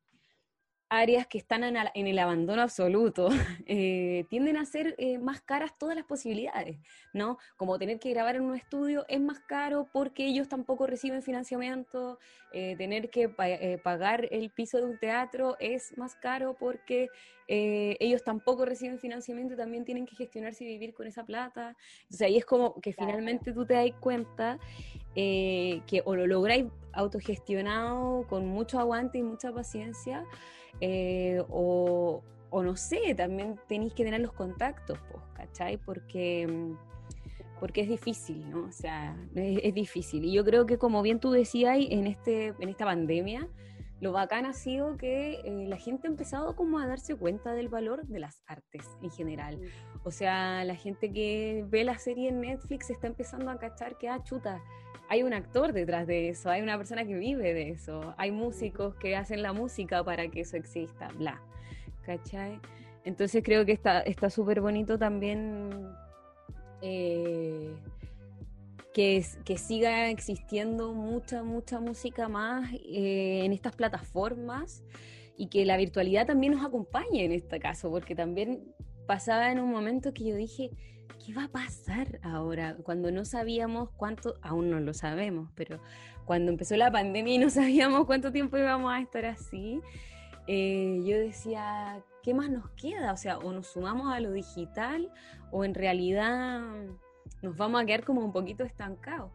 áreas 0.91 1.27
que 1.27 1.39
están 1.39 1.65
en, 1.65 2.07
el 2.07 2.19
abandono 2.19 2.63
absoluto, 2.63 3.29
eh, 3.67 4.25
tienden 4.31 4.57
a 4.57 4.65
ser 4.65 4.95
eh, 4.99 5.19
más 5.19 5.41
caras 5.41 5.77
todas 5.79 5.95
las 5.97 6.05
posibilidades, 6.05 6.79
¿no? 7.13 7.39
Como 7.57 7.79
tener 7.79 7.99
que 7.99 8.11
grabar 8.11 8.37
en 8.37 8.43
un 8.43 8.57
estudio 8.57 9.05
es 9.09 9.21
más 9.21 9.41
caro 9.41 9.89
porque 9.93 10.27
ellos 10.27 10.49
tampoco 10.49 10.87
reciben 10.87 11.23
financiamiento, 11.23 12.19
eh, 12.53 12.75
tener 12.77 13.11
que 13.11 13.29
pagar 13.83 14.29
el 14.31 14.51
piso 14.51 14.79
de 14.79 14.85
un 14.85 14.99
teatro 14.99 15.57
es 15.61 15.97
más 15.99 16.17
caro 16.17 16.57
porque 16.59 17.09
ellos 17.51 18.23
tampoco 18.25 18.67
reciben 18.67 18.99
financiamiento 18.99 19.55
y 19.55 19.57
también 19.57 19.87
tienen 19.87 20.05
que 20.05 20.15
gestionarse 20.15 20.65
y 20.65 20.67
vivir 20.67 20.93
con 20.93 21.07
esa 21.07 21.25
plata. 21.25 21.75
Entonces 22.03 22.27
ahí 22.27 22.37
es 22.37 22.45
como 22.45 22.79
que 22.81 22.93
finalmente 22.93 23.53
tú 23.53 23.65
te 23.65 23.73
das 23.73 23.91
cuenta 24.01 24.59
que 25.15 26.03
o 26.05 26.15
lo 26.15 26.27
lográis 26.27 26.67
autogestionado 26.93 28.27
con 28.29 28.47
mucho 28.47 28.79
aguante 28.79 29.19
y 29.19 29.23
mucha 29.23 29.53
paciencia, 29.53 30.27
eh, 30.81 31.43
o, 31.49 32.23
no 32.53 32.77
sé, 32.77 33.15
también 33.17 33.59
tenéis 33.69 33.93
que 33.95 34.05
tener 34.05 34.21
los 34.21 34.33
contactos, 34.33 34.99
pues, 35.11 35.25
¿cachai? 35.35 35.77
Porque, 35.77 36.47
mm, 36.47 36.77
porque 37.61 37.83
es 37.83 37.89
difícil, 37.89 38.49
¿no? 38.51 38.67
O 38.67 38.73
sea, 38.73 39.17
es, 39.35 39.75
difícil. 39.75 40.25
Y 40.25 40.33
yo 40.33 40.45
creo 40.45 40.67
que 40.67 40.79
como 40.79 41.03
bien 41.03 41.21
tú 41.21 41.31
decías, 41.31 41.77
en, 41.79 42.07
este, 42.07 42.55
en 42.61 42.69
esta 42.69 42.85
pandemia, 42.85 43.49
lo 44.01 44.13
bacán 44.13 44.47
ha 44.47 44.53
sido 44.53 44.97
que 44.97 45.41
eh, 45.45 45.67
la 45.67 45.77
gente 45.77 46.07
ha 46.07 46.11
empezado 46.11 46.55
como 46.55 46.79
a 46.79 46.87
darse 46.87 47.17
cuenta 47.17 47.53
del 47.53 47.69
valor 47.69 48.07
de 48.07 48.21
las 48.21 48.43
artes 48.47 48.87
en 49.03 49.11
general. 49.11 49.61
O 50.05 50.13
sea, 50.13 50.65
la 50.65 50.77
gente 50.77 51.13
que 51.13 51.65
ve 51.69 51.83
la 51.83 51.99
serie 51.99 52.29
en 52.29 52.41
Netflix 52.41 52.91
está 52.91 53.09
empezando 53.09 53.51
a 53.51 53.59
cachar 53.59 53.99
que, 53.99 54.09
ah, 54.09 54.23
chuta, 54.23 54.63
hay 55.09 55.23
un 55.23 55.33
actor 55.33 55.73
detrás 55.73 56.07
de 56.07 56.29
eso, 56.29 56.51
hay 56.51 56.63
una 56.63 56.77
persona 56.77 57.05
que 57.05 57.15
vive 57.15 57.55
de 57.55 57.71
eso, 57.71 58.15
hay 58.17 58.31
músicos 58.31 58.95
que 58.97 59.17
hacen 59.17 59.43
la 59.43 59.53
música 59.53 60.05
para 60.05 60.29
que 60.29 60.41
eso 60.41 60.57
exista, 60.57 61.09
bla. 61.17 61.41
¿Cachai? 62.05 62.61
Entonces 63.05 63.43
creo 63.45 63.65
que 63.65 63.73
está 63.73 64.31
súper 64.31 64.61
bonito 64.61 64.99
también 64.99 65.71
eh, 66.83 67.75
que, 68.93 69.25
que, 69.45 69.59
siga 69.59 70.11
existiendo 70.11 70.93
mucha, 70.93 71.43
mucha 71.43 71.81
música 71.81 72.29
más 72.29 72.73
eh, 72.75 73.43
en 73.45 73.53
estas 73.53 73.75
plataformas 73.75 74.83
y 75.37 75.47
que 75.47 75.65
la 75.65 75.77
virtualidad 75.77 76.27
también 76.27 76.55
nos 76.55 76.65
acompañe 76.65 77.25
en 77.25 77.33
este 77.33 77.61
caso, 77.61 77.91
porque 77.91 78.15
también 78.15 78.75
pasaba 79.07 79.51
en 79.51 79.61
un 79.61 79.71
momento 79.71 80.13
que 80.13 80.25
yo 80.25 80.37
dije, 80.37 80.71
¿qué 81.25 81.35
va 81.35 81.45
a 81.45 81.49
pasar 81.49 82.19
ahora? 82.23 82.77
Cuando 82.83 83.11
no 83.11 83.25
sabíamos 83.25 83.91
cuánto, 83.97 84.35
aún 84.43 84.71
no 84.71 84.81
lo 84.81 84.95
sabemos, 84.95 85.51
pero 85.55 85.81
cuando 86.25 86.51
empezó 86.51 86.77
la 86.77 86.91
pandemia 86.91 87.39
no 87.39 87.51
sabíamos 87.51 88.07
cuánto 88.07 88.33
tiempo 88.33 88.57
íbamos 88.57 88.93
a 88.93 89.01
estar 89.01 89.25
así, 89.25 89.81
eh, 90.47 91.03
yo 91.05 91.19
decía, 91.19 92.03
¿qué 92.23 92.35
más 92.35 92.51
nos 92.51 92.71
queda? 92.71 93.13
O 93.13 93.17
sea, 93.17 93.39
o 93.39 93.53
nos 93.53 93.69
sumamos 93.69 94.13
a 94.13 94.21
lo 94.21 94.33
digital 94.33 95.13
o 95.51 95.65
en 95.65 95.75
realidad 95.75 96.61
nos 97.43 97.57
vamos 97.57 97.83
a 97.83 97.87
quedar 97.87 98.05
como 98.05 98.25
un 98.25 98.33
poquito 98.33 98.65
estancados. 98.65 99.31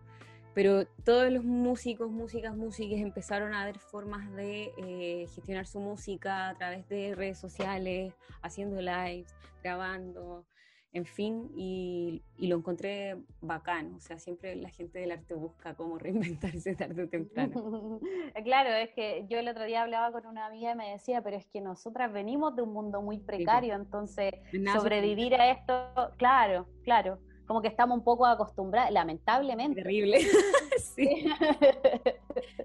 Pero 0.54 0.86
todos 1.04 1.32
los 1.32 1.44
músicos, 1.44 2.12
músicas, 2.12 2.56
músicas 2.56 3.00
empezaron 3.00 3.54
a 3.56 3.66
ver 3.66 3.80
formas 3.80 4.32
de 4.34 4.72
eh, 4.78 5.28
gestionar 5.34 5.66
su 5.66 5.80
música 5.80 6.50
a 6.50 6.56
través 6.56 6.88
de 6.90 7.16
redes 7.16 7.40
sociales, 7.40 8.14
haciendo 8.44 8.80
lives, 8.80 9.34
grabando, 9.64 10.46
en 10.94 11.06
fin, 11.06 11.50
y, 11.56 12.22
lo 12.38 12.58
encontré 12.58 13.18
bacán. 13.42 13.96
O 13.96 14.00
sea, 14.00 14.20
siempre 14.20 14.56
la 14.56 14.70
gente 14.70 15.00
del 15.00 15.12
arte 15.12 15.34
busca 15.34 15.76
cómo 15.76 15.98
reinventarse 16.00 16.76
tarde 16.76 17.04
o 17.04 17.10
temprano. 17.10 18.00
claro, 18.44 18.70
es 18.70 18.92
que 18.92 19.26
yo 19.28 19.40
el 19.40 19.48
otro 19.48 19.66
día 19.66 19.82
hablaba 19.82 20.12
con 20.12 20.28
una 20.28 20.46
amiga 20.46 20.72
y 20.72 20.76
me 20.76 20.92
decía, 20.92 21.22
pero 21.24 21.36
es 21.36 21.48
que 21.48 21.62
nosotras 21.62 22.14
venimos 22.14 22.56
de 22.56 22.62
un 22.62 22.74
mundo 22.74 23.02
muy 23.02 23.18
precario, 23.18 23.74
entonces 23.74 24.34
sobrevivir 24.72 25.34
a 25.36 25.52
esto, 25.52 25.74
claro, 26.18 26.68
claro, 26.84 27.18
como 27.48 27.62
que 27.62 27.70
estamos 27.70 27.98
un 27.98 28.04
poco 28.04 28.28
acostumbrados, 28.28 28.92
lamentablemente. 28.92 29.82
Terrible. 29.82 30.20
sí. 30.78 31.26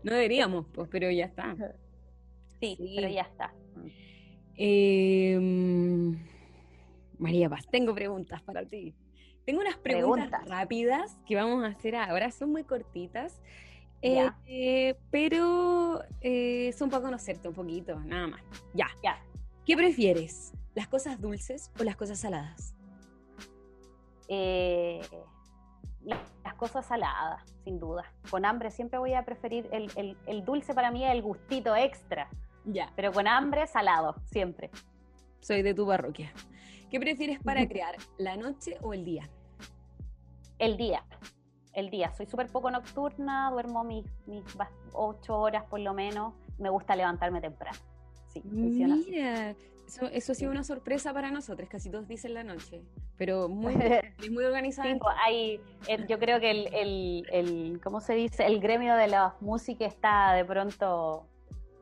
no 0.03 0.13
deberíamos, 0.13 0.67
pues, 0.75 0.89
pero 0.91 1.11
ya 1.11 1.25
está. 1.25 1.57
Sí, 2.61 2.77
pero 2.97 3.09
ya 3.09 3.23
está. 3.23 3.55
Eh, 4.57 5.39
María 7.19 7.49
Paz, 7.49 7.67
tengo 7.71 7.95
preguntas 7.95 8.43
para 8.43 8.65
ti. 8.65 8.95
Tengo 9.45 9.61
unas 9.61 9.79
preguntas, 9.79 10.47
rápidas 10.47 11.19
que 11.27 11.35
vamos 11.35 11.65
a 11.65 11.69
hacer 11.69 11.97
ahora, 11.97 12.31
son 12.31 12.51
muy 12.53 12.65
cortitas, 12.65 13.41
eh, 14.03 14.95
pero 15.11 16.03
eh, 16.21 16.73
son 16.77 16.91
para 16.91 17.03
conocerte 17.03 17.49
un 17.49 17.55
poquito, 17.55 17.99
nada 18.01 18.27
más. 18.27 18.43
Ya. 18.75 18.89
ya. 19.03 19.19
¿Qué 19.65 19.77
prefieres? 19.77 20.53
¿Las 20.75 20.87
cosas 20.87 21.21
dulces 21.21 21.71
o 21.81 21.85
las 21.85 21.97
cosas 21.97 22.21
saladas? 22.21 22.75
Eh, 24.29 25.01
las 26.05 26.55
cosas 26.57 26.87
saladas, 26.87 27.43
sin 27.65 27.79
duda. 27.79 28.05
Con 28.31 28.45
hambre 28.45 28.71
siempre 28.71 28.99
voy 28.99 29.15
a 29.15 29.25
preferir 29.25 29.69
el, 29.73 30.17
el 30.27 30.45
dulce 30.45 30.75
para 30.75 30.91
mí 30.91 31.05
es 31.05 31.13
el 31.13 31.23
gustito 31.23 31.75
extra. 31.75 32.29
Ya. 32.65 32.93
Pero 32.97 33.13
con 33.13 33.27
hambre, 33.27 33.67
salado, 33.67 34.15
siempre. 34.27 34.71
Soy 35.41 35.63
de 35.63 35.73
tu 35.73 35.87
parroquia. 35.87 36.33
¿Qué 36.91 36.99
prefieres 36.99 37.39
para 37.43 37.67
crear, 37.69 37.97
la 38.17 38.37
noche 38.37 38.79
o 38.81 38.95
el 38.95 39.05
día? 39.05 39.29
El 40.59 40.77
día, 40.77 41.05
el 41.75 41.91
día. 41.91 42.13
Soy 42.15 42.27
súper 42.27 42.47
poco 42.47 42.71
nocturna, 42.71 43.51
duermo 43.51 43.85
mis, 43.85 44.07
mis 44.27 44.43
ocho 44.93 45.39
horas 45.39 45.65
por 45.65 45.81
lo 45.81 45.93
menos. 45.93 46.35
Me 46.59 46.71
gusta 46.71 46.97
levantarme 46.97 47.41
temprano. 47.41 47.79
Sí, 48.29 48.41
funciona 48.41 48.97
Mira, 48.97 49.51
Eso, 49.87 50.07
eso, 50.07 50.33
ha 50.33 50.35
sido 50.35 50.51
una 50.51 50.65
sorpresa 50.65 51.13
para 51.13 51.31
nosotros, 51.31 51.69
casi 51.69 51.91
todos 51.91 52.09
dicen 52.09 52.35
la 52.35 52.43
noche, 52.43 52.83
pero 53.17 53.49
muy, 53.49 53.75
muy 54.31 54.45
organizado. 54.45 54.89
Sí, 54.89 54.99
pues, 55.87 56.09
yo 56.09 56.19
creo 56.19 56.41
que 56.41 56.51
el, 56.51 56.75
el, 56.75 57.27
el, 57.31 57.81
¿cómo 57.83 58.01
se 58.01 58.15
dice? 58.15 58.47
El 58.47 58.61
gremio 58.61 58.97
de 58.97 59.09
la 59.09 59.37
música 59.41 59.87
está 59.87 60.33
de 60.33 60.45
pronto, 60.45 61.27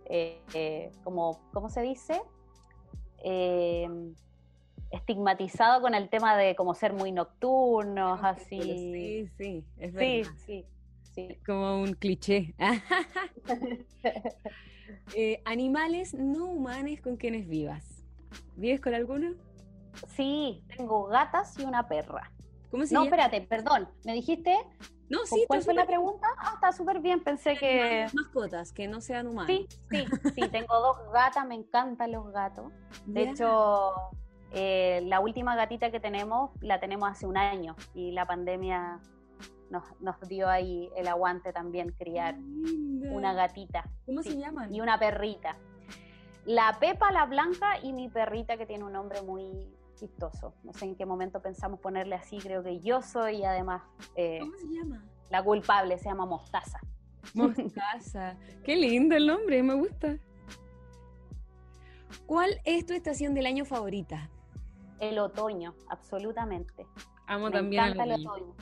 eh, 0.05 0.41
eh, 0.55 0.93
como, 1.05 1.41
¿cómo 1.53 1.69
se 1.69 1.83
dice? 1.83 2.21
Eh, 3.25 3.89
estigmatizado 4.91 5.81
con 5.81 5.95
el 5.95 6.09
tema 6.09 6.37
de 6.37 6.55
como 6.57 6.75
ser 6.75 6.93
muy 6.93 7.13
nocturnos, 7.13 8.21
así. 8.23 8.61
Sí, 8.61 9.29
sí, 9.37 9.65
es 9.79 9.93
verdad. 9.93 10.33
Sí, 10.47 10.65
sí, 11.15 11.39
Como 11.45 11.81
un 11.81 11.95
cliché. 11.95 12.55
Eh, 15.15 15.43
animales 15.45 16.15
no 16.15 16.47
humanos 16.47 17.01
con 17.01 17.17
quienes 17.17 17.49
vivas. 17.49 18.05
¿Vives 18.57 18.81
con 18.81 18.95
alguno? 18.95 19.35
Sí, 20.09 20.63
tengo 20.77 21.07
gatas 21.07 21.59
y 21.59 21.65
una 21.65 21.89
perra. 21.89 22.31
¿Cómo 22.71 22.87
se 22.87 22.95
no, 22.95 23.05
espérate, 23.05 23.41
perdón. 23.43 23.89
¿Me 24.05 24.15
dijiste? 24.15 24.55
No, 25.09 25.25
sí. 25.25 25.45
¿Cuál 25.47 25.63
fue 25.63 25.75
la 25.75 25.87
pregunta? 25.87 26.27
Ah, 26.39 26.53
está 26.55 26.73
súper 26.73 27.01
bien. 27.01 27.23
Pensé 27.23 27.57
que. 27.57 28.07
Mascotas, 28.13 28.73
que 28.73 28.89
no 28.89 29.01
sean 29.01 29.29
humanos. 29.29 29.47
Sí, 29.47 29.67
sí, 29.91 30.05
sí. 30.35 30.41
tengo 30.51 30.81
dos 30.81 31.13
gatas, 31.13 31.47
me 31.47 31.55
encantan 31.55 32.13
los 32.13 32.31
gatos. 32.33 32.73
De 33.07 33.31
hecho, 33.31 33.93
eh, 34.53 35.03
la 35.05 35.21
última 35.21 35.57
gatita 35.57 35.91
que 35.91 36.01
tenemos 36.01 36.51
la 36.61 36.81
tenemos 36.81 37.09
hace 37.11 37.27
un 37.27 37.37
año 37.37 37.77
y 37.95 38.13
la 38.13 38.27
pandemia 38.27 39.01
nos, 39.71 39.85
nos 40.01 40.21
dio 40.29 40.49
ahí 40.49 40.89
el 40.97 41.09
aguante 41.09 41.53
también 41.53 41.93
criar 41.93 42.37
una 42.39 43.35
gatita. 43.35 43.85
¿Cómo 44.07 44.23
se 44.23 44.37
llaman? 44.37 44.75
Y 44.75 44.81
una 44.81 44.99
perrita. 44.99 45.57
La 46.45 46.77
Pepa, 46.79 47.11
la 47.11 47.27
Blanca 47.27 47.81
y 47.83 47.93
mi 47.93 48.09
perrita 48.09 48.57
que 48.57 48.67
tiene 48.67 48.85
un 48.85 48.93
nombre 48.93 49.21
muy 49.23 49.67
chistoso. 49.97 50.55
No 50.63 50.73
sé 50.73 50.85
en 50.85 50.97
qué 50.97 51.05
momento 51.05 51.43
pensamos 51.43 51.81
ponerle 51.81 52.15
así, 52.15 52.39
creo 52.39 52.63
que 52.63 52.81
yo 52.81 53.03
soy 53.03 53.45
además... 53.45 53.83
Eh, 54.15 54.39
¿Cómo 54.41 54.57
se 54.57 54.67
llama? 54.69 55.05
la 55.31 55.43
culpable, 55.43 55.99
se 55.99 56.05
llama 56.05 56.27
Mostaza. 56.27 56.81
Mostaza. 57.35 58.37
Qué 58.65 58.77
lindo 58.77 59.17
el 59.17 59.27
nombre, 59.27 59.63
me 59.63 59.75
gusta. 59.75 60.19
¿Cuál 62.27 62.61
es 62.65 62.87
tu 62.87 62.93
estación 62.93 63.35
del 63.35 63.47
año 63.47 63.65
favorita? 63.65 64.31
El 65.01 65.19
otoño, 65.19 65.75
absolutamente. 65.89 66.87
Amo 67.27 67.51
también 67.51 68.01
el 68.01 68.27
otoño. 68.27 68.55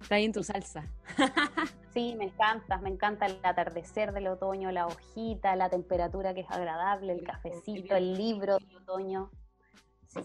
Está 0.00 0.16
ahí 0.16 0.24
en 0.24 0.32
tu 0.32 0.42
salsa. 0.42 0.84
sí, 1.94 2.14
me 2.16 2.24
encanta, 2.24 2.78
me 2.78 2.90
encanta 2.90 3.26
el 3.26 3.40
atardecer 3.42 4.12
del 4.12 4.28
otoño, 4.28 4.70
la 4.70 4.86
hojita, 4.86 5.56
la 5.56 5.68
temperatura 5.68 6.34
que 6.34 6.40
es 6.40 6.50
agradable, 6.50 7.12
el 7.12 7.22
cafecito, 7.22 7.96
el 7.96 8.14
libro 8.14 8.58
del 8.58 8.76
otoño. 8.76 9.30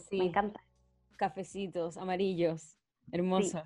Sí, 0.10 0.20
me 0.20 0.26
encanta. 0.26 0.62
Cafecitos 1.18 1.98
amarillos, 1.98 2.78
hermosos 3.12 3.64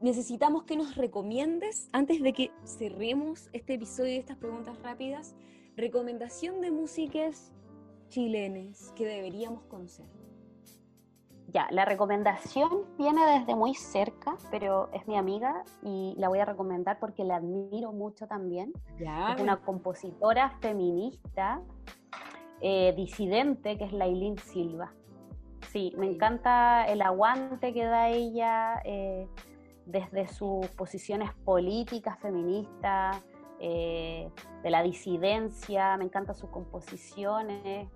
necesitamos 0.00 0.64
que 0.64 0.76
nos 0.76 0.96
recomiendes, 0.96 1.88
antes 1.92 2.22
de 2.22 2.32
que 2.32 2.50
cerremos 2.64 3.48
este 3.52 3.74
episodio 3.74 4.12
de 4.12 4.18
estas 4.18 4.38
preguntas 4.38 4.80
rápidas, 4.82 5.34
recomendación 5.76 6.60
de 6.60 6.70
músicas 6.70 7.52
chilenes 8.10 8.92
que 8.94 9.06
deberíamos 9.06 9.64
conocer. 9.64 10.06
Ya, 11.48 11.66
la 11.70 11.84
recomendación 11.84 12.84
viene 12.96 13.24
desde 13.26 13.56
muy 13.56 13.74
cerca, 13.74 14.36
pero 14.50 14.88
es 14.92 15.08
mi 15.08 15.16
amiga 15.16 15.64
y 15.82 16.14
la 16.16 16.28
voy 16.28 16.38
a 16.38 16.44
recomendar 16.44 17.00
porque 17.00 17.24
la 17.24 17.36
admiro 17.36 17.92
mucho 17.92 18.28
también. 18.28 18.72
Es 18.98 19.40
una 19.40 19.56
compositora 19.56 20.50
feminista, 20.60 21.60
eh, 22.60 22.92
disidente, 22.96 23.78
que 23.78 23.84
es 23.84 23.92
Lailín 23.92 24.38
Silva. 24.38 24.92
Sí, 25.72 25.92
me 25.96 26.06
encanta 26.06 26.84
el 26.84 27.02
aguante 27.02 27.72
que 27.72 27.84
da 27.84 28.10
ella. 28.10 28.80
Eh, 28.84 29.26
desde 29.90 30.28
sus 30.28 30.66
posiciones 30.68 31.32
políticas, 31.44 32.18
feministas, 32.20 33.24
eh, 33.58 34.30
de 34.62 34.70
la 34.70 34.82
disidencia, 34.82 35.96
me 35.96 36.04
encantan 36.04 36.34
sus 36.34 36.50
composiciones. 36.50 37.88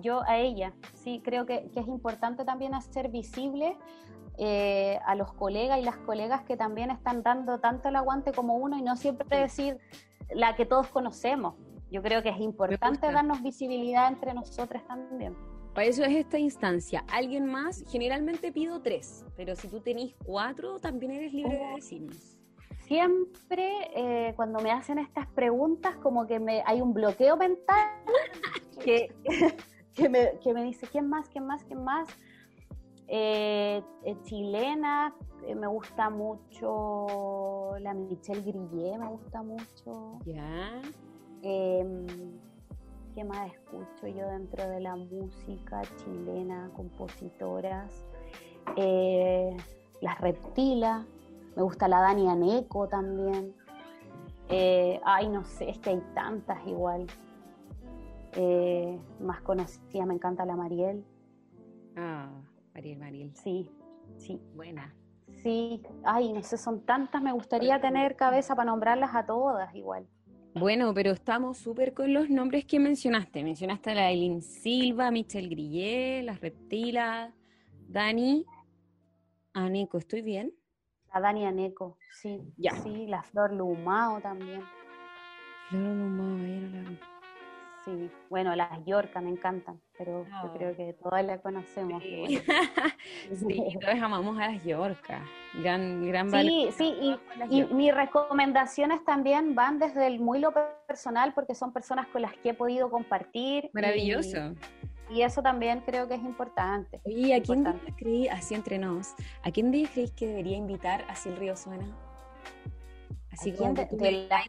Yo 0.00 0.22
a 0.22 0.38
ella, 0.38 0.72
sí, 0.94 1.20
creo 1.24 1.46
que, 1.46 1.70
es 1.74 1.86
importante 1.86 2.44
también 2.44 2.74
hacer 2.74 3.08
visible 3.08 3.76
eh, 4.38 4.98
a 5.06 5.14
los 5.14 5.32
colegas 5.32 5.78
y 5.78 5.82
las 5.82 5.96
colegas 5.98 6.42
que 6.42 6.56
también 6.56 6.90
están 6.90 7.22
dando 7.22 7.58
tanto 7.58 7.88
el 7.88 7.96
aguante 7.96 8.32
como 8.32 8.56
uno 8.56 8.76
y 8.76 8.82
no 8.82 8.96
siempre 8.96 9.38
decir 9.38 9.78
la 10.30 10.56
que 10.56 10.66
todos 10.66 10.88
conocemos. 10.88 11.54
Yo 11.90 12.02
creo 12.02 12.22
que 12.22 12.30
es 12.30 12.40
importante 12.40 13.10
darnos 13.10 13.42
visibilidad 13.42 14.08
entre 14.08 14.34
nosotros 14.34 14.82
también. 14.86 15.36
Para 15.72 15.86
eso 15.88 16.04
es 16.04 16.16
esta 16.16 16.38
instancia. 16.38 17.04
Alguien 17.12 17.46
más, 17.46 17.84
generalmente 17.88 18.50
pido 18.50 18.80
tres, 18.80 19.24
pero 19.36 19.54
si 19.54 19.68
tú 19.68 19.80
tenés 19.80 20.14
cuatro, 20.24 20.78
también 20.80 21.12
eres 21.12 21.32
libre 21.32 21.58
de 21.58 21.74
decirnos. 21.74 22.38
Siempre 22.86 23.90
eh, 23.94 24.32
cuando 24.36 24.60
me 24.60 24.70
hacen 24.70 24.98
estas 24.98 25.26
preguntas, 25.26 25.96
como 25.96 26.26
que 26.26 26.40
me 26.40 26.62
hay 26.64 26.80
un 26.80 26.94
bloqueo 26.94 27.36
mental 27.36 27.90
que, 28.84 29.14
que, 29.96 30.08
me, 30.08 30.62
dice, 30.62 30.86
¿quién 30.86 31.08
más? 31.08 31.28
¿Quién 31.28 31.46
más? 31.46 31.64
¿Quién 31.64 31.82
más? 31.82 32.08
Eh, 33.08 33.82
eh, 34.04 34.16
chilena, 34.24 35.14
me 35.54 35.66
gusta 35.66 36.10
mucho 36.10 37.76
la 37.80 37.94
Michelle 37.94 38.42
Grillet, 38.42 38.98
me 38.98 39.08
gusta 39.08 39.42
mucho. 39.42 40.18
Ya. 40.24 40.80
Em, 41.42 42.06
¿Qué 43.14 43.24
más 43.24 43.50
escucho 43.50 44.08
yo 44.08 44.28
dentro 44.28 44.68
de 44.68 44.80
la 44.80 44.94
música 44.94 45.80
chilena? 45.96 46.70
Compositoras. 46.76 48.04
Eh, 48.76 49.56
las 50.02 50.20
Reptilas. 50.20 51.06
Me 51.54 51.62
gusta 51.62 51.88
la 51.88 52.00
Dani 52.00 52.28
Aneco 52.28 52.88
también. 52.88 53.54
Eh, 54.48 55.00
ay, 55.04 55.28
no 55.28 55.44
sé, 55.44 55.70
es 55.70 55.78
que 55.78 55.90
hay 55.90 56.02
tantas 56.14 56.58
igual. 56.66 57.06
Eh, 58.36 59.00
más 59.20 59.40
conocida, 59.40 60.04
me 60.04 60.14
encanta 60.14 60.44
la 60.44 60.56
Mariel. 60.56 61.04
Ah, 61.96 62.30
Mariel, 62.74 62.98
Mariel. 62.98 63.34
Sí, 63.34 63.70
sí. 64.18 64.40
Buena. 64.54 64.94
Sí, 65.42 65.82
ay, 66.04 66.32
no 66.32 66.42
sé, 66.42 66.56
son 66.56 66.84
tantas, 66.84 67.22
me 67.22 67.32
gustaría 67.32 67.80
tener 67.80 68.16
cabeza 68.16 68.54
para 68.54 68.70
nombrarlas 68.70 69.14
a 69.14 69.26
todas 69.26 69.74
igual. 69.74 70.06
Bueno, 70.54 70.94
pero 70.94 71.10
estamos 71.10 71.58
súper 71.58 71.92
con 71.92 72.12
los 72.14 72.30
nombres 72.30 72.64
que 72.64 72.80
mencionaste. 72.80 73.42
Mencionaste 73.42 73.90
a 73.90 73.94
la 73.94 74.10
Eileen 74.10 74.40
Silva, 74.40 75.10
Michelle 75.10 75.48
Grillet, 75.48 76.22
las 76.22 76.40
Reptilas, 76.40 77.34
Dani, 77.88 78.44
Aneco, 79.52 79.98
¿estoy 79.98 80.22
bien? 80.22 80.54
La 81.12 81.20
Dani 81.20 81.46
Aneco, 81.46 81.98
sí. 82.10 82.40
Ya. 82.56 82.72
Sí, 82.82 83.06
la 83.06 83.22
Flor 83.22 83.52
Lumao 83.52 84.20
también. 84.20 84.62
Flor 85.68 85.94
Lumao, 85.94 86.44
era 86.44 86.82
Sí, 87.86 88.10
bueno, 88.28 88.56
las 88.56 88.84
Yorca 88.84 89.20
me 89.20 89.30
encantan, 89.30 89.80
pero 89.96 90.24
yo 90.24 90.32
ah. 90.32 90.52
creo 90.56 90.76
que 90.76 90.92
todas 90.94 91.24
las 91.24 91.40
conocemos. 91.40 92.02
Sí, 92.02 92.40
sí 93.36 93.78
todos 93.80 94.02
amamos 94.02 94.36
a 94.40 94.50
las 94.50 94.64
Yorca. 94.64 95.24
Gran, 95.62 96.04
gran 96.04 96.28
Sí, 96.32 96.68
sí, 96.76 97.16
y, 97.48 97.62
mis 97.72 97.94
recomendaciones 97.94 99.04
también 99.04 99.54
van 99.54 99.78
desde 99.78 100.08
el 100.08 100.18
muy 100.18 100.40
lo 100.40 100.52
personal, 100.88 101.32
porque 101.32 101.54
son 101.54 101.72
personas 101.72 102.08
con 102.08 102.22
las 102.22 102.32
que 102.38 102.50
he 102.50 102.54
podido 102.54 102.90
compartir. 102.90 103.70
Maravilloso. 103.72 104.54
Y, 105.08 105.22
eso 105.22 105.40
también 105.40 105.80
creo 105.86 106.08
que 106.08 106.14
es 106.14 106.22
importante. 106.22 107.00
¿Y 107.04 107.30
¿a 107.30 107.40
quién 107.40 107.64
creí, 107.96 108.26
así 108.26 108.56
entre 108.56 108.78
nos, 108.78 109.14
a 109.44 109.52
quién 109.52 109.70
creéis 109.70 110.10
que 110.10 110.26
debería 110.26 110.56
invitar 110.56 111.04
así 111.08 111.28
el 111.28 111.36
río 111.36 111.56
suena? 111.56 111.86
Así 113.30 113.52
como 113.52 113.74
de, 113.74 113.86
de 113.92 114.26
la 114.28 114.42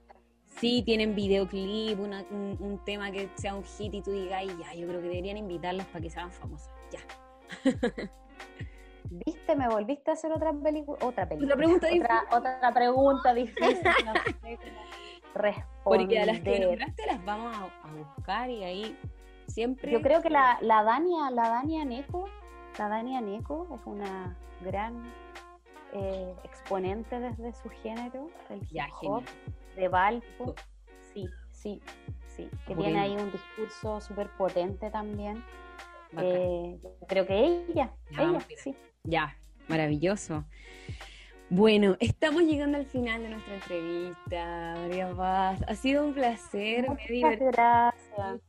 sí 0.60 0.84
tienen 0.84 1.16
videoclip, 1.16 2.00
un, 2.00 2.82
tema 2.86 3.12
que 3.12 3.30
sea 3.36 3.56
un 3.56 3.64
hit 3.64 3.94
y 3.94 4.02
tú 4.02 4.12
digas, 4.12 4.44
ya, 4.46 4.74
yo 4.74 4.88
creo 4.88 5.02
que 5.02 5.08
deberían 5.08 5.38
invitarlas 5.38 5.86
para 5.88 6.02
que 6.02 6.10
sean 6.10 6.32
famosas, 6.32 6.72
ya. 6.92 7.00
¿Viste? 9.10 9.56
Me 9.56 9.70
volviste 9.70 10.12
a 10.12 10.14
hacer 10.16 10.32
otra 10.32 10.52
película. 10.52 10.98
Otra 11.02 11.28
película. 11.28 11.56
Otra 11.56 11.60
pregunta 11.62 11.88
difícil. 11.88 12.26
Otra, 12.34 12.74
pregunta 12.74 13.34
difícil. 13.34 14.74
Porque 15.84 16.20
a 16.20 16.26
las 16.26 16.40
que 16.42 16.60
nombraste 16.60 17.06
las 17.06 17.24
vamos 17.24 17.56
a, 17.56 17.92
buscar 18.16 18.50
y 18.50 18.64
ahí 18.64 18.98
siempre. 19.48 19.92
Yo 19.92 20.02
creo 20.02 20.22
que 20.22 20.30
la, 20.30 20.58
la 20.62 20.84
Dania, 20.84 21.30
la 21.30 21.48
Dania 21.48 21.86
Neko, 21.86 22.28
la 22.78 22.90
Dania 22.90 23.22
Neko 23.22 23.68
es 23.76 23.86
una 23.86 24.36
gran 24.62 25.14
eh, 25.94 26.36
exponente 26.44 27.20
desde 27.20 27.54
su 27.54 27.70
género, 27.70 28.30
el 28.50 28.62
hip 28.70 28.82
hop 29.04 29.24
de 29.78 29.88
Valpo. 29.88 30.56
Sí, 31.14 31.30
sí, 31.52 31.82
sí. 32.36 32.50
Que 32.66 32.76
tiene 32.76 33.00
ahí 33.00 33.16
un 33.16 33.32
discurso 33.32 34.02
súper 34.02 34.28
potente 34.38 34.90
también. 34.90 35.44
Eh, 36.18 36.78
creo 37.08 37.26
que 37.26 37.64
ella, 37.70 37.92
ella, 38.12 38.40
sí. 38.58 38.76
Ya, 39.04 39.36
maravilloso. 39.68 40.46
Bueno, 41.50 41.96
estamos 42.00 42.44
llegando 42.44 42.78
al 42.78 42.86
final 42.86 43.22
de 43.22 43.30
nuestra 43.30 43.54
entrevista, 43.56 44.76
María 44.78 45.10
Paz. 45.16 45.62
Ha 45.68 45.76
sido 45.76 46.06
un 46.06 46.14
placer, 46.14 46.90
Muchas 46.90 47.40
gracias. 47.40 48.42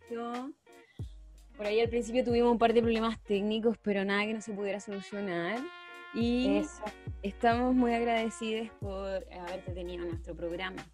Por 1.56 1.66
ahí 1.66 1.80
al 1.80 1.88
principio 1.88 2.24
tuvimos 2.24 2.52
un 2.52 2.58
par 2.58 2.72
de 2.72 2.80
problemas 2.80 3.20
técnicos, 3.20 3.76
pero 3.82 4.04
nada 4.04 4.24
que 4.24 4.34
no 4.34 4.40
se 4.40 4.52
pudiera 4.52 4.80
solucionar. 4.80 5.58
Y 6.14 6.62
estamos 7.22 7.74
muy 7.74 7.92
agradecidos 7.92 8.68
por 8.80 9.26
haberte 9.32 9.72
tenido 9.72 10.04
en 10.04 10.10
nuestro 10.10 10.34
programa. 10.34 10.84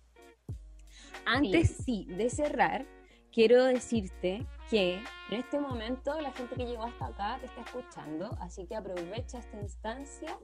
Antes 1.25 1.77
sí. 1.85 2.07
de 2.09 2.31
cerrar, 2.31 2.87
quiero 3.33 3.65
decirte 3.65 4.47
que 4.71 4.95
en 5.31 5.41
este 5.41 5.59
momento 5.59 6.21
la 6.21 6.33
gente 6.33 6.55
que 6.55 6.67
llegó 6.67 6.85
hasta 6.85 7.07
acá 7.07 7.39
te 7.41 7.47
está 7.47 7.61
escuchando, 7.63 8.31
así 8.41 8.67
que 8.67 8.77
aprovecha 8.77 9.39
esta 9.39 9.61
instancia 9.61 10.39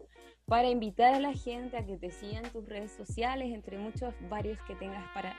para 0.46 0.68
invitar 0.68 1.14
a 1.14 1.20
la 1.20 1.32
gente 1.32 1.76
a 1.76 1.86
que 1.86 1.96
te 1.96 2.10
sigan 2.10 2.42
tus 2.50 2.66
redes 2.66 2.92
sociales, 2.92 3.52
entre 3.54 3.78
muchos 3.78 4.14
varios 4.28 4.58
que 4.62 4.74
tengas 4.74 5.04
para 5.14 5.36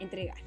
entregar. 0.00 0.38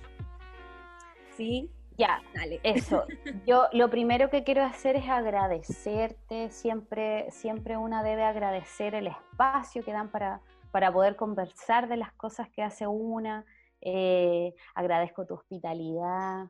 ¿Sí? 1.37 1.71
Ya, 1.99 2.21
dale. 2.33 2.61
Eso. 2.63 3.05
Yo 3.45 3.67
lo 3.73 3.89
primero 3.89 4.29
que 4.29 4.43
quiero 4.43 4.63
hacer 4.63 4.95
es 4.95 5.09
agradecerte. 5.09 6.49
Siempre, 6.49 7.29
siempre 7.29 7.75
una 7.75 8.03
debe 8.03 8.23
agradecer 8.23 8.95
el 8.95 9.07
espacio 9.07 9.83
que 9.83 9.91
dan 9.91 10.09
para, 10.09 10.41
para 10.71 10.91
poder 10.91 11.17
conversar 11.17 11.89
de 11.89 11.97
las 11.97 12.13
cosas 12.13 12.49
que 12.49 12.63
hace 12.63 12.87
una. 12.87 13.45
Eh, 13.81 14.53
agradezco 14.75 15.25
tu 15.25 15.35
hospitalidad. 15.35 16.47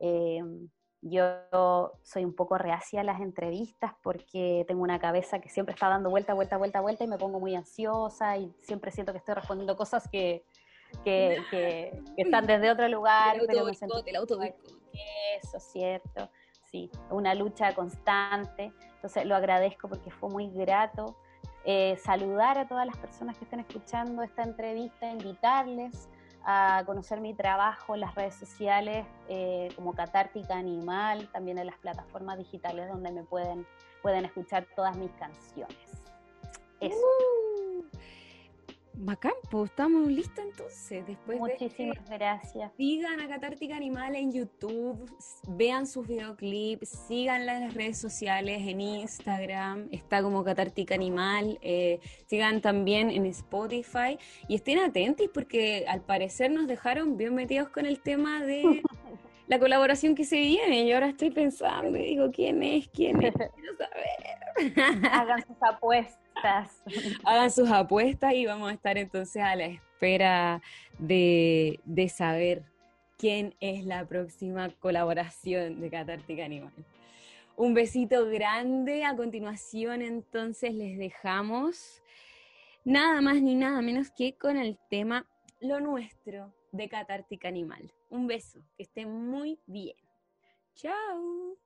Eh, 0.00 0.42
yo 1.02 1.24
soy 2.02 2.24
un 2.24 2.34
poco 2.34 2.58
reacia 2.58 3.00
a 3.00 3.04
las 3.04 3.20
entrevistas 3.20 3.92
porque 4.02 4.64
tengo 4.66 4.82
una 4.82 4.98
cabeza 4.98 5.40
que 5.40 5.48
siempre 5.48 5.74
está 5.74 5.88
dando 5.88 6.10
vuelta, 6.10 6.34
vuelta, 6.34 6.56
vuelta, 6.56 6.80
vuelta 6.80 7.04
y 7.04 7.06
me 7.06 7.18
pongo 7.18 7.38
muy 7.38 7.54
ansiosa 7.54 8.36
y 8.36 8.52
siempre 8.62 8.90
siento 8.90 9.12
que 9.12 9.18
estoy 9.18 9.34
respondiendo 9.34 9.76
cosas 9.76 10.08
que, 10.08 10.44
que, 11.04 11.38
que, 11.50 12.02
están 12.16 12.46
desde 12.46 12.70
otro 12.70 12.88
lugar. 12.88 13.36
El 13.36 13.46
pero 13.46 13.68
el 13.68 13.76
Eso, 15.42 15.60
cierto. 15.60 16.30
Sí, 16.70 16.90
una 17.10 17.34
lucha 17.34 17.74
constante. 17.74 18.72
Entonces 18.96 19.24
lo 19.26 19.36
agradezco 19.36 19.88
porque 19.88 20.10
fue 20.10 20.28
muy 20.30 20.50
grato 20.50 21.16
eh, 21.64 21.96
saludar 21.98 22.58
a 22.58 22.68
todas 22.68 22.86
las 22.86 22.96
personas 22.96 23.36
que 23.38 23.44
estén 23.44 23.60
escuchando 23.60 24.22
esta 24.22 24.42
entrevista, 24.42 25.10
invitarles 25.10 26.08
a 26.48 26.84
conocer 26.86 27.20
mi 27.20 27.34
trabajo 27.34 27.94
en 27.94 28.00
las 28.00 28.14
redes 28.14 28.36
sociales 28.36 29.04
eh, 29.28 29.68
como 29.74 29.94
Catártica 29.94 30.54
Animal, 30.54 31.28
también 31.32 31.58
en 31.58 31.66
las 31.66 31.76
plataformas 31.78 32.38
digitales 32.38 32.88
donde 32.88 33.10
me 33.10 33.24
pueden, 33.24 33.66
pueden 34.00 34.24
escuchar 34.24 34.64
todas 34.76 34.96
mis 34.96 35.10
canciones. 35.12 35.76
Eso. 36.80 36.96
Macampo, 38.96 39.64
estamos 39.64 40.10
listos 40.10 40.42
entonces. 40.42 41.06
Después 41.06 41.38
Muchísimas 41.38 42.08
gracias. 42.08 42.72
Sigan 42.76 43.20
a 43.20 43.28
Catártica 43.28 43.76
Animal 43.76 44.16
en 44.16 44.32
YouTube, 44.32 45.10
vean 45.48 45.86
sus 45.86 46.06
videoclips, 46.06 46.88
síganla 47.06 47.56
en 47.56 47.60
las 47.64 47.74
redes 47.74 47.98
sociales, 47.98 48.62
en 48.66 48.80
Instagram, 48.80 49.88
está 49.92 50.22
como 50.22 50.42
Catártica 50.44 50.94
Animal, 50.94 51.58
eh, 51.60 52.00
sigan 52.26 52.60
también 52.62 53.10
en 53.10 53.26
Spotify 53.26 54.18
y 54.48 54.54
estén 54.54 54.78
atentos 54.78 55.28
porque 55.32 55.84
al 55.88 56.00
parecer 56.00 56.50
nos 56.50 56.66
dejaron 56.66 57.16
bien 57.16 57.34
metidos 57.34 57.68
con 57.68 57.84
el 57.84 58.00
tema 58.00 58.42
de 58.44 58.82
la 59.46 59.58
colaboración 59.58 60.14
que 60.14 60.24
se 60.24 60.36
viene. 60.36 60.84
Y 60.84 60.92
ahora 60.92 61.08
estoy 61.08 61.30
pensando 61.30 61.98
y 61.98 62.02
digo, 62.02 62.30
¿quién 62.32 62.62
es? 62.62 62.88
¿Quién 62.88 63.22
es? 63.22 63.34
Quiero 63.54 63.76
saber. 63.76 65.06
Hagan 65.12 65.46
sus 65.46 65.56
apuestas. 65.60 66.25
Hagan 67.24 67.50
sus 67.50 67.70
apuestas 67.70 68.34
y 68.34 68.46
vamos 68.46 68.70
a 68.70 68.74
estar 68.74 68.98
entonces 68.98 69.42
a 69.42 69.56
la 69.56 69.66
espera 69.66 70.62
de, 70.98 71.80
saber 72.14 72.62
quién 73.18 73.54
es 73.60 73.84
la 73.84 74.04
próxima 74.06 74.70
colaboración 74.78 75.80
de 75.80 75.90
Catártica 75.90 76.44
Animal. 76.44 76.72
Un 77.56 77.72
besito 77.72 78.26
grande. 78.26 79.04
A 79.04 79.16
continuación, 79.16 80.02
entonces, 80.02 80.74
les 80.74 80.98
dejamos 80.98 82.02
nada 82.84 83.20
más 83.22 83.40
ni 83.40 83.54
nada 83.54 83.80
menos 83.80 84.10
que 84.10 84.36
con 84.36 84.58
el 84.58 84.78
tema 84.90 85.26
Lo 85.60 85.80
Nuestro 85.80 86.54
de 86.72 86.88
Catártica 86.88 87.48
Animal. 87.48 87.90
Un 88.10 88.26
beso, 88.26 88.60
que 88.76 88.82
estén 88.82 89.10
muy 89.10 89.58
bien. 89.66 89.96
Chao. 90.74 91.65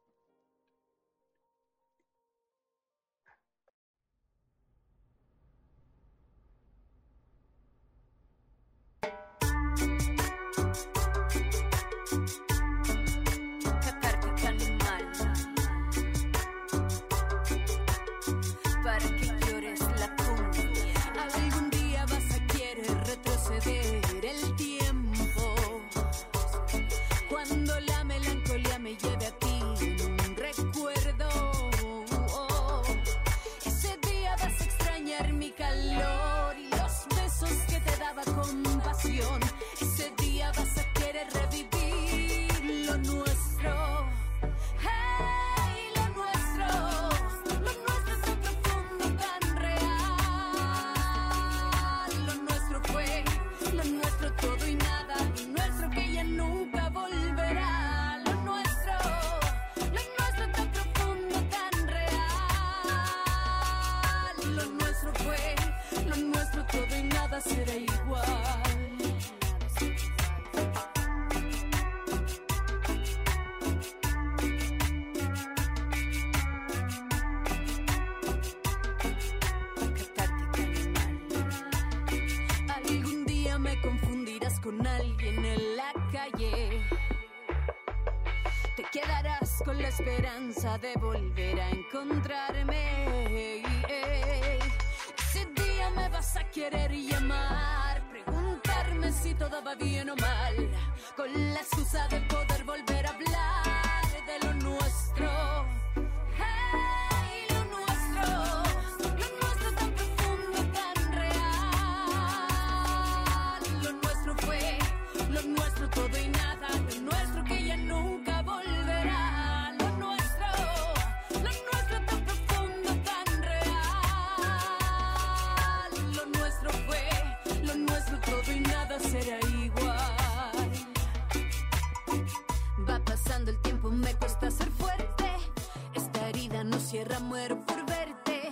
Muero 137.20 137.58
por 137.64 137.84
verte. 137.86 138.50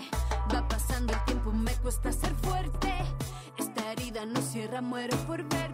Va 0.54 0.66
pasando 0.68 1.12
el 1.12 1.24
tiempo, 1.24 1.52
me 1.52 1.72
cuesta 1.76 2.10
ser 2.12 2.34
fuerte. 2.36 2.92
Esta 3.58 3.92
herida 3.92 4.24
no 4.24 4.40
cierra, 4.40 4.80
muero 4.80 5.16
por 5.26 5.42
verte. 5.42 5.67